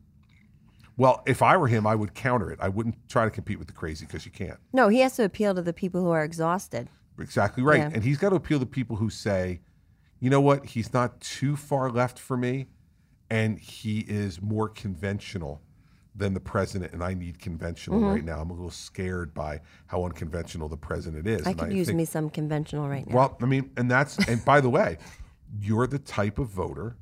Well, 0.97 1.23
if 1.27 1.43
I 1.43 1.57
were 1.57 1.69
him, 1.69 1.87
I 1.87 1.95
would 1.95 2.15
counter 2.15 2.51
it. 2.51 2.59
I 2.61 2.69
wouldn't 2.69 2.97
try 3.09 3.25
to 3.25 3.31
compete 3.31 3.59
with 3.59 3.67
the 3.69 3.73
crazy 3.75 4.07
because 4.07 4.25
you 4.27 4.33
can't. 4.33 4.59
No, 4.73 4.89
he 4.89 5.01
has 5.01 5.17
to 5.17 5.25
appeal 5.25 5.55
to 5.55 5.63
the 5.63 5.73
people 5.73 6.01
who 6.03 6.11
are 6.11 6.23
exhausted. 6.25 6.89
Exactly 7.19 7.63
right. 7.63 7.79
Yeah. 7.79 7.91
And 7.93 8.03
he's 8.05 8.19
got 8.19 8.31
to 8.31 8.37
appeal 8.37 8.59
to 8.61 8.67
people 8.67 8.97
who 8.97 9.11
say, 9.11 9.61
you 10.21 10.31
know 10.31 10.41
what, 10.41 10.67
he's 10.67 10.93
not 10.93 11.21
too 11.21 11.57
far 11.57 11.91
left 11.91 12.19
for 12.19 12.37
me, 12.37 12.69
and 13.31 13.59
he 13.59 14.01
is 14.01 14.41
more 14.41 14.69
conventional 14.69 15.61
than 16.15 16.35
the 16.35 16.41
president, 16.41 16.93
and 16.93 17.03
I 17.03 17.15
need 17.15 17.39
conventional 17.39 17.99
Mhm. 18.01 18.13
right 18.13 18.25
now. 18.25 18.39
I'm 18.41 18.51
a 18.51 18.53
little 18.53 18.71
scared 18.71 19.33
by 19.33 19.61
how 19.87 20.05
unconventional 20.05 20.69
the 20.69 20.77
president 20.77 21.27
is. 21.27 21.47
I 21.47 21.55
could 21.55 21.73
use 21.73 21.87
think- 21.87 21.97
me 21.97 22.05
some 22.05 22.29
conventional 22.29 22.87
right 22.89 23.07
now. 23.07 23.15
Well, 23.15 23.39
I 23.41 23.47
mean, 23.47 23.71
and 23.79 23.91
that's 23.91 24.19
and 24.29 24.45
by 24.45 24.61
the 24.61 24.69
way, 24.69 24.99
you're 25.59 25.87
the 25.87 25.99
type 25.99 26.39
of 26.39 26.49
voter 26.49 26.97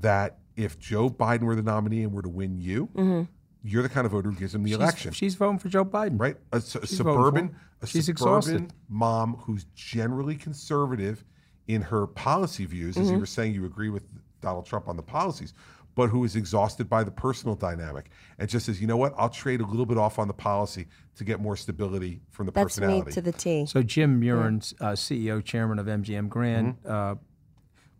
that 0.00 0.38
if 0.62 0.78
Joe 0.78 1.08
Biden 1.10 1.42
were 1.42 1.54
the 1.56 1.62
nominee 1.62 2.02
and 2.02 2.12
were 2.12 2.22
to 2.22 2.28
win 2.28 2.58
you, 2.60 2.88
Mhm. 2.94 3.28
you're 3.62 3.82
the 3.82 3.88
kind 3.88 4.04
of 4.06 4.12
voter 4.12 4.30
who 4.30 4.36
gives 4.38 4.54
him 4.54 4.62
the 4.62 4.70
She's- 4.70 4.80
election. 4.80 5.12
She's 5.12 5.34
voting 5.34 5.58
for 5.58 5.68
Joe 5.68 5.84
Biden, 5.84 6.18
right? 6.20 6.36
A, 6.52 6.56
a 6.58 6.60
She's 6.60 6.96
suburban, 6.96 7.54
a 7.82 7.86
She's 7.86 8.06
suburban 8.06 8.10
exhausted. 8.38 8.72
mom 8.88 9.34
who's 9.44 9.64
generally 9.74 10.36
conservative 10.36 11.24
in 11.68 11.82
her 11.82 12.06
policy 12.06 12.64
views, 12.66 12.96
as 12.96 13.10
you 13.10 13.16
Mhm. 13.16 13.20
were 13.20 13.26
saying, 13.26 13.54
you 13.54 13.64
agree 13.64 13.90
with 13.90 14.04
Donald 14.40 14.66
Trump 14.66 14.88
on 14.88 14.96
the 14.96 15.02
policies, 15.02 15.52
but 15.94 16.08
who 16.08 16.24
is 16.24 16.34
exhausted 16.36 16.88
by 16.88 17.04
the 17.04 17.10
personal 17.10 17.54
dynamic 17.54 18.10
and 18.38 18.48
just 18.48 18.66
says, 18.66 18.80
you 18.80 18.86
know 18.86 18.96
what, 18.96 19.12
I'll 19.18 19.28
trade 19.28 19.60
a 19.60 19.66
little 19.66 19.84
bit 19.86 19.98
off 19.98 20.18
on 20.18 20.26
the 20.28 20.34
policy 20.34 20.86
to 21.16 21.24
get 21.24 21.40
more 21.40 21.56
stability 21.56 22.22
from 22.30 22.46
the 22.46 22.52
That's 22.52 22.78
me 22.80 22.86
personality. 22.86 23.12
to 23.12 23.20
the 23.20 23.32
T. 23.32 23.66
So 23.66 23.82
Jim 23.82 24.20
Murren, 24.20 24.72
uh, 24.80 24.96
CEO, 24.96 25.40
chairman 25.40 25.78
of 25.78 25.86
MGM 25.88 26.28
Grand, 26.28 26.76
Mm-hmm. 26.82 26.90
uh, 26.90 27.14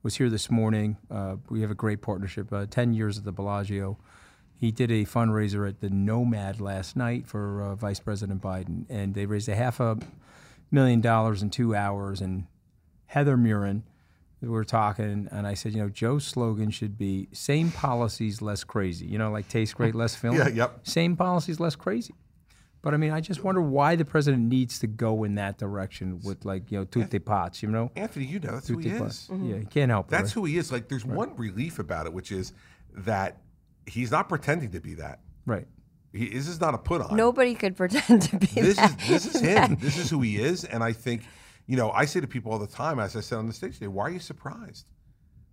was 0.02 0.16
here 0.16 0.30
this 0.30 0.50
morning. 0.50 0.96
Uh, 1.10 1.36
we 1.48 1.60
have 1.60 1.70
a 1.70 1.74
great 1.74 2.02
partnership. 2.02 2.52
Uh, 2.52 2.66
Ten 2.66 2.92
years 2.92 3.18
at 3.18 3.24
the 3.24 3.32
Bellagio. 3.32 3.98
He 4.56 4.70
did 4.70 4.90
a 4.90 5.04
fundraiser 5.06 5.66
at 5.68 5.80
the 5.80 5.88
Nomad 5.88 6.60
last 6.60 6.94
night 6.96 7.26
for 7.26 7.62
uh, 7.62 7.74
Vice 7.74 8.00
President 8.00 8.42
Biden, 8.42 8.84
and 8.90 9.14
they 9.14 9.24
raised 9.24 9.48
a 9.48 9.54
half 9.54 9.80
a 9.80 9.98
million 10.70 11.00
dollars 11.00 11.42
in 11.42 11.48
two 11.48 11.74
hours. 11.74 12.20
And 12.20 12.46
Heather 13.06 13.38
Murren, 13.38 13.82
we 14.42 14.48
were 14.48 14.64
talking, 14.64 15.28
and 15.30 15.46
I 15.46 15.54
said, 15.54 15.72
you 15.72 15.82
know, 15.82 15.88
Joe's 15.88 16.26
slogan 16.26 16.70
should 16.70 16.98
be 16.98 17.28
"Same 17.32 17.70
policies, 17.70 18.42
less 18.42 18.62
crazy." 18.64 19.06
You 19.06 19.16
know, 19.16 19.30
like 19.30 19.48
taste 19.48 19.76
great, 19.76 19.94
less 19.94 20.14
film. 20.14 20.36
Yeah, 20.38 20.48
yep. 20.48 20.80
Same 20.86 21.16
policies, 21.16 21.58
less 21.58 21.76
crazy. 21.76 22.14
But 22.82 22.94
I 22.94 22.96
mean, 22.96 23.10
I 23.10 23.20
just 23.20 23.44
wonder 23.44 23.60
why 23.60 23.94
the 23.96 24.06
president 24.06 24.48
needs 24.48 24.78
to 24.78 24.86
go 24.86 25.24
in 25.24 25.34
that 25.34 25.58
direction 25.58 26.20
with 26.24 26.44
like 26.44 26.70
you 26.70 26.78
know 26.78 26.84
tutte 26.84 27.24
pots, 27.24 27.62
you 27.62 27.70
know. 27.70 27.90
Anthony, 27.94 28.24
you 28.24 28.40
know 28.40 28.52
that's 28.52 28.68
who 28.68 28.78
he 28.78 28.84
Tutte 28.84 28.94
is. 28.94 29.00
pots. 29.00 29.30
Yeah, 29.42 29.58
he 29.58 29.64
can't 29.66 29.90
help 29.90 30.06
it. 30.06 30.10
That's 30.10 30.30
right? 30.30 30.40
who 30.40 30.44
he 30.46 30.56
is. 30.56 30.72
Like, 30.72 30.88
there's 30.88 31.04
one 31.04 31.36
relief 31.36 31.78
about 31.78 32.06
it, 32.06 32.12
which 32.12 32.32
is 32.32 32.52
that 32.94 33.42
he's 33.86 34.10
not 34.10 34.28
pretending 34.28 34.70
to 34.70 34.80
be 34.80 34.94
that. 34.94 35.20
Right. 35.44 35.66
He, 36.12 36.30
this 36.30 36.48
is 36.48 36.60
not 36.60 36.74
a 36.74 36.78
put 36.78 37.02
on. 37.02 37.16
Nobody 37.16 37.54
could 37.54 37.76
pretend 37.76 38.22
to 38.22 38.36
be 38.36 38.46
this 38.46 38.76
that. 38.76 39.00
is 39.00 39.08
this 39.08 39.34
is 39.34 39.40
him. 39.40 39.76
this 39.80 39.98
is 39.98 40.10
who 40.10 40.22
he 40.22 40.38
is. 40.38 40.64
And 40.64 40.82
I 40.82 40.92
think, 40.92 41.22
you 41.66 41.76
know, 41.76 41.90
I 41.90 42.06
say 42.06 42.20
to 42.20 42.26
people 42.26 42.50
all 42.50 42.58
the 42.58 42.66
time, 42.66 42.98
as 42.98 43.14
I 43.14 43.20
said 43.20 43.38
on 43.38 43.46
the 43.46 43.52
stage 43.52 43.74
today, 43.74 43.88
why 43.88 44.04
are 44.04 44.10
you 44.10 44.18
surprised? 44.18 44.86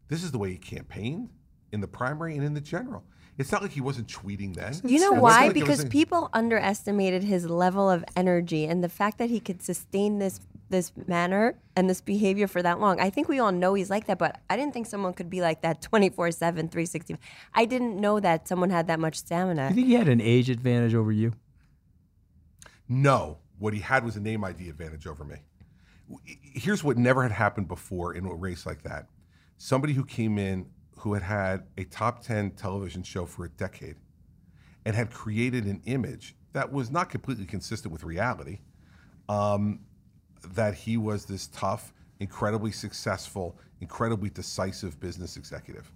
This 0.08 0.24
is 0.24 0.32
the 0.32 0.38
way 0.38 0.52
he 0.52 0.58
campaigned 0.58 1.30
in 1.72 1.82
the 1.82 1.88
primary 1.88 2.36
and 2.36 2.46
in 2.46 2.54
the 2.54 2.62
general. 2.62 3.04
It's 3.38 3.52
not 3.52 3.62
like 3.62 3.72
he 3.72 3.82
wasn't 3.82 4.08
tweeting 4.08 4.56
then. 4.56 4.74
You 4.84 5.00
know 5.00 5.12
why? 5.12 5.46
like 5.48 5.54
there 5.54 5.66
was 5.66 5.78
Because 5.78 5.84
a- 5.84 5.90
people 5.90 6.30
underestimated 6.34 7.24
his 7.24 7.48
level 7.48 7.90
of 7.90 8.04
energy 8.16 8.66
and 8.66 8.84
the 8.84 8.90
fact 8.90 9.20
that 9.20 9.30
he 9.30 9.40
could 9.40 9.62
sustain 9.62 10.20
this 10.20 10.40
this 10.70 10.92
manner 11.08 11.56
and 11.78 11.90
this 11.90 12.02
behavior 12.02 12.46
for 12.46 12.62
that 12.62 12.78
long. 12.78 13.00
I 13.00 13.10
think 13.10 13.30
we 13.30 13.40
all 13.40 13.54
know 13.54 13.74
he's 13.74 13.90
like 13.90 14.06
that, 14.08 14.18
but 14.18 14.42
I 14.50 14.58
didn't 14.58 14.74
think 14.74 14.86
someone 14.86 15.14
could 15.14 15.30
be 15.30 15.40
like 15.40 15.62
that 15.62 15.82
24/7, 15.82 16.36
360. 16.70 17.16
I 17.54 17.64
didn't 17.64 17.96
know 18.02 18.20
that 18.20 18.50
someone 18.50 18.70
had 18.70 18.88
that 18.88 19.00
much 19.00 19.16
stamina. 19.16 19.70
You 19.70 19.76
think 19.76 19.88
he 19.88 19.94
had 19.94 20.10
an 20.10 20.20
age 20.20 20.50
advantage 20.50 20.94
over 20.94 21.12
you? 21.14 21.32
No, 22.90 23.38
what 23.60 23.74
he 23.74 23.80
had 23.80 24.04
was 24.04 24.16
a 24.16 24.20
name 24.20 24.44
ID 24.44 24.70
advantage 24.70 25.08
over 25.08 25.24
me. 25.24 25.38
Here's 26.26 26.84
what 26.84 26.98
never 26.98 27.24
had 27.24 27.32
happened 27.32 27.68
before 27.68 28.14
in 28.14 28.26
a 28.26 28.34
race 28.34 28.66
like 28.66 28.84
that. 28.84 29.08
Somebody 29.58 29.94
who 29.94 30.06
came 30.06 30.38
in 30.38 30.68
who 30.98 31.14
had 31.14 31.24
had 31.24 31.68
a 31.78 31.84
top 31.86 32.22
10 32.22 32.52
television 32.52 33.04
show 33.04 33.26
for 33.26 33.46
a 33.46 33.50
decade 33.50 33.96
and 34.86 34.96
had 34.96 35.12
created 35.12 35.66
an 35.66 35.82
image 35.86 36.36
that 36.54 36.72
was 36.72 36.90
not 36.90 37.10
completely 37.10 37.46
consistent 37.46 37.92
with 37.92 38.04
reality, 38.04 38.60
um, 39.30 39.80
that 40.56 40.74
he 40.74 40.98
was 40.98 41.26
this 41.26 41.48
tough, 41.48 41.94
incredibly 42.20 42.72
successful, 42.72 43.60
incredibly 43.80 44.30
decisive 44.30 45.00
business 45.00 45.38
executive. 45.38 45.92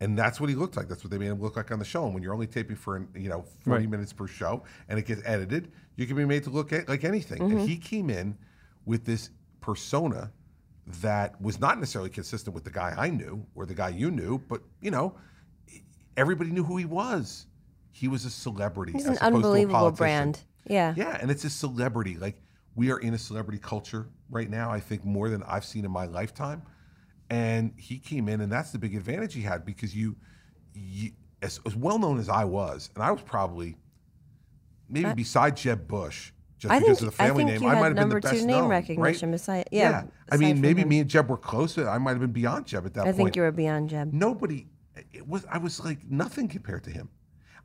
And 0.00 0.18
that's 0.18 0.40
what 0.40 0.48
he 0.48 0.56
looked 0.56 0.76
like. 0.76 0.88
That's 0.88 1.04
what 1.04 1.12
they 1.12 1.18
made 1.18 1.28
him 1.28 1.40
look 1.40 1.56
like 1.56 1.70
on 1.70 1.78
the 1.78 1.84
show. 1.84 2.04
And 2.04 2.14
when 2.14 2.24
you're 2.24 2.34
only 2.34 2.48
taping 2.48 2.74
for 2.74 3.06
you 3.14 3.28
know 3.28 3.42
40 3.60 3.82
Right. 3.82 3.90
minutes 3.90 4.12
per 4.12 4.26
show 4.26 4.64
and 4.88 4.98
it 4.98 5.06
gets 5.06 5.22
edited, 5.24 5.70
you 5.94 6.06
can 6.06 6.16
be 6.16 6.24
made 6.24 6.42
to 6.44 6.50
look 6.50 6.72
like 6.88 7.04
anything. 7.04 7.42
And 7.42 7.52
Mhm. 7.52 7.66
he 7.66 7.76
came 7.76 8.10
in 8.10 8.36
with 8.84 9.04
this 9.04 9.30
persona 9.60 10.32
that 10.86 11.40
was 11.40 11.60
not 11.60 11.78
necessarily 11.78 12.10
consistent 12.10 12.54
with 12.54 12.64
the 12.64 12.70
guy 12.70 12.94
I 12.96 13.08
knew 13.10 13.46
or 13.54 13.66
the 13.66 13.74
guy 13.74 13.90
you 13.90 14.10
knew, 14.10 14.38
but 14.38 14.62
you 14.80 14.90
know, 14.90 15.14
everybody 16.16 16.50
knew 16.50 16.64
who 16.64 16.76
he 16.76 16.84
was. 16.84 17.46
He 17.92 18.08
was 18.08 18.24
a 18.24 18.30
celebrity. 18.30 18.92
He's 18.92 19.06
as 19.06 19.08
an 19.08 19.14
opposed 19.16 19.22
to 19.22 19.34
a 19.34 19.36
unbelievable 19.36 19.90
brand. 19.92 20.40
Yeah. 20.66 20.94
Yeah, 20.96 21.18
and 21.20 21.30
it's 21.30 21.44
a 21.44 21.50
celebrity. 21.50 22.16
Like 22.16 22.40
we 22.74 22.90
are 22.90 22.98
in 22.98 23.14
a 23.14 23.18
celebrity 23.18 23.58
culture 23.58 24.08
right 24.30 24.48
now. 24.48 24.70
I 24.70 24.80
think 24.80 25.04
more 25.04 25.28
than 25.28 25.42
I've 25.44 25.64
seen 25.64 25.84
in 25.84 25.90
my 25.90 26.06
lifetime. 26.06 26.62
And 27.30 27.72
he 27.78 27.98
came 27.98 28.28
in, 28.28 28.40
and 28.42 28.52
that's 28.52 28.72
the 28.72 28.78
big 28.78 28.94
advantage 28.94 29.32
he 29.32 29.40
had 29.40 29.64
because 29.64 29.94
you, 29.96 30.16
you 30.74 31.12
as, 31.40 31.60
as 31.64 31.74
well 31.74 31.98
known 31.98 32.18
as 32.18 32.28
I 32.28 32.44
was, 32.44 32.90
and 32.94 33.02
I 33.02 33.10
was 33.10 33.22
probably 33.22 33.76
maybe 34.88 35.06
I- 35.06 35.14
beside 35.14 35.56
Jeb 35.56 35.86
Bush, 35.88 36.32
just 36.62 36.72
I 36.72 36.78
because 36.78 36.98
think- 37.00 37.10
of 37.12 37.16
the 37.18 37.22
I 37.24 37.30
think 37.30 37.48
name, 37.48 37.62
you 37.62 37.68
I 37.68 37.74
had 37.74 37.80
might 37.80 37.86
have 37.88 37.94
been 37.96 38.00
number 38.08 38.20
the 38.20 38.30
two 38.30 38.36
name 38.46 38.46
known, 38.46 38.68
recognition 38.70 39.28
right? 39.30 39.34
beside- 39.34 39.68
yeah, 39.72 40.04
I 40.30 40.36
mean, 40.36 40.60
maybe 40.60 40.82
him. 40.82 40.88
me 40.88 41.00
and 41.00 41.10
Jeb 41.10 41.28
were 41.28 41.36
close. 41.36 41.76
I 41.76 41.98
might 41.98 42.12
have 42.12 42.20
been 42.20 42.30
beyond 42.32 42.66
Jeb 42.66 42.86
at 42.86 42.94
that 42.94 43.00
I 43.00 43.04
point. 43.06 43.14
I 43.14 43.16
think 43.18 43.36
you 43.36 43.42
were 43.42 43.50
beyond 43.52 43.90
Jeb. 43.90 44.12
Nobody, 44.12 44.68
it 45.12 45.26
was. 45.26 45.44
I 45.50 45.58
was 45.58 45.84
like 45.84 46.08
nothing 46.08 46.46
compared 46.48 46.84
to 46.84 46.90
him. 46.90 47.08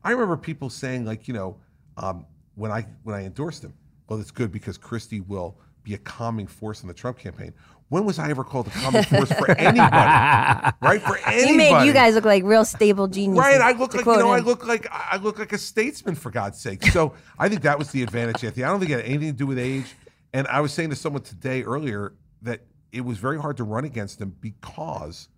I 0.02 0.10
remember 0.10 0.36
people 0.36 0.68
saying 0.68 1.04
like, 1.04 1.28
you 1.28 1.34
know, 1.34 1.56
um, 1.96 2.26
when 2.56 2.72
I 2.72 2.86
when 3.04 3.14
I 3.14 3.24
endorsed 3.24 3.62
him, 3.62 3.72
well, 4.08 4.20
it's 4.20 4.32
good 4.32 4.50
because 4.50 4.76
Christie 4.76 5.20
will 5.20 5.58
be 5.84 5.94
a 5.94 5.98
calming 5.98 6.48
force 6.48 6.82
in 6.82 6.88
the 6.88 6.94
Trump 6.94 7.18
campaign. 7.18 7.54
When 7.88 8.04
was 8.04 8.18
I 8.18 8.28
ever 8.28 8.44
called 8.44 8.66
a 8.66 8.70
calming 8.70 9.02
force 9.04 9.32
for 9.32 9.50
anybody? 9.50 9.80
right 10.82 11.00
for 11.00 11.16
anybody. 11.26 11.46
He 11.46 11.56
made 11.56 11.86
you 11.86 11.92
guys 11.94 12.14
look 12.14 12.26
like 12.26 12.44
real 12.44 12.66
stable 12.66 13.08
geniuses. 13.08 13.38
Right, 13.38 13.60
I 13.60 13.72
look 13.72 13.94
like 13.94 14.00
you 14.00 14.02
quote 14.02 14.18
know, 14.18 14.30
I 14.30 14.40
look 14.40 14.66
like 14.66 14.86
I 14.90 15.16
look 15.16 15.38
like 15.38 15.52
a 15.52 15.58
statesman 15.58 16.14
for 16.14 16.30
God's 16.30 16.60
sake. 16.60 16.84
So 16.84 17.14
I 17.38 17.48
think 17.48 17.62
that 17.62 17.78
was 17.78 17.90
the 17.90 18.02
advantage, 18.02 18.44
Anthony. 18.44 18.64
I 18.64 18.68
don't 18.68 18.80
think 18.80 18.90
it 18.90 18.96
had 18.96 19.04
anything 19.06 19.30
to 19.30 19.36
do 19.36 19.46
with 19.46 19.58
age. 19.58 19.94
And 20.34 20.46
I 20.48 20.60
was 20.60 20.72
saying 20.74 20.90
to 20.90 20.96
someone 20.96 21.22
today 21.22 21.62
earlier 21.62 22.12
that 22.42 22.60
it 22.92 23.00
was 23.00 23.16
very 23.16 23.40
hard 23.40 23.56
to 23.56 23.64
run 23.64 23.84
against 23.84 24.20
him 24.20 24.36
because, 24.38 25.28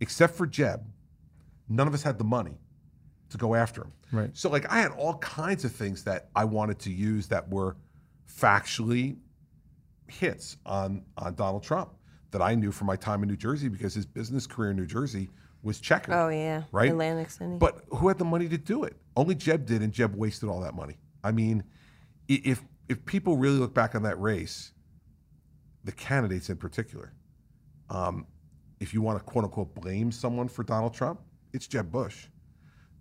except 0.00 0.34
for 0.34 0.46
Jeb, 0.46 0.86
none 1.68 1.86
of 1.86 1.92
us 1.92 2.02
had 2.02 2.18
the 2.18 2.24
money 2.24 2.58
to 3.30 3.36
go 3.36 3.54
after 3.54 3.82
him. 3.82 3.92
Right. 4.12 4.30
So 4.32 4.48
like 4.48 4.70
I 4.70 4.80
had 4.80 4.92
all 4.92 5.18
kinds 5.18 5.64
of 5.64 5.72
things 5.72 6.04
that 6.04 6.28
I 6.34 6.44
wanted 6.44 6.78
to 6.80 6.90
use 6.90 7.28
that 7.28 7.50
were 7.50 7.76
factually 8.26 9.16
hits 10.08 10.56
on 10.66 11.04
on 11.18 11.34
Donald 11.34 11.62
Trump 11.62 11.94
that 12.30 12.42
I 12.42 12.54
knew 12.54 12.72
from 12.72 12.86
my 12.86 12.96
time 12.96 13.22
in 13.22 13.28
New 13.28 13.36
Jersey 13.36 13.68
because 13.68 13.94
his 13.94 14.06
business 14.06 14.46
career 14.46 14.70
in 14.70 14.76
New 14.76 14.86
Jersey 14.86 15.30
was 15.62 15.80
checkered. 15.80 16.14
Oh 16.14 16.28
yeah, 16.28 16.62
Right? 16.72 16.90
Atlantic 16.90 17.30
City. 17.30 17.56
But 17.58 17.84
who 17.90 18.08
had 18.08 18.18
the 18.18 18.24
money 18.24 18.48
to 18.48 18.58
do 18.58 18.84
it? 18.84 18.96
Only 19.16 19.34
Jeb 19.34 19.66
did, 19.66 19.82
and 19.82 19.92
Jeb 19.92 20.14
wasted 20.14 20.48
all 20.48 20.60
that 20.60 20.74
money. 20.74 20.96
I 21.24 21.32
mean, 21.32 21.64
if 22.28 22.62
if 22.88 23.04
people 23.04 23.36
really 23.36 23.58
look 23.58 23.74
back 23.74 23.94
on 23.94 24.02
that 24.04 24.20
race, 24.20 24.72
the 25.84 25.92
candidates 25.92 26.50
in 26.50 26.56
particular, 26.56 27.12
um, 27.90 28.26
if 28.80 28.94
you 28.94 29.02
want 29.02 29.18
to 29.18 29.24
quote 29.24 29.44
unquote 29.44 29.74
blame 29.74 30.12
someone 30.12 30.48
for 30.48 30.62
Donald 30.62 30.94
Trump, 30.94 31.20
it's 31.52 31.66
Jeb 31.66 31.90
Bush, 31.90 32.26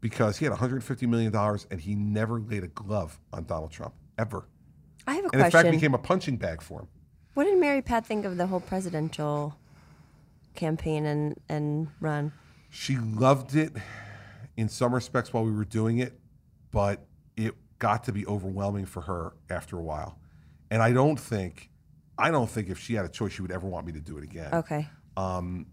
because 0.02 0.38
he 0.38 0.46
had 0.46 0.52
150 0.52 1.06
million 1.08 1.32
dollars 1.32 1.68
and 1.70 1.80
he 1.80 1.94
never 1.96 2.40
laid 2.40 2.64
a 2.64 2.68
glove 2.68 3.20
on 3.34 3.46
Donald 3.46 3.72
Trump 3.72 3.94
ever, 4.18 4.48
I 5.08 5.16
have 5.16 5.26
a 5.26 5.30
and 5.34 5.42
in 5.42 5.52
fact 5.52 5.70
became 5.72 5.94
a 5.94 6.00
punching 6.00 6.38
bag 6.38 6.62
for 6.62 6.82
him. 6.82 6.88
What 7.36 7.44
did 7.44 7.58
Mary 7.60 7.82
Pat 7.82 8.06
think 8.06 8.26
of 8.26 8.38
the 8.38 8.48
whole 8.48 8.62
presidential 8.62 9.56
campaign 10.56 11.06
and, 11.06 11.40
and 11.50 11.90
run? 12.00 12.32
She 12.70 12.98
loved 12.98 13.56
it 13.56 13.74
in 14.58 14.70
some 14.70 14.96
respects 14.96 15.34
while 15.34 15.44
we 15.44 15.52
were 15.52 15.66
doing 15.66 15.98
it, 16.00 16.18
but 16.72 17.06
it 17.36 17.54
got 17.78 18.06
to 18.06 18.14
be 18.14 18.26
overwhelming 18.26 18.86
for 18.86 19.02
her 19.02 19.34
after 19.50 19.78
a 19.78 19.82
while. 19.82 20.18
And 20.72 20.82
I 20.82 20.94
don't 20.94 21.20
think, 21.20 21.70
I 22.18 22.32
don't 22.32 22.50
think 22.50 22.70
if 22.70 22.80
she 22.80 22.94
had 22.96 23.04
a 23.06 23.10
choice, 23.10 23.34
she 23.34 23.42
would 23.42 23.52
ever 23.52 23.68
want 23.68 23.86
me 23.86 23.92
to 23.92 24.00
do 24.00 24.18
it 24.18 24.24
again. 24.24 24.54
Okay. 24.54 24.88
Um, 25.18 25.66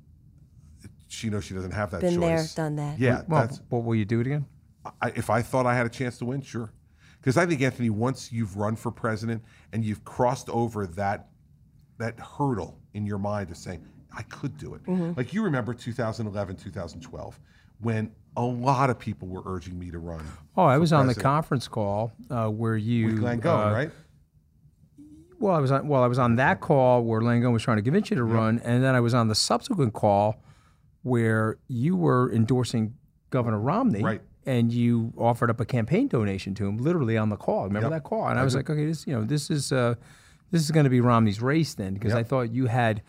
she 1.06 1.30
knows 1.30 1.44
she 1.44 1.54
doesn't 1.54 1.70
have 1.70 1.92
that 1.92 2.00
Been 2.00 2.18
there, 2.18 2.38
choice. 2.38 2.54
done 2.56 2.74
that. 2.76 2.98
Yeah, 2.98 3.22
Well, 3.28 3.42
that's. 3.42 3.60
what 3.68 3.84
will 3.84 3.94
you 3.94 4.04
do 4.04 4.18
it 4.20 4.26
again? 4.26 4.46
I, 5.00 5.12
if 5.14 5.30
I 5.30 5.42
thought 5.42 5.64
I 5.66 5.76
had 5.76 5.86
a 5.86 5.90
chance 5.90 6.18
to 6.18 6.24
win, 6.24 6.40
sure. 6.42 6.72
Because 7.20 7.36
I 7.36 7.46
think 7.46 7.62
Anthony, 7.62 7.88
once 7.88 8.32
you've 8.32 8.56
run 8.56 8.74
for 8.74 8.90
president 8.90 9.44
and 9.72 9.84
you've 9.84 10.04
crossed 10.04 10.48
over 10.48 10.88
that 10.88 11.28
that 12.02 12.18
hurdle 12.18 12.76
in 12.94 13.06
your 13.06 13.18
mind 13.18 13.48
of 13.50 13.56
saying 13.56 13.80
I 14.16 14.22
could 14.22 14.58
do 14.58 14.74
it, 14.74 14.84
Mhm. 14.84 15.16
like 15.16 15.32
you 15.32 15.42
remember 15.42 15.72
2011, 15.72 16.56
2012, 16.56 17.38
when 17.80 18.10
a 18.36 18.42
lot 18.44 18.90
of 18.90 18.98
people 18.98 19.28
were 19.28 19.42
urging 19.46 19.78
me 19.78 19.90
to 19.90 19.98
run. 19.98 20.20
Oh, 20.56 20.64
I 20.64 20.74
for 20.74 20.80
was 20.80 20.92
on 20.92 21.06
the 21.06 21.14
conference 21.14 21.68
call 21.68 22.12
uh, 22.28 22.48
where 22.48 22.76
you 22.76 23.06
with 23.06 23.22
Ken 23.22 23.40
Langone, 23.40 23.70
uh, 23.70 23.72
right? 23.74 23.90
Well, 25.38 25.54
I 25.54 25.58
was 25.60 25.70
on. 25.72 25.88
Well, 25.88 26.02
I 26.02 26.06
was 26.06 26.18
on 26.18 26.36
that 26.36 26.60
call 26.60 27.02
where 27.04 27.20
Langone 27.20 27.52
was 27.52 27.62
trying 27.62 27.78
to 27.78 27.82
convince 27.82 28.10
you 28.10 28.16
to 28.16 28.24
run, 28.24 28.60
and 28.64 28.82
then 28.82 28.94
I 28.94 29.00
was 29.00 29.12
on 29.14 29.28
the 29.28 29.34
subsequent 29.34 29.92
call 29.92 30.36
where 31.02 31.56
you 31.68 31.96
were 31.96 32.30
endorsing 32.32 32.94
Governor 33.30 33.58
Romney, 33.58 34.02
Right. 34.04 34.22
and 34.46 34.72
you 34.72 35.12
offered 35.18 35.50
up 35.50 35.58
a 35.60 35.64
campaign 35.64 36.06
donation 36.06 36.54
to 36.56 36.66
him, 36.66 36.76
literally 36.78 37.16
on 37.16 37.28
the 37.28 37.36
call. 37.36 37.64
Remember 37.64 37.88
Yep. 37.88 38.02
that 38.02 38.08
call? 38.08 38.28
And 38.28 38.38
I, 38.38 38.42
I 38.42 38.44
was 38.44 38.52
do. 38.52 38.58
like, 38.60 38.70
okay, 38.70 38.86
this 38.86 39.06
you 39.06 39.14
know 39.14 39.24
this 39.24 39.50
is 39.50 39.72
uh, 39.72 39.94
this 40.52 40.62
is 40.62 40.70
going 40.70 40.84
to 40.84 40.90
be 40.90 41.00
Romney's 41.00 41.42
race 41.42 41.74
then, 41.74 41.94
because 41.94 42.14
I 42.14 42.22
thought 42.22 42.52
you 42.52 42.66
had. 42.66 43.02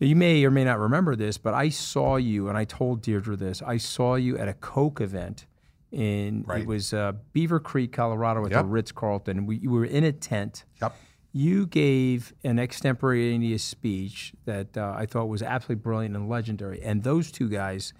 You 0.00 0.16
may 0.16 0.44
or 0.44 0.50
may 0.50 0.64
not 0.64 0.78
remember 0.80 1.16
this, 1.16 1.38
but 1.38 1.54
I 1.54 1.68
saw 1.70 2.16
you, 2.16 2.48
and 2.48 2.58
I 2.58 2.64
told 2.64 3.00
Deirdre 3.00 3.36
this. 3.36 3.62
I 3.62 3.76
saw 3.78 4.16
you 4.16 4.36
at 4.36 4.48
a 4.48 4.52
Koch 4.52 5.00
event 5.00 5.46
in 5.92 6.42
Right. 6.46 6.62
it 6.62 6.66
was 6.66 6.92
uh, 6.92 7.12
Beaver 7.32 7.60
Creek, 7.60 7.92
Colorado, 7.92 8.44
at 8.44 8.50
the 8.50 8.64
Ritz 8.64 8.92
Carlton. 8.92 9.46
We 9.46 9.56
you 9.58 9.70
were 9.70 9.84
in 9.84 10.04
a 10.04 10.12
tent. 10.12 10.64
Yep. 10.82 10.96
You 11.32 11.66
gave 11.66 12.32
an 12.44 12.58
extemporaneous 12.58 13.62
speech 13.64 14.34
that 14.44 14.76
uh, 14.76 14.94
I 14.96 15.06
thought 15.06 15.26
was 15.26 15.42
absolutely 15.42 15.82
brilliant 15.82 16.16
and 16.16 16.28
legendary. 16.28 16.82
And 16.82 17.02
those 17.02 17.30
two 17.32 17.48
guys 17.48 17.92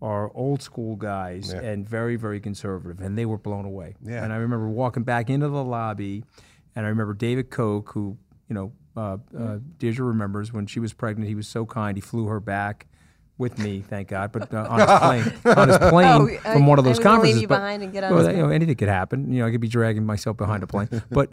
are 0.00 0.30
old 0.34 0.62
school 0.62 0.96
guys 0.96 1.52
Yeah. 1.52 1.60
and 1.62 1.88
very, 1.88 2.16
very 2.16 2.40
conservative, 2.40 3.00
and 3.00 3.18
they 3.18 3.26
were 3.26 3.38
blown 3.38 3.64
away. 3.64 3.94
Yeah. 4.04 4.22
And 4.22 4.32
I 4.32 4.36
remember 4.36 4.68
walking 4.68 5.02
back 5.02 5.28
into 5.28 5.48
the 5.48 5.64
lobby, 5.64 6.24
and 6.76 6.86
I 6.86 6.90
remember 6.90 7.14
David 7.14 7.50
Koch, 7.50 7.90
who 7.92 8.16
you 8.48 8.54
know, 8.54 8.72
uh, 8.96 9.18
uh, 9.38 9.58
Deirdre 9.78 10.04
remembers 10.06 10.52
when 10.52 10.66
she 10.66 10.80
was 10.80 10.92
pregnant. 10.92 11.28
He 11.28 11.34
was 11.34 11.46
so 11.48 11.64
kind. 11.66 11.96
He 11.96 12.00
flew 12.00 12.26
her 12.26 12.40
back 12.40 12.86
with 13.36 13.58
me, 13.58 13.80
thank 13.88 14.08
God, 14.08 14.32
but 14.32 14.52
uh, 14.52 14.66
on 14.68 14.80
his 14.80 15.30
plane, 15.42 15.56
on 15.56 15.68
his 15.68 15.78
plane 15.78 16.40
Oh, 16.44 16.52
from 16.52 16.66
one 16.66 16.78
of 16.80 16.84
those 16.84 16.96
was 16.98 17.04
gonna 17.04 17.22
leave 17.22 17.34
conferences. 17.34 17.42
you 17.42 17.48
but- 17.48 17.56
behind 17.58 17.82
and 17.84 17.92
get 17.92 18.02
on 18.04 18.14
well, 18.14 18.30
you 18.30 18.36
know, 18.38 18.48
anything 18.48 18.74
could 18.74 18.88
happen. 18.88 19.32
You 19.32 19.40
know, 19.42 19.46
I 19.46 19.52
could 19.52 19.60
be 19.60 19.68
dragging 19.68 20.04
myself 20.04 20.36
behind 20.36 20.62
a 20.62 20.66
plane, 20.66 20.88
but 21.10 21.32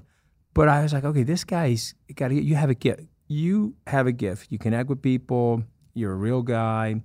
but 0.54 0.70
I 0.70 0.84
was 0.84 0.94
like, 0.94 1.04
okay, 1.04 1.24
this 1.24 1.44
guy's 1.44 1.96
got 2.16 2.28
to. 2.30 2.36
You 2.36 2.56
have 2.56 2.70
a 2.70 2.76
gift. 2.76 3.04
You 3.28 3.76
have 3.88 4.06
a 4.08 4.12
gift. 4.12 4.52
You 4.52 4.60
connect 4.60 4.88
with 4.88 5.02
people. 5.02 5.64
You're 5.96 6.12
a 6.12 6.16
real 6.16 6.44
guy. 6.44 7.02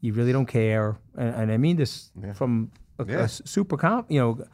You 0.00 0.12
really 0.12 0.32
don't 0.32 0.46
care, 0.46 0.98
and, 1.16 1.34
and 1.34 1.52
I 1.52 1.56
mean 1.56 1.76
this 1.76 2.12
from 2.34 2.70
a, 2.98 3.04
a 3.04 3.06
Yeah. 3.06 3.18
s- 3.22 3.40
super 3.46 3.76
comp. 3.78 4.10
You 4.10 4.20
know, 4.20 4.44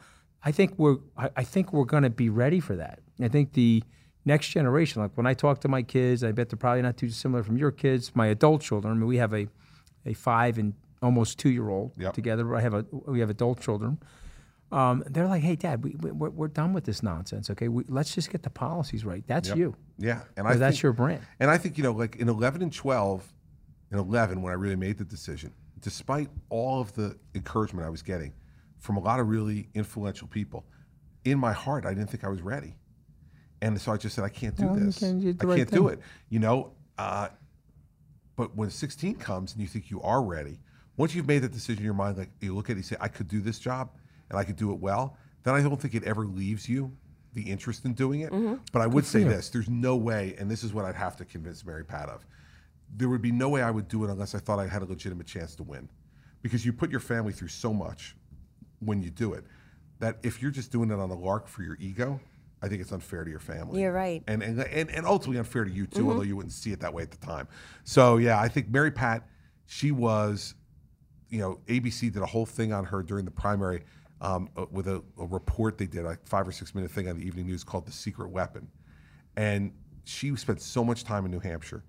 I 0.41 0.51
think 0.53 0.73
we're 0.77 0.97
I, 1.17 1.29
I 1.35 1.43
think 1.43 1.73
we're 1.73 1.83
going 1.85 2.03
to 2.03 2.09
be 2.09 2.29
ready 2.29 2.59
for 2.61 2.75
that. 2.77 2.99
I 3.21 3.27
think 3.27 3.51
the 3.53 3.83
next 4.25 4.49
generation, 4.49 5.01
like 5.01 5.11
when 5.15 5.25
I 5.27 5.33
talk 5.33 5.61
to 5.61 5.67
my 5.67 5.83
kids, 5.83 6.23
I 6.23 6.31
bet 6.31 6.49
they're 6.49 6.57
probably 6.57 6.81
not 6.81 6.97
too 6.97 7.07
dissimilar 7.07 7.43
from 7.43 7.57
your 7.57 7.71
kids. 7.71 8.11
My 8.15 8.27
adult 8.27 8.61
children. 8.61 8.91
I 8.93 8.95
mean, 8.97 9.07
we 9.07 9.17
have 9.17 9.33
a 9.33 9.47
a 10.05 10.13
five 10.13 10.57
and 10.57 10.73
almost 11.01 11.39
two 11.39 11.49
year 11.49 11.69
old 11.69 11.91
Yep. 11.97 12.13
together. 12.13 12.55
I 12.55 12.61
have 12.61 12.73
a 12.73 12.85
we 12.91 13.19
have 13.19 13.29
adult 13.29 13.59
children. 13.61 13.99
Um, 14.71 15.03
they're 15.07 15.27
like, 15.27 15.43
hey, 15.43 15.55
Dad, 15.55 15.83
we, 15.83 15.95
we, 15.99 16.11
we're, 16.11 16.31
we're 16.31 16.47
done 16.47 16.73
with 16.73 16.85
this 16.85 17.03
nonsense. 17.03 17.49
Okay, 17.51 17.67
we, 17.67 17.83
let's 17.87 18.13
just 18.15 18.31
get 18.31 18.41
the 18.41 18.49
policies 18.49 19.05
right. 19.05 19.23
That's 19.27 19.49
Yep. 19.49 19.57
you. 19.57 19.75
Yeah, 19.99 20.21
and 20.35 20.47
I 20.47 20.55
that's 20.55 20.75
think- 20.77 20.83
your 20.83 20.93
brand. 20.93 21.21
And 21.39 21.49
I 21.51 21.57
think 21.57 21.77
you 21.77 21.83
know, 21.83 21.91
like 21.93 22.15
in 22.17 22.27
eleven 22.29 22.61
and 22.61 22.73
twelve, 22.73 23.31
in 23.91 23.99
eleven, 23.99 24.41
when 24.41 24.51
I 24.51 24.55
really 24.55 24.75
made 24.75 24.97
the 24.97 25.05
decision, 25.05 25.53
despite 25.81 26.29
all 26.49 26.81
of 26.81 26.93
the 26.93 27.15
encouragement 27.35 27.85
I 27.85 27.89
was 27.89 28.01
getting 28.01 28.33
from 28.79 28.97
a 28.97 28.99
lot 28.99 29.19
of 29.19 29.27
really 29.29 29.69
influential 29.75 30.27
people, 30.27 30.65
in 31.23 31.37
my 31.39 31.53
heart, 31.53 31.85
I 31.85 31.93
didn't 31.93 32.09
think 32.09 32.23
I 32.23 32.27
was 32.29 32.41
ready, 32.41 32.75
and 33.65 33.81
so 33.81 33.91
I 33.91 33.97
just 33.97 34.15
said, 34.15 34.23
I 34.23 34.29
can't 34.29 34.55
do 34.55 34.65
you 34.65 34.79
this. 34.79 34.99
can't 34.99 35.19
do 35.19 35.35
I 35.41 35.45
right 35.45 35.57
can't 35.57 35.71
do 35.71 35.87
it. 35.87 35.99
You 36.29 36.39
know. 36.39 36.71
Uh, 36.97 37.27
but 38.35 38.55
when 38.55 38.69
16 38.69 39.15
comes 39.15 39.53
and 39.53 39.61
you 39.61 39.67
think 39.67 39.89
you 39.89 40.01
are 40.01 40.21
ready, 40.21 40.59
once 40.97 41.15
you've 41.15 41.27
made 41.27 41.39
that 41.39 41.51
decision 41.51 41.79
in 41.79 41.85
your 41.85 41.93
mind, 41.93 42.17
like 42.17 42.29
you 42.41 42.53
look 42.55 42.69
at 42.69 42.73
it, 42.73 42.77
you 42.77 42.83
say, 42.83 42.95
I 42.99 43.07
could 43.07 43.27
do 43.27 43.41
this 43.41 43.59
job 43.59 43.89
and 44.29 44.37
I 44.37 44.43
could 44.43 44.55
do 44.55 44.71
it 44.71 44.79
well, 44.79 45.17
then 45.43 45.55
I 45.55 45.61
don't 45.61 45.79
think 45.81 45.95
it 45.95 46.03
ever 46.03 46.25
leaves 46.25 46.67
you 46.69 46.91
the 47.33 47.41
interest 47.43 47.85
in 47.85 47.93
doing 47.93 48.21
it. 48.21 48.31
Mhm. 48.31 48.59
But 48.71 48.81
I 48.81 48.87
would 48.87 49.05
say 49.05 49.23
this 49.23 49.49
there's 49.49 49.69
no 49.69 49.95
way, 49.95 50.35
and 50.39 50.49
this 50.49 50.63
is 50.63 50.73
what 50.73 50.85
I'd 50.85 50.95
have 50.95 51.15
to 51.17 51.25
convince 51.25 51.65
Mary 51.65 51.83
Pat 51.83 52.09
of, 52.09 52.25
there 52.95 53.09
would 53.09 53.21
be 53.21 53.31
no 53.31 53.49
way 53.49 53.61
I 53.61 53.71
would 53.71 53.87
do 53.87 54.03
it 54.05 54.09
unless 54.09 54.35
I 54.35 54.39
thought 54.39 54.59
I 54.59 54.67
had 54.67 54.81
a 54.81 54.85
legitimate 54.85 55.27
chance 55.27 55.55
to 55.55 55.63
win. 55.63 55.89
Because 56.41 56.65
you 56.65 56.71
put 56.71 56.91
your 56.91 56.99
family 56.99 57.33
through 57.33 57.49
so 57.49 57.73
much 57.73 58.15
when 58.79 59.01
you 59.01 59.09
do 59.09 59.33
it 59.33 59.45
that 59.99 60.17
if 60.23 60.41
you're 60.41 60.51
just 60.51 60.71
doing 60.71 60.91
it 60.91 60.99
on 60.99 61.09
a 61.09 61.15
lark 61.15 61.47
for 61.47 61.63
your 61.63 61.77
ego, 61.79 62.19
I 62.65 62.67
think 62.67 62.81
it's 62.81 62.91
unfair 62.91 63.23
to 63.23 63.29
your 63.29 63.39
family. 63.39 63.81
You're 63.81 63.93
right. 63.93 64.23
And 64.25 64.41
and, 64.41 64.59
and, 64.59 64.89
and 64.89 65.05
ultimately 65.05 65.37
unfair 65.37 65.65
to 65.65 65.71
you 65.71 65.85
too, 65.85 66.03
Mhm. 66.05 66.09
although 66.09 66.23
you 66.23 66.35
wouldn't 66.35 66.53
see 66.53 66.71
it 66.71 66.79
that 66.79 66.93
way 66.93 67.03
at 67.03 67.11
the 67.11 67.17
time. 67.17 67.47
So 67.83 68.17
yeah, 68.17 68.39
I 68.41 68.47
think 68.47 68.69
Mary 68.69 68.89
Pat, 68.89 69.27
she 69.67 69.91
was, 69.91 70.55
you 71.29 71.37
know, 71.39 71.59
ABC 71.67 72.11
did 72.11 72.23
a 72.23 72.25
whole 72.25 72.45
thing 72.47 72.73
on 72.73 72.83
her 72.85 73.03
during 73.03 73.23
the 73.23 73.31
primary 73.31 73.83
um, 74.19 74.49
uh, 74.57 74.65
with 74.71 74.87
a, 74.87 75.03
a 75.19 75.25
report 75.27 75.77
they 75.77 75.85
did, 75.85 76.05
a 76.05 76.17
five 76.25 76.47
or 76.47 76.51
six 76.51 76.73
minute 76.73 76.89
thing 76.89 77.07
on 77.07 77.17
the 77.19 77.25
evening 77.25 77.45
news 77.45 77.63
called 77.63 77.85
"The 77.85 77.91
Secret 77.91 78.29
Weapon," 78.29 78.67
and 79.35 79.71
she 80.03 80.35
spent 80.35 80.59
so 80.61 80.83
much 80.83 81.03
time 81.03 81.25
in 81.25 81.31
New 81.31 81.39
Hampshire 81.39 81.83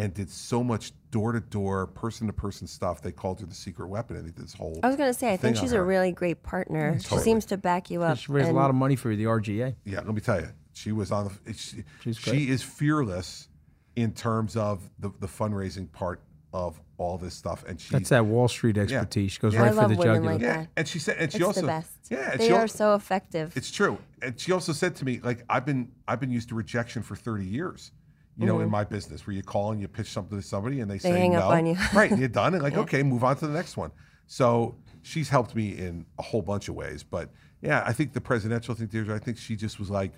and 0.00 0.14
did 0.14 0.30
so 0.30 0.64
much 0.64 0.92
door 1.10 1.32
to 1.32 1.40
door, 1.40 1.86
person 1.86 2.26
to 2.26 2.32
person 2.32 2.66
stuff. 2.66 3.02
They 3.02 3.12
called 3.12 3.38
her 3.40 3.46
the 3.46 3.54
secret 3.54 3.88
weapon, 3.88 4.16
and 4.16 4.24
they 4.26 4.30
did 4.30 4.42
this 4.42 4.54
whole. 4.54 4.80
I 4.82 4.86
was 4.86 4.96
going 4.96 5.10
to 5.12 5.18
say, 5.18 5.32
I 5.32 5.36
think 5.36 5.56
she's 5.56 5.72
a 5.72 5.76
her. 5.76 5.84
really 5.84 6.10
great 6.12 6.42
partner. 6.42 6.98
She 6.98 7.04
Totally. 7.04 7.22
seems 7.22 7.44
to 7.46 7.58
back 7.58 7.90
you 7.90 8.02
up. 8.02 8.16
She 8.16 8.32
raised 8.32 8.48
a 8.48 8.52
lot 8.52 8.70
of 8.70 8.76
money 8.76 8.96
for 8.96 9.14
the 9.14 9.24
RGA. 9.24 9.74
Yeah, 9.84 9.98
let 9.98 10.14
me 10.14 10.20
tell 10.22 10.40
you, 10.40 10.48
she 10.72 10.92
was 10.92 11.12
on 11.12 11.30
the. 11.44 11.52
She, 11.52 11.84
She's 12.02 12.16
she 12.18 12.48
is 12.48 12.62
fearless 12.62 13.48
in 13.96 14.12
terms 14.12 14.56
of 14.56 14.88
the, 14.98 15.10
the 15.20 15.26
fundraising 15.26 15.90
part 15.92 16.22
of 16.52 16.80
all 16.96 17.18
this 17.18 17.34
stuff, 17.34 17.62
and 17.68 17.78
she. 17.80 17.92
That's 17.92 18.08
that 18.08 18.24
Wall 18.24 18.48
Street 18.48 18.78
expertise. 18.78 19.32
She 19.32 19.38
goes 19.38 19.52
Yeah. 19.54 19.60
right 19.60 19.68
I 19.68 19.70
for 19.72 19.76
love 19.82 19.90
the 19.90 19.96
women 19.96 20.14
jugular. 20.14 20.32
like 20.34 20.42
Yeah, 20.42 20.56
that. 20.58 20.68
and 20.78 20.88
she 20.88 20.98
said, 20.98 21.16
and 21.18 21.30
she 21.30 21.36
It's 21.38 21.46
also, 21.46 21.60
the 21.60 21.66
best. 21.66 21.90
yeah, 22.10 22.32
and 22.32 22.40
they 22.40 22.46
she 22.48 22.52
are 22.52 22.62
al- 22.62 22.68
so 22.68 22.94
effective. 22.94 23.52
It's 23.56 23.70
true, 23.70 23.98
and 24.22 24.38
she 24.40 24.50
also 24.52 24.72
said 24.72 24.96
to 24.96 25.04
me, 25.04 25.20
like, 25.22 25.44
I've 25.50 25.66
been, 25.66 25.92
I've 26.08 26.20
been 26.20 26.30
used 26.30 26.48
to 26.48 26.54
rejection 26.54 27.02
for 27.02 27.16
thirty 27.16 27.44
years. 27.44 27.92
You 28.36 28.46
know, 28.46 28.60
in 28.60 28.68
Mhm. 28.68 28.72
my 28.72 28.84
business, 28.84 29.26
where 29.26 29.34
you 29.34 29.42
call 29.42 29.72
and 29.72 29.80
you 29.80 29.88
pitch 29.88 30.08
something 30.10 30.38
to 30.40 30.42
somebody, 30.46 30.80
and 30.80 30.90
they, 30.90 30.94
They 30.94 31.10
say 31.10 31.18
hang 31.20 31.32
no, 31.32 31.40
up 31.40 31.50
on 31.52 31.66
you. 31.66 31.76
right? 31.94 32.10
And 32.10 32.18
you're 32.20 32.28
done, 32.28 32.54
and 32.54 32.62
like, 32.62 32.72
Yeah. 32.72 32.80
okay, 32.80 33.02
move 33.02 33.22
on 33.24 33.36
to 33.36 33.46
the 33.46 33.52
next 33.52 33.76
one. 33.76 33.90
So 34.26 34.76
she's 35.02 35.28
helped 35.28 35.54
me 35.54 35.76
in 35.76 36.06
a 36.18 36.22
whole 36.22 36.40
bunch 36.42 36.68
of 36.68 36.74
ways, 36.74 37.02
but 37.02 37.30
yeah, 37.60 37.82
I 37.86 37.92
think 37.92 38.12
the 38.14 38.20
presidential 38.20 38.74
thing, 38.74 38.86
Deirdre, 38.86 39.14
I 39.14 39.18
think 39.18 39.36
she 39.36 39.56
just 39.56 39.78
was 39.78 39.90
like, 39.90 40.12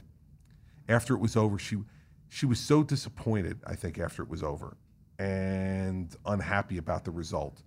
after 0.89 1.15
it 1.15 1.19
was 1.21 1.37
over, 1.37 1.59
she 1.59 1.79
she 2.29 2.47
was 2.47 2.59
so 2.61 2.83
disappointed. 2.83 3.61
I 3.67 3.75
think 3.75 3.99
after 3.99 4.23
it 4.23 4.29
was 4.29 4.43
over, 4.43 4.77
and 5.19 6.15
unhappy 6.27 6.79
about 6.79 7.05
the 7.05 7.11
result, 7.11 7.63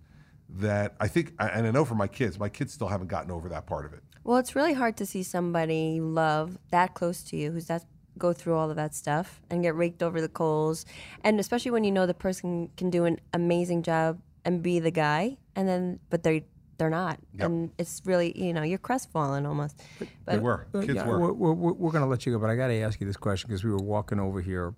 that 0.48 0.94
I 1.00 1.08
think, 1.08 1.32
and 1.38 1.66
I 1.66 1.70
know 1.70 1.84
for 1.84 1.94
my 1.94 2.06
kids, 2.08 2.38
my 2.38 2.48
kids 2.48 2.72
still 2.72 2.88
haven't 2.88 3.08
gotten 3.08 3.30
over 3.30 3.48
that 3.50 3.66
part 3.66 3.84
of 3.86 3.92
it. 3.92 4.02
Well, 4.24 4.38
it's 4.38 4.56
really 4.56 4.72
hard 4.74 4.96
to 4.98 5.06
see 5.06 5.22
somebody 5.22 5.94
you 5.96 6.08
love 6.08 6.58
that 6.70 6.94
close 6.94 7.22
to 7.24 7.36
you 7.36 7.52
who's 7.52 7.66
that 7.66 7.84
go 8.18 8.32
through 8.32 8.54
all 8.56 8.70
of 8.70 8.76
that 8.76 8.94
stuff 8.94 9.40
and 9.50 9.62
get 9.62 9.74
raked 9.74 10.02
over 10.02 10.20
the 10.20 10.28
coals, 10.28 10.84
and 11.24 11.38
especially 11.40 11.70
when 11.70 11.84
you 11.84 11.90
know 11.92 12.06
the 12.06 12.14
person 12.14 12.70
can 12.76 12.90
do 12.90 13.04
an 13.04 13.18
amazing 13.32 13.82
job 13.82 14.20
and 14.44 14.62
be 14.62 14.78
the 14.80 14.90
guy, 14.90 15.36
and 15.54 15.68
then 15.68 15.98
but 16.10 16.22
they 16.22 16.44
they're 16.78 16.90
not, 16.90 17.18
Yep. 17.38 17.46
and 17.46 17.70
it's 17.78 18.02
really 18.04 18.36
you 18.38 18.52
know 18.52 18.62
you're 18.62 18.78
crestfallen 18.78 19.46
almost. 19.46 19.80
But 20.26 20.42
were. 20.42 20.66
Uh, 20.74 20.80
Kids 20.80 20.94
yeah, 20.94 21.06
were. 21.06 21.32
We're, 21.32 21.52
we're, 21.52 21.72
we're 21.72 21.90
going 21.90 22.04
to 22.04 22.08
let 22.10 22.26
you 22.26 22.32
go, 22.32 22.38
but 22.38 22.50
I 22.50 22.54
got 22.56 22.68
to 22.68 22.74
ask 22.80 23.00
you 23.00 23.06
this 23.06 23.16
question 23.16 23.48
because 23.48 23.64
we 23.64 23.70
were 23.70 23.78
walking 23.78 24.20
over 24.20 24.40
here, 24.42 24.74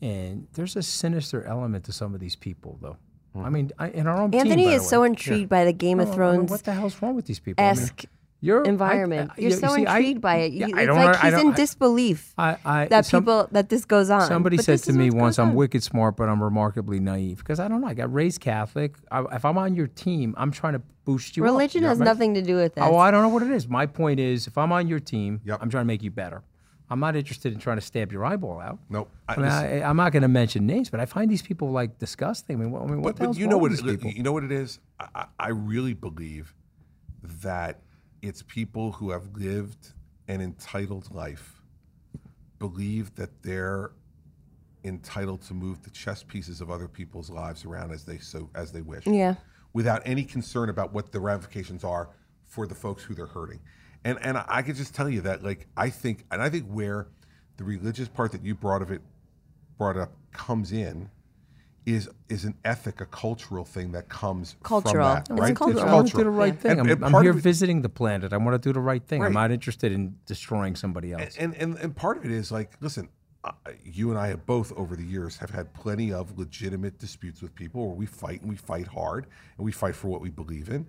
and 0.00 0.46
there's 0.54 0.76
a 0.76 0.82
sinister 0.82 1.44
element 1.44 1.84
to 1.84 1.92
some 1.92 2.14
of 2.14 2.20
these 2.20 2.36
people, 2.36 2.78
though. 2.80 2.96
I 3.34 3.48
mean, 3.48 3.70
I, 3.78 3.88
in 3.88 4.06
our 4.06 4.20
own 4.20 4.30
team, 4.30 4.40
Anthony 4.42 4.64
by 4.64 4.70
the 4.70 4.76
is 4.76 4.82
way. 4.82 4.88
so 4.88 5.02
intrigued 5.04 5.48
by 5.48 5.64
the 5.64 5.72
Game 5.72 6.00
of 6.00 6.08
No, 6.08 6.12
I 6.12 6.16
mean, 6.16 6.16
Thrones. 6.36 6.50
what 6.50 6.64
the 6.64 6.72
hell's 6.74 7.00
wrong 7.00 7.14
with 7.16 7.24
these 7.26 7.40
people? 7.40 7.64
I 7.64 7.72
mean, 7.74 7.88
esque 8.42 8.46
you're- 8.46 8.62
I- 8.66 8.68
environment. 8.68 9.30
I- 9.36 9.40
You're 9.40 9.50
you 9.50 9.56
so 9.56 9.68
see, 9.74 9.86
I- 9.86 9.98
intrigued 9.98 10.20
by 10.20 10.36
it. 10.36 10.52
yeah, 10.52 10.66
You- 10.66 10.76
I 10.76 10.80
it's 10.80 10.86
don't 10.86 10.96
like 10.96 11.04
wanna- 11.06 11.18
I 11.18 11.20
he's 11.26 11.32
don't- 11.32 11.46
in 11.48 11.52
disbelief 11.54 12.34
I, 12.36 12.56
I, 12.64 12.86
that 12.86 13.06
some- 13.06 13.22
people 13.22 13.48
that 13.52 13.68
this 13.68 13.84
goes 13.84 14.10
on. 14.10 14.22
Somebody 14.22 14.56
But 14.56 14.64
said 14.64 14.78
to 14.84 14.92
me 14.92 15.10
once, 15.10 15.36
goes 15.36 15.38
"I'm 15.38 15.48
on. 15.50 15.54
wicked 15.54 15.82
smart, 15.82 16.16
but 16.16 16.28
I'm 16.28 16.42
remarkably 16.42 17.00
naive." 17.00 17.38
Because 17.38 17.60
I 17.60 17.68
don't 17.68 17.80
know. 17.80 17.86
I 17.86 17.94
got 17.94 18.12
raised 18.12 18.40
Catholic. 18.40 18.96
I, 19.10 19.24
if 19.36 19.44
I'm 19.44 19.58
on 19.58 19.74
your 19.74 19.86
team, 19.86 20.34
I'm 20.36 20.50
trying 20.50 20.74
to 20.74 20.82
boost 21.04 21.36
you. 21.36 21.42
up. 21.44 21.46
Religion 21.46 21.80
You 21.82 21.86
know 21.86 21.88
has 21.90 21.98
I 21.98 22.04
mean? 22.04 22.04
nothing 22.06 22.34
to 22.34 22.42
do 22.42 22.56
with 22.56 22.74
that. 22.76 22.88
Oh, 22.90 22.96
I 22.96 23.10
don't 23.10 23.22
know 23.22 23.28
what 23.28 23.42
it 23.42 23.50
is. 23.50 23.68
My 23.68 23.86
point 23.86 24.20
is, 24.20 24.46
if 24.46 24.56
I'm 24.58 24.72
on 24.72 24.86
your 24.88 25.00
team, 25.00 25.40
I'm 25.48 25.70
trying 25.70 25.82
to 25.82 25.84
make 25.86 26.02
you 26.02 26.10
better. 26.10 26.42
I'm 26.90 27.00
not 27.00 27.16
interested 27.16 27.54
in 27.54 27.58
trying 27.58 27.78
to 27.78 27.80
stab 27.80 28.12
your 28.12 28.22
eyeball 28.22 28.60
out. 28.60 28.78
Nope. 28.90 29.08
I, 29.26 29.32
I 29.32 29.36
mean, 29.38 29.46
I, 29.48 29.82
I'm 29.88 29.96
not 29.96 30.12
going 30.12 30.22
to 30.24 30.28
mention 30.28 30.66
names, 30.66 30.90
but 30.90 31.00
I 31.00 31.06
find 31.06 31.30
these 31.30 31.40
people 31.40 31.70
like 31.70 31.98
disgusting. 31.98 32.56
I 32.56 32.60
mean, 32.60 32.70
what, 32.70 32.82
I 32.82 32.86
mean, 32.86 33.00
what 33.00 33.16
But, 33.16 33.22
the 33.22 33.28
but 33.28 33.38
you 33.38 33.46
know 33.46 33.56
what? 33.56 33.72
It, 33.72 33.82
these 33.82 33.92
people? 33.96 34.10
you 34.10 34.22
know 34.22 34.32
what 34.32 34.44
it 34.44 34.52
is. 34.52 34.78
I, 35.00 35.06
I 35.14 35.26
I 35.40 35.48
really 35.48 35.94
believe 35.94 36.54
that 37.42 37.78
it's 38.22 38.42
people 38.42 38.92
who 38.92 39.10
have 39.10 39.36
lived 39.36 39.92
an 40.28 40.40
entitled 40.40 41.12
life 41.12 41.60
believe 42.58 43.14
that 43.16 43.42
they're 43.42 43.90
entitled 44.84 45.42
to 45.42 45.54
move 45.54 45.82
the 45.82 45.90
chess 45.90 46.22
pieces 46.22 46.60
of 46.60 46.70
other 46.70 46.88
people's 46.88 47.28
lives 47.28 47.64
around 47.64 47.90
as 47.92 48.04
they 48.04 48.18
so 48.18 48.48
as 48.54 48.72
they 48.72 48.80
wish. 48.80 49.06
Yeah. 49.06 49.34
Without 49.72 50.02
any 50.04 50.24
concern 50.24 50.68
about 50.68 50.92
what 50.92 51.12
the 51.12 51.20
ramifications 51.20 51.82
are 51.82 52.10
for 52.44 52.66
the 52.66 52.74
folks 52.74 53.02
who 53.02 53.14
they're 53.14 53.26
hurting. 53.26 53.60
And 54.04 54.18
and 54.22 54.42
I 54.48 54.62
could 54.62 54.76
just 54.76 54.94
tell 54.94 55.08
you 55.08 55.20
that 55.22 55.42
like 55.42 55.66
I 55.76 55.90
think 55.90 56.24
and 56.30 56.40
I 56.40 56.48
think 56.48 56.66
where 56.66 57.08
the 57.56 57.64
religious 57.64 58.08
part 58.08 58.32
that 58.32 58.44
you 58.44 58.54
brought 58.54 58.82
of 58.82 58.90
it 58.90 59.02
brought 59.78 59.96
up 59.96 60.12
comes 60.32 60.72
in 60.72 61.10
is 61.84 62.08
is 62.28 62.44
an 62.44 62.54
ethic, 62.64 63.00
a 63.00 63.06
cultural 63.06 63.64
thing 63.64 63.92
that 63.92 64.08
comes 64.08 64.56
Cultural. 64.62 64.92
from 64.94 65.02
that, 65.02 65.30
It's 65.30 65.40
right? 65.40 65.56
cultural. 65.56 65.84
I 65.88 65.92
want 65.94 66.08
to 66.08 66.16
do 66.16 66.24
the 66.24 66.30
right 66.30 66.58
thing. 66.58 66.72
And- 66.72 66.80
I'm, 66.82 66.88
and 67.04 67.16
I'm 67.16 67.22
here 67.22 67.32
it- 67.36 67.42
visiting 67.42 67.82
the 67.82 67.88
planet. 67.88 68.32
I 68.32 68.36
want 68.36 68.60
to 68.60 68.68
do 68.68 68.72
the 68.72 68.80
right 68.80 69.04
thing. 69.04 69.22
I'm 69.22 69.32
not 69.32 69.50
interested 69.50 69.90
in 69.92 70.16
destroying 70.26 70.76
somebody 70.76 71.12
else. 71.12 71.36
and, 71.38 71.54
and 71.56 71.76
and 71.78 71.94
part 71.96 72.16
of 72.18 72.24
it 72.24 72.30
is 72.30 72.52
like 72.52 72.72
listen 72.80 73.08
uh, 73.44 73.50
you 73.84 74.10
and 74.10 74.18
i 74.18 74.28
have 74.28 74.46
both 74.46 74.72
over 74.74 74.94
the 74.94 75.02
years 75.02 75.36
have 75.36 75.50
had 75.50 75.74
plenty 75.74 76.12
of 76.12 76.38
legitimate 76.38 76.96
disputes 77.00 77.42
with 77.42 77.52
people 77.56 77.86
where 77.88 77.96
we 77.96 78.06
fight 78.06 78.40
and 78.42 78.48
we 78.48 78.54
fight 78.56 78.86
hard 78.86 79.26
and 79.56 79.64
we 79.64 79.72
fight 79.72 79.96
for 79.96 80.06
what 80.06 80.20
we 80.20 80.30
believe 80.30 80.68
in 80.68 80.86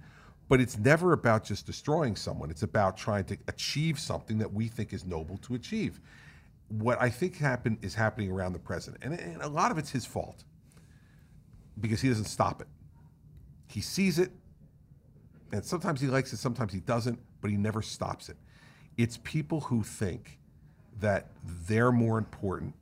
but 0.50 0.62
it's 0.62 0.78
never 0.78 1.14
about 1.14 1.44
just 1.46 1.66
destroying 1.66 2.16
someone. 2.18 2.52
It's 2.52 2.62
about 2.64 2.98
trying 2.98 3.24
to 3.26 3.38
achieve 3.48 3.98
something 3.98 4.38
that 4.40 4.54
we 4.54 4.68
think 4.68 4.94
is 4.94 5.06
noble 5.06 5.38
to 5.38 5.56
achieve. 5.56 6.02
What 6.68 7.02
I 7.02 7.10
think 7.10 7.38
happen 7.38 7.78
is 7.82 7.96
happening 7.96 8.30
around 8.30 8.52
the 8.54 8.60
president, 8.60 9.04
and, 9.06 9.14
and 9.20 9.42
a 9.42 9.48
lot 9.48 9.72
of 9.72 9.78
it's 9.78 9.90
his 9.90 10.06
fault 10.06 10.44
because 11.80 12.02
he 12.02 12.10
doesn't 12.10 12.26
stop 12.26 12.62
it. 12.62 12.68
He 13.68 13.82
sees 13.82 14.20
it, 14.20 14.32
and 15.52 15.64
sometimes 15.64 16.02
he 16.02 16.08
likes 16.08 16.34
it, 16.34 16.38
sometimes 16.38 16.74
he 16.74 16.80
doesn't, 16.80 17.20
but 17.42 17.50
he 17.50 17.58
never 17.58 17.82
stops 17.82 18.30
it. 18.30 18.38
It's 18.98 19.18
people 19.24 19.62
who 19.62 19.84
think 19.84 20.40
that 21.00 21.32
they're 21.68 21.92
more 21.92 22.18
important 22.18 22.76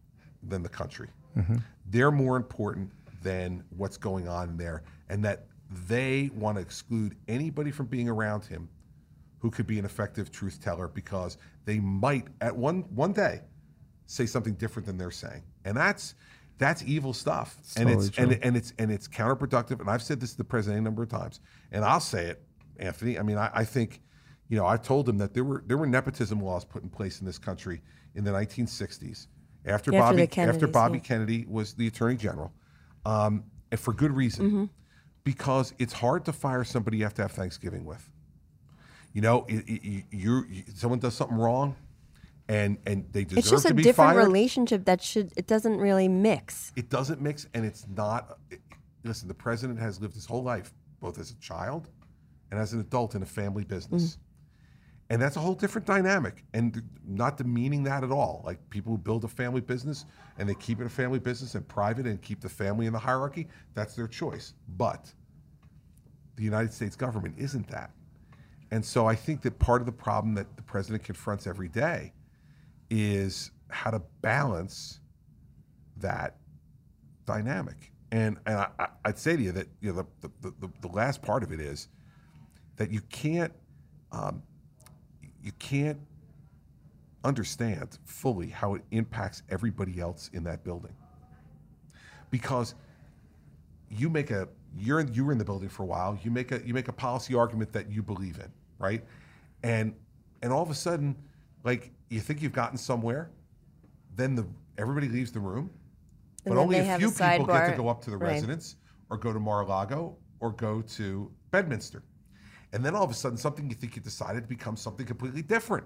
than 0.44 0.64
the 0.64 0.70
country. 0.70 1.08
Mm-hmm. 1.38 1.58
They're 1.88 2.12
more 2.12 2.36
important 2.36 2.92
than 3.24 3.64
what's 3.78 3.98
going 3.98 4.28
on 4.28 4.58
there, 4.58 4.84
and 5.10 5.24
that 5.24 5.46
they 5.88 6.30
want 6.34 6.58
to 6.58 6.62
exclude 6.62 7.16
anybody 7.28 7.72
from 7.72 7.86
being 7.86 8.10
around 8.10 8.44
him 8.46 8.68
who 9.39 9.50
could 9.50 9.66
be 9.66 9.80
an 9.80 9.86
effective 9.86 10.32
truth 10.32 10.62
teller 10.62 10.88
because 10.88 11.38
they 11.66 11.80
might 11.80 12.28
at 12.42 12.56
one 12.56 12.82
one 12.94 13.14
day 13.14 13.42
say 14.06 14.26
something 14.26 14.54
different 14.56 14.86
than 14.86 14.98
they're 14.98 15.12
saying, 15.12 15.44
and 15.66 15.78
that's 15.78 16.16
that's 16.58 16.84
evil 16.84 17.14
stuff, 17.14 17.58
and 17.76 17.88
totally 17.88 18.08
it's 18.08 18.18
and, 18.18 18.32
true. 18.32 18.39
and 18.43 18.58
it's 18.58 18.74
and 18.78 18.91
it's 18.91 19.08
counterproductive. 19.08 19.80
And 19.80 19.89
I've 19.89 20.04
said 20.04 20.20
this 20.20 20.32
to 20.32 20.38
the 20.38 20.43
president 20.43 20.82
a 20.82 20.84
number 20.84 21.04
of 21.04 21.10
times, 21.10 21.39
and 21.72 21.84
I'll 21.84 21.99
say 21.99 22.26
it, 22.26 22.43
Anthony. 22.78 23.18
I 23.18 23.24
mean, 23.24 23.38
I, 23.38 23.49
I 23.54 23.64
think, 23.66 24.02
you 24.49 24.58
know, 24.58 24.66
I 24.66 24.78
told 24.78 25.10
him 25.10 25.18
that 25.18 25.34
there 25.34 25.43
were 25.43 25.64
there 25.66 25.78
were 25.78 25.88
nepotism 25.88 26.39
laws 26.39 26.64
put 26.66 26.84
in 26.84 26.89
place 26.89 27.20
in 27.20 27.26
this 27.26 27.38
country 27.39 27.82
in 28.16 28.24
the 28.24 28.32
1960s 28.32 29.28
after 29.66 29.74
After 29.74 29.91
Bobby 29.91 30.30
after 30.38 30.68
Bobby 30.68 30.97
yeah. 30.97 31.04
Kennedy 31.04 31.45
was 31.47 31.74
the 31.74 31.88
attorney 31.88 32.16
general, 32.16 32.52
um, 33.06 33.43
and 33.72 33.80
for 33.80 33.93
good 33.93 34.12
reason, 34.12 34.45
Mm-hmm. 34.47 34.66
because 35.24 35.74
it's 35.80 35.93
hard 35.93 36.26
to 36.26 36.34
fire 36.34 36.64
somebody 36.64 36.97
you 36.97 37.04
have 37.04 37.14
to 37.16 37.22
have 37.22 37.32
Thanksgiving 37.32 37.86
with. 37.86 38.10
You 39.14 39.22
know, 39.22 39.45
it, 39.49 39.64
it, 39.68 39.84
you, 39.84 40.04
you're, 40.12 40.45
you, 40.47 40.64
someone 40.74 40.99
does 40.99 41.14
something 41.16 41.38
wrong, 41.38 41.76
and 42.52 42.78
and 42.86 43.06
they 43.14 43.24
deserve 43.24 43.38
It's 43.39 43.49
just 43.49 43.68
to 43.68 43.74
a 43.74 43.78
different 43.78 44.12
fired. 44.16 44.28
relationship 44.28 44.84
that 44.86 45.02
should 45.02 45.32
it 45.38 45.47
doesn't 45.47 45.78
really 45.78 46.10
mix. 46.10 46.74
It 46.76 46.89
doesn't 46.89 47.22
mix, 47.22 47.47
and 47.54 47.66
it's 47.66 47.88
not. 47.88 48.38
it- 48.49 48.60
listen, 49.04 49.28
the 49.28 49.34
president 49.34 49.80
has 49.80 50.02
lived 50.02 50.14
his 50.14 50.26
whole 50.26 50.43
life, 50.43 50.74
both 50.99 51.18
as 51.18 51.32
a 51.32 51.36
child 51.36 51.89
and 52.52 52.60
as 52.60 52.74
an 52.74 52.82
adult, 52.82 53.16
in 53.16 53.24
a 53.24 53.26
family 53.26 53.64
business. 53.64 54.04
Mm. 54.04 54.18
And 55.12 55.22
that's 55.22 55.38
a 55.38 55.39
whole 55.39 55.56
different 55.56 55.88
dynamic. 55.88 56.43
And 56.54 56.84
not 57.08 57.38
demeaning 57.38 57.84
that 57.84 58.04
at 58.04 58.12
all. 58.12 58.43
Like 58.45 58.60
people 58.70 58.91
who 58.91 58.97
build 58.97 59.24
a 59.24 59.28
family 59.28 59.62
business 59.62 60.06
and 60.38 60.47
they 60.47 60.54
keep 60.56 60.80
it 60.80 60.86
a 60.86 60.89
family 60.89 61.20
business 61.20 61.56
and 61.56 61.68
private 61.68 62.06
and 62.06 62.22
keep 62.22 62.41
the 62.41 62.49
family 62.49 62.86
in 62.86 62.93
the 62.93 62.99
hierarchy, 62.99 63.47
that's 63.74 63.95
their 63.95 64.08
choice. 64.08 64.54
But 64.78 65.12
the 66.36 66.43
United 66.43 66.74
States 66.74 66.95
government 66.95 67.36
isn't 67.38 67.68
that. 67.70 67.91
And 68.72 68.86
so 68.86 69.06
I 69.08 69.16
think 69.16 69.41
that 69.41 69.58
part 69.58 69.82
of 69.82 69.86
the 69.86 69.91
problem 69.91 70.36
that 70.36 70.56
the 70.58 70.64
president 70.64 71.04
confronts 71.04 71.47
every 71.47 71.70
day 71.70 72.14
is 72.92 73.50
how 73.70 73.89
to 73.89 74.02
balance 74.22 75.00
that 75.98 76.36
dynamic. 77.26 77.92
And 78.12 78.38
and 78.46 78.58
I, 78.58 78.88
I'd 79.06 79.18
say 79.18 79.38
to 79.38 79.42
you 79.42 79.54
that 79.54 79.68
you 79.80 79.94
know 79.94 80.06
the, 80.22 80.30
the, 80.42 80.54
the, 80.60 80.70
the 80.82 80.88
last 80.89 81.22
part 81.22 81.42
of 81.42 81.52
it 81.52 81.62
is 81.62 81.88
that 82.76 82.92
you 82.92 83.02
can't 83.10 83.54
um, 84.12 84.44
you 85.42 85.54
can't 85.54 85.98
understand 87.24 87.98
fully 88.04 88.50
how 88.50 88.76
it 88.76 88.82
impacts 88.92 89.44
everybody 89.50 90.00
else 90.00 90.30
in 90.34 90.44
that 90.44 90.64
building 90.64 90.94
because 92.32 92.74
you 93.89 94.10
make 94.10 94.32
a 94.32 94.48
you're 94.76 95.00
in, 95.00 95.14
you 95.14 95.24
were 95.24 95.32
in 95.32 95.38
the 95.38 95.46
building 95.46 95.70
for 95.70 95.84
a 95.84 95.86
while 95.86 96.18
you 96.24 96.32
make 96.32 96.52
a 96.52 96.66
you 96.66 96.74
make 96.74 96.88
a 96.88 96.94
policy 96.94 97.36
argument 97.36 97.72
that 97.72 97.92
you 97.92 98.02
believe 98.02 98.39
in 98.39 98.52
right 98.80 99.04
and 99.62 99.94
and 100.42 100.52
all 100.52 100.64
of 100.64 100.72
a 100.72 100.74
sudden 100.74 101.16
like 101.64 101.92
you 102.12 102.20
think 102.20 102.41
you've 102.41 102.53
gotten 102.53 102.78
somewhere 102.78 103.32
then 104.16 104.36
the 104.36 104.45
everybody 104.78 105.07
leaves 105.07 105.32
the 105.32 105.39
room 105.39 105.70
And 106.45 106.53
but 106.55 106.57
only 106.62 106.80
a 106.80 106.97
few 106.97 107.07
a 107.09 107.12
people 107.12 107.45
get 107.45 107.72
to 107.72 107.78
go 107.78 107.88
up 107.88 108.01
to 108.03 108.09
the 108.09 108.18
Right. 108.18 108.34
residence 108.34 108.76
or 109.09 109.18
go 109.18 109.34
to 109.34 109.39
Mar-a-Lago 109.39 110.18
or 110.39 110.51
go 110.51 110.82
to 110.82 111.32
Bedminster 111.51 112.03
and 112.74 112.84
then 112.86 112.95
all 112.95 113.03
of 113.03 113.12
a 113.12 113.14
sudden 113.14 113.38
something 113.38 113.70
you 113.70 113.76
think 113.76 113.95
you 113.95 114.01
decided 114.01 114.47
becomes 114.47 114.82
something 114.82 115.05
completely 115.05 115.41
different 115.41 115.86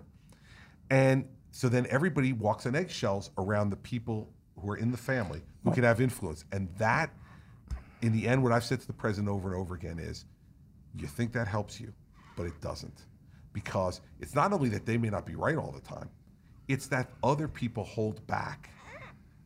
and 0.89 1.26
so 1.51 1.69
then 1.69 1.88
everybody 1.89 2.34
walks 2.34 2.65
on 2.65 2.76
eggshells 2.76 3.32
around 3.38 3.69
the 3.69 3.78
people 3.78 4.30
who 4.59 4.69
are 4.71 4.78
in 4.78 4.91
the 4.91 4.97
family 4.97 5.41
who 5.63 5.71
can 5.71 5.84
have 5.84 6.01
influence. 6.01 6.45
And 6.51 6.67
that, 6.78 7.11
in 8.01 8.11
the 8.11 8.28
end, 8.28 8.43
what 8.43 8.51
I've 8.51 8.63
said 8.63 8.82
to 8.82 8.88
the 8.88 8.93
president 8.93 9.30
over 9.30 9.51
and 9.53 9.57
over 9.59 9.73
again 9.73 9.97
is 9.99 10.26
you 10.97 11.07
think 11.07 11.32
that 11.34 11.47
helps 11.47 11.80
you, 11.80 11.93
but 12.36 12.45
it 12.45 12.59
doesn't. 12.61 13.03
Because 13.56 14.01
it's 14.20 14.36
not 14.36 14.51
only 14.51 14.68
that 14.70 14.86
they 14.86 14.97
may 14.97 15.10
not 15.10 15.26
be 15.26 15.34
right 15.36 15.56
all 15.56 15.72
the 15.72 15.80
time, 15.80 16.10
it's 16.68 16.88
that 16.88 17.10
other 17.24 17.47
people 17.47 17.86
hold 17.86 18.26
back 18.28 18.70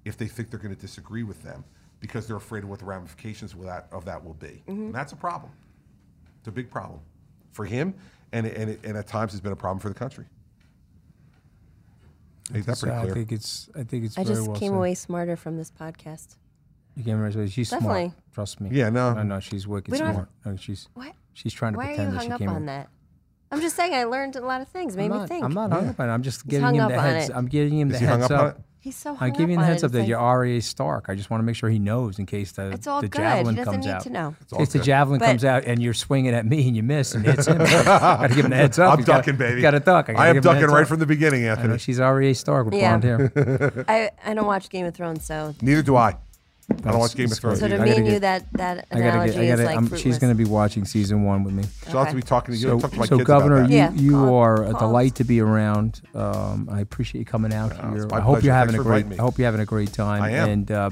if 0.03 0.17
they 0.17 0.25
think 0.27 0.49
they're 0.49 0.59
going 0.59 0.73
to 0.73 0.81
disagree 0.81 1.21
with 1.21 1.43
them 1.43 1.63
because 1.99 2.25
they're 2.25 2.37
afraid 2.37 2.63
of 2.63 2.69
what 2.69 2.79
the 2.79 2.85
ramifications 2.85 3.53
of 3.53 3.61
that, 3.65 3.87
of 3.91 4.05
that 4.05 4.25
will 4.25 4.33
be. 4.33 4.63
Mm-hmm. 4.67 4.71
And 4.71 4.95
that's 4.95 5.11
a 5.13 5.15
problem. 5.15 5.51
It's 6.39 6.47
a 6.47 6.51
big 6.51 6.71
problem 6.71 6.99
for 7.51 7.65
him, 7.65 7.93
and, 8.31 8.47
and, 8.47 8.71
it, 8.71 8.79
and 8.83 8.97
at 8.97 9.05
times 9.05 9.33
it's 9.33 9.41
been 9.41 9.51
a 9.51 9.55
problem 9.55 9.79
for 9.79 9.89
the 9.89 9.95
country. 9.95 10.25
Is 12.55 12.65
that 12.65 12.77
So 12.77 12.87
pretty 12.87 13.11
I 13.11 13.13
think 13.13 13.31
it's. 13.31 13.69
I 13.75 13.83
think 13.83 14.05
it's. 14.05 14.17
I 14.17 14.23
very 14.23 14.37
just 14.37 14.47
well 14.47 14.57
came 14.57 14.71
said. 14.71 14.77
away 14.77 14.95
smarter 14.95 15.35
from 15.35 15.55
this 15.57 15.69
podcast. 15.69 16.37
You 16.95 17.03
came 17.03 17.21
away. 17.23 17.47
She's 17.47 17.69
Definitely. 17.69 18.05
smart. 18.05 18.13
Trust 18.33 18.61
me. 18.61 18.69
Yeah, 18.71 18.89
no. 18.89 19.13
No. 19.13 19.21
know 19.21 19.39
she's 19.39 19.67
wicked 19.67 19.91
We 19.91 19.97
smart. 19.97 20.29
No, 20.43 20.55
she's. 20.55 20.87
What? 20.95 21.13
She's 21.33 21.53
trying 21.53 21.73
to 21.73 21.77
Why 21.77 21.89
are 21.89 21.89
you 21.91 21.95
pretend 21.97 22.13
that 22.13 22.17
hung 22.17 22.27
she 22.27 22.31
up 22.31 22.39
came. 22.39 22.49
on 22.49 22.65
that? 22.65 22.89
I'm 23.51 23.61
just 23.61 23.75
saying 23.75 23.93
I 23.93 24.03
learned 24.03 24.35
a 24.35 24.41
lot 24.45 24.61
of 24.61 24.67
things. 24.67 24.95
Made 24.95 25.11
I'm 25.11 25.21
me 25.21 25.27
think. 25.27 25.43
I'm 25.43 25.53
not 25.53 25.71
hung 25.71 25.87
up 25.89 25.99
on 25.99 26.09
it. 26.09 26.13
I'm 26.13 26.23
just 26.23 26.43
He's 26.43 26.51
giving 26.51 26.65
hung 26.65 26.75
him 26.75 26.81
up 26.83 26.89
the 26.91 26.97
on 26.97 27.03
heads. 27.03 27.29
it. 27.29 27.35
I'm 27.35 27.47
giving 27.47 27.79
him 27.79 27.89
Is 27.89 27.93
the 27.95 27.99
he 27.99 28.05
hung 28.05 28.19
heads 28.21 28.31
up 28.31 28.39
on 28.41 28.47
up. 28.47 28.57
it? 28.59 28.63
He's 28.81 28.95
so 28.95 29.13
hung 29.13 29.27
I'm 29.29 29.33
giving 29.35 29.55
him 29.55 29.59
up 29.59 29.63
the 29.63 29.65
on 29.65 29.71
heads 29.71 29.83
it. 29.83 29.85
up 29.87 29.91
that 29.91 29.99
It's 29.99 30.07
you're 30.07 30.17
like- 30.19 30.25
Arya 30.25 30.61
Stark. 30.61 31.05
I 31.09 31.15
just 31.15 31.29
want 31.29 31.41
to 31.41 31.45
make 31.45 31.55
sure 31.57 31.69
he 31.69 31.79
knows 31.79 32.17
in 32.19 32.25
case 32.25 32.51
the, 32.53 32.69
It's 32.71 32.87
all 32.87 33.01
the 33.01 33.09
good. 33.09 33.19
He 33.21 33.27
javelin 33.27 33.55
doesn't 33.55 33.73
comes 33.73 33.85
need 33.85 33.91
out. 33.91 34.01
to 34.03 34.09
know. 34.09 34.35
It's 34.39 34.51
In 34.51 34.55
all 34.55 34.59
case 34.59 34.71
the 34.73 34.77
good. 34.79 34.85
javelin 34.85 35.19
But- 35.19 35.25
comes 35.25 35.43
out 35.45 35.65
and 35.65 35.81
you're 35.81 35.93
swinging 35.93 36.33
at 36.33 36.45
me 36.45 36.65
and 36.67 36.77
you 36.77 36.83
miss 36.83 37.13
and 37.15 37.25
hits 37.25 37.47
him. 37.47 37.59
I 37.61 37.65
got 37.65 38.27
to 38.29 38.35
give 38.35 38.45
him 38.45 38.51
the 38.51 38.57
heads 38.57 38.79
up. 38.79 38.91
I'm 38.93 38.97
He's 38.99 39.05
gotta- 39.07 39.19
ducking, 39.23 39.35
baby. 39.37 39.61
Got 39.61 39.71
to 39.71 39.79
duck. 39.81 40.09
I, 40.09 40.13
gotta 40.13 40.23
I 40.23 40.27
am 40.29 40.35
give 40.35 40.37
him 40.37 40.43
the 40.43 40.49
ducking 40.49 40.61
heads 40.61 40.73
right 40.73 40.81
up. 40.83 40.87
from 40.87 40.99
the 40.99 41.05
beginning, 41.07 41.41
I 41.43 41.55
know 41.55 41.61
Anthony. 41.61 41.77
she's 41.79 41.99
Arya 41.99 42.35
Stark 42.35 42.65
with 42.65 42.75
Yeah. 42.75 42.97
blonde 42.97 43.03
hair. 43.35 43.85
I, 43.89 44.11
I 44.25 44.33
don't 44.33 44.45
watch 44.47 44.69
Game 44.69 44.85
of 44.85 44.93
Thrones, 44.93 45.25
so 45.25 45.55
Neither 45.61 45.81
do 45.81 45.95
I. 45.97 46.15
I 46.85 46.91
don't 46.91 46.99
watch 46.99 47.15
Game 47.15 47.31
of 47.31 47.37
Thrones. 47.37 47.59
so 47.59 47.67
to 47.67 47.73
either. 47.75 47.83
Me 47.83 47.95
and 47.95 48.05
you 48.05 48.11
get- 48.13 48.21
that 48.21 48.45
that 48.53 48.87
I 48.91 48.95
gotta 48.99 49.09
analogy 49.09 49.33
get. 49.33 49.41
I 49.41 49.47
gotta. 49.47 49.61
is 49.61 49.65
like 49.67 49.77
I'm, 49.77 49.97
she's 49.97 50.17
going 50.19 50.31
to 50.35 50.43
be 50.43 50.49
watching 50.49 50.85
season 50.85 51.23
one 51.23 51.43
with 51.43 51.53
me. 51.53 51.63
So 51.63 51.97
I'll 51.97 52.05
have 52.05 52.09
to 52.09 52.15
be 52.15 52.21
talking 52.21 52.53
to 52.55 52.59
you. 52.59 52.67
So, 52.67 52.79
talk 52.79 52.91
to 52.91 52.97
my 52.99 53.05
so 53.05 53.17
kids 53.17 53.27
Governor, 53.27 53.57
about 53.57 53.69
that. 53.69 53.73
you, 53.73 53.77
Yeah, 53.77 53.91
you 53.93 54.11
call- 54.11 54.35
are 54.35 54.63
a 54.63 54.73
delight 54.73 55.15
to 55.15 55.23
be 55.23 55.41
around. 55.41 56.01
Um, 56.15 56.69
I 56.71 56.79
appreciate 56.81 57.19
you 57.19 57.25
coming 57.25 57.53
out 57.53 57.71
it's 57.71 57.79
here. 57.81 58.07
I 58.11 58.19
hope 58.21 58.35
pleasure. 58.35 58.45
you're 58.45 58.53
having 58.55 58.73
Thanks 58.75 58.85
a 58.85 58.89
great. 58.89 59.19
I 59.19 59.21
hope 59.21 59.37
you're 59.37 59.45
having 59.47 59.61
a 59.61 59.65
great 59.65 59.91
time. 59.93 60.21
I 60.21 60.29
am. 60.31 60.49
And 60.49 60.71
uh, 60.71 60.89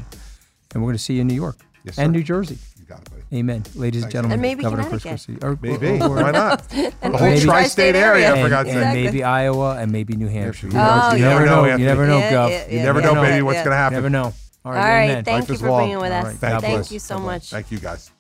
and 0.74 0.84
we're 0.84 0.88
going 0.88 0.98
to 0.98 1.04
see 1.04 1.14
you 1.16 1.22
in 1.22 1.28
New 1.28 1.36
York 1.36 1.58
Yes, 1.86 1.98
and. 1.98 2.12
New 2.12 2.24
Jersey. 2.24 2.58
Got 2.90 3.02
it. 3.02 3.10
Amen, 3.36 3.64
ladies 3.76 4.04
and 4.04 4.12
gentlemen. 4.12 4.34
And 4.36 4.42
maybe 4.42 4.64
Governor 4.64 4.86
Chris 4.88 5.04
Christie. 5.04 5.38
Or- 5.42 5.60
Maybe. 5.62 6.00
or- 6.00 6.04
or- 6.08 6.16
Why 6.24 6.32
not? 6.32 6.64
The 6.70 6.92
whole 7.04 7.20
maybe- 7.20 7.42
tri-state 7.42 7.96
area, 7.96 8.32
for 8.32 8.38
and, 8.40 8.50
God's 8.50 8.70
and 8.70 8.80
sake. 8.80 8.94
maybe 9.06 9.24
Iowa 9.24 9.76
and 9.78 9.92
maybe 9.92 10.16
New 10.16 10.28
Hampshire. 10.30 10.68
You, 10.68 10.74
Oh, 10.78 11.14
you 11.14 11.20
yeah. 11.24 11.30
never 11.30 11.42
You 11.42 11.46
never 11.46 11.46
know. 11.46 11.64
know, 11.66 11.76
You 11.78 11.86
never 11.86 12.08
know, 12.08 12.18
Yeah, 12.20 12.32
Gov. 12.32 12.50
yeah, 12.50 12.68
You 12.78 12.84
never 12.84 13.00
yeah, 13.02 13.06
know, 13.06 13.14
yeah, 13.16 13.30
baby, 13.30 13.42
what's 13.42 13.56
yeah. 13.58 13.64
going 13.66 13.72
to 13.72 13.76
You 13.76 13.82
happen. 13.84 13.94
never 13.96 14.10
know. 14.10 14.34
All 14.68 14.74
right, 14.74 14.82
All 14.82 14.90
right, 14.90 15.04
amen. 15.10 15.24
thank 15.24 15.40
Life 15.44 15.50
you 15.50 15.58
for 15.58 15.72
long. 15.72 15.88
being 15.88 16.00
with 16.00 16.12
All 16.12 16.18
us. 16.20 16.26
right. 16.26 16.36
Thank 16.36 16.62
Thank 16.62 16.90
you. 16.92 16.96
you 16.96 17.00
so 17.00 17.18
much. 17.20 17.52
Thank 17.52 17.72
you, 17.72 17.80
guys. 17.80 18.12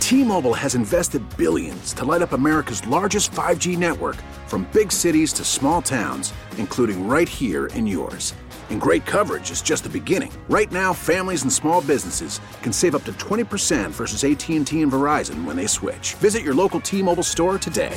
T-Mobile 0.00 0.54
has 0.54 0.74
invested 0.74 1.22
billions 1.38 1.92
to 1.94 2.04
light 2.04 2.20
up 2.20 2.32
America's 2.32 2.86
largest 2.86 3.30
5G 3.32 3.78
network 3.78 4.16
from 4.48 4.68
big 4.72 4.90
cities 4.92 5.32
to 5.34 5.44
small 5.44 5.80
towns, 5.80 6.34
including 6.58 7.06
right 7.08 7.28
here 7.28 7.66
in 7.68 7.86
yours. 7.86 8.34
And 8.70 8.80
great 8.80 9.06
coverage 9.06 9.50
is 9.50 9.62
just 9.62 9.84
the 9.84 9.88
beginning. 9.90 10.32
Right 10.48 10.70
now, 10.70 10.92
families 10.92 11.42
and 11.42 11.52
small 11.52 11.80
businesses 11.80 12.40
can 12.62 12.72
save 12.72 12.94
up 12.94 13.04
to 13.04 13.12
20% 13.14 13.90
versus 13.90 14.22
AT&T 14.24 14.56
and 14.58 14.66
Verizon 14.92 15.44
when 15.44 15.56
they 15.56 15.66
switch. 15.66 16.14
Visit 16.14 16.42
your 16.42 16.54
local 16.54 16.80
T-Mobile 16.80 17.22
store 17.22 17.58
today. 17.58 17.96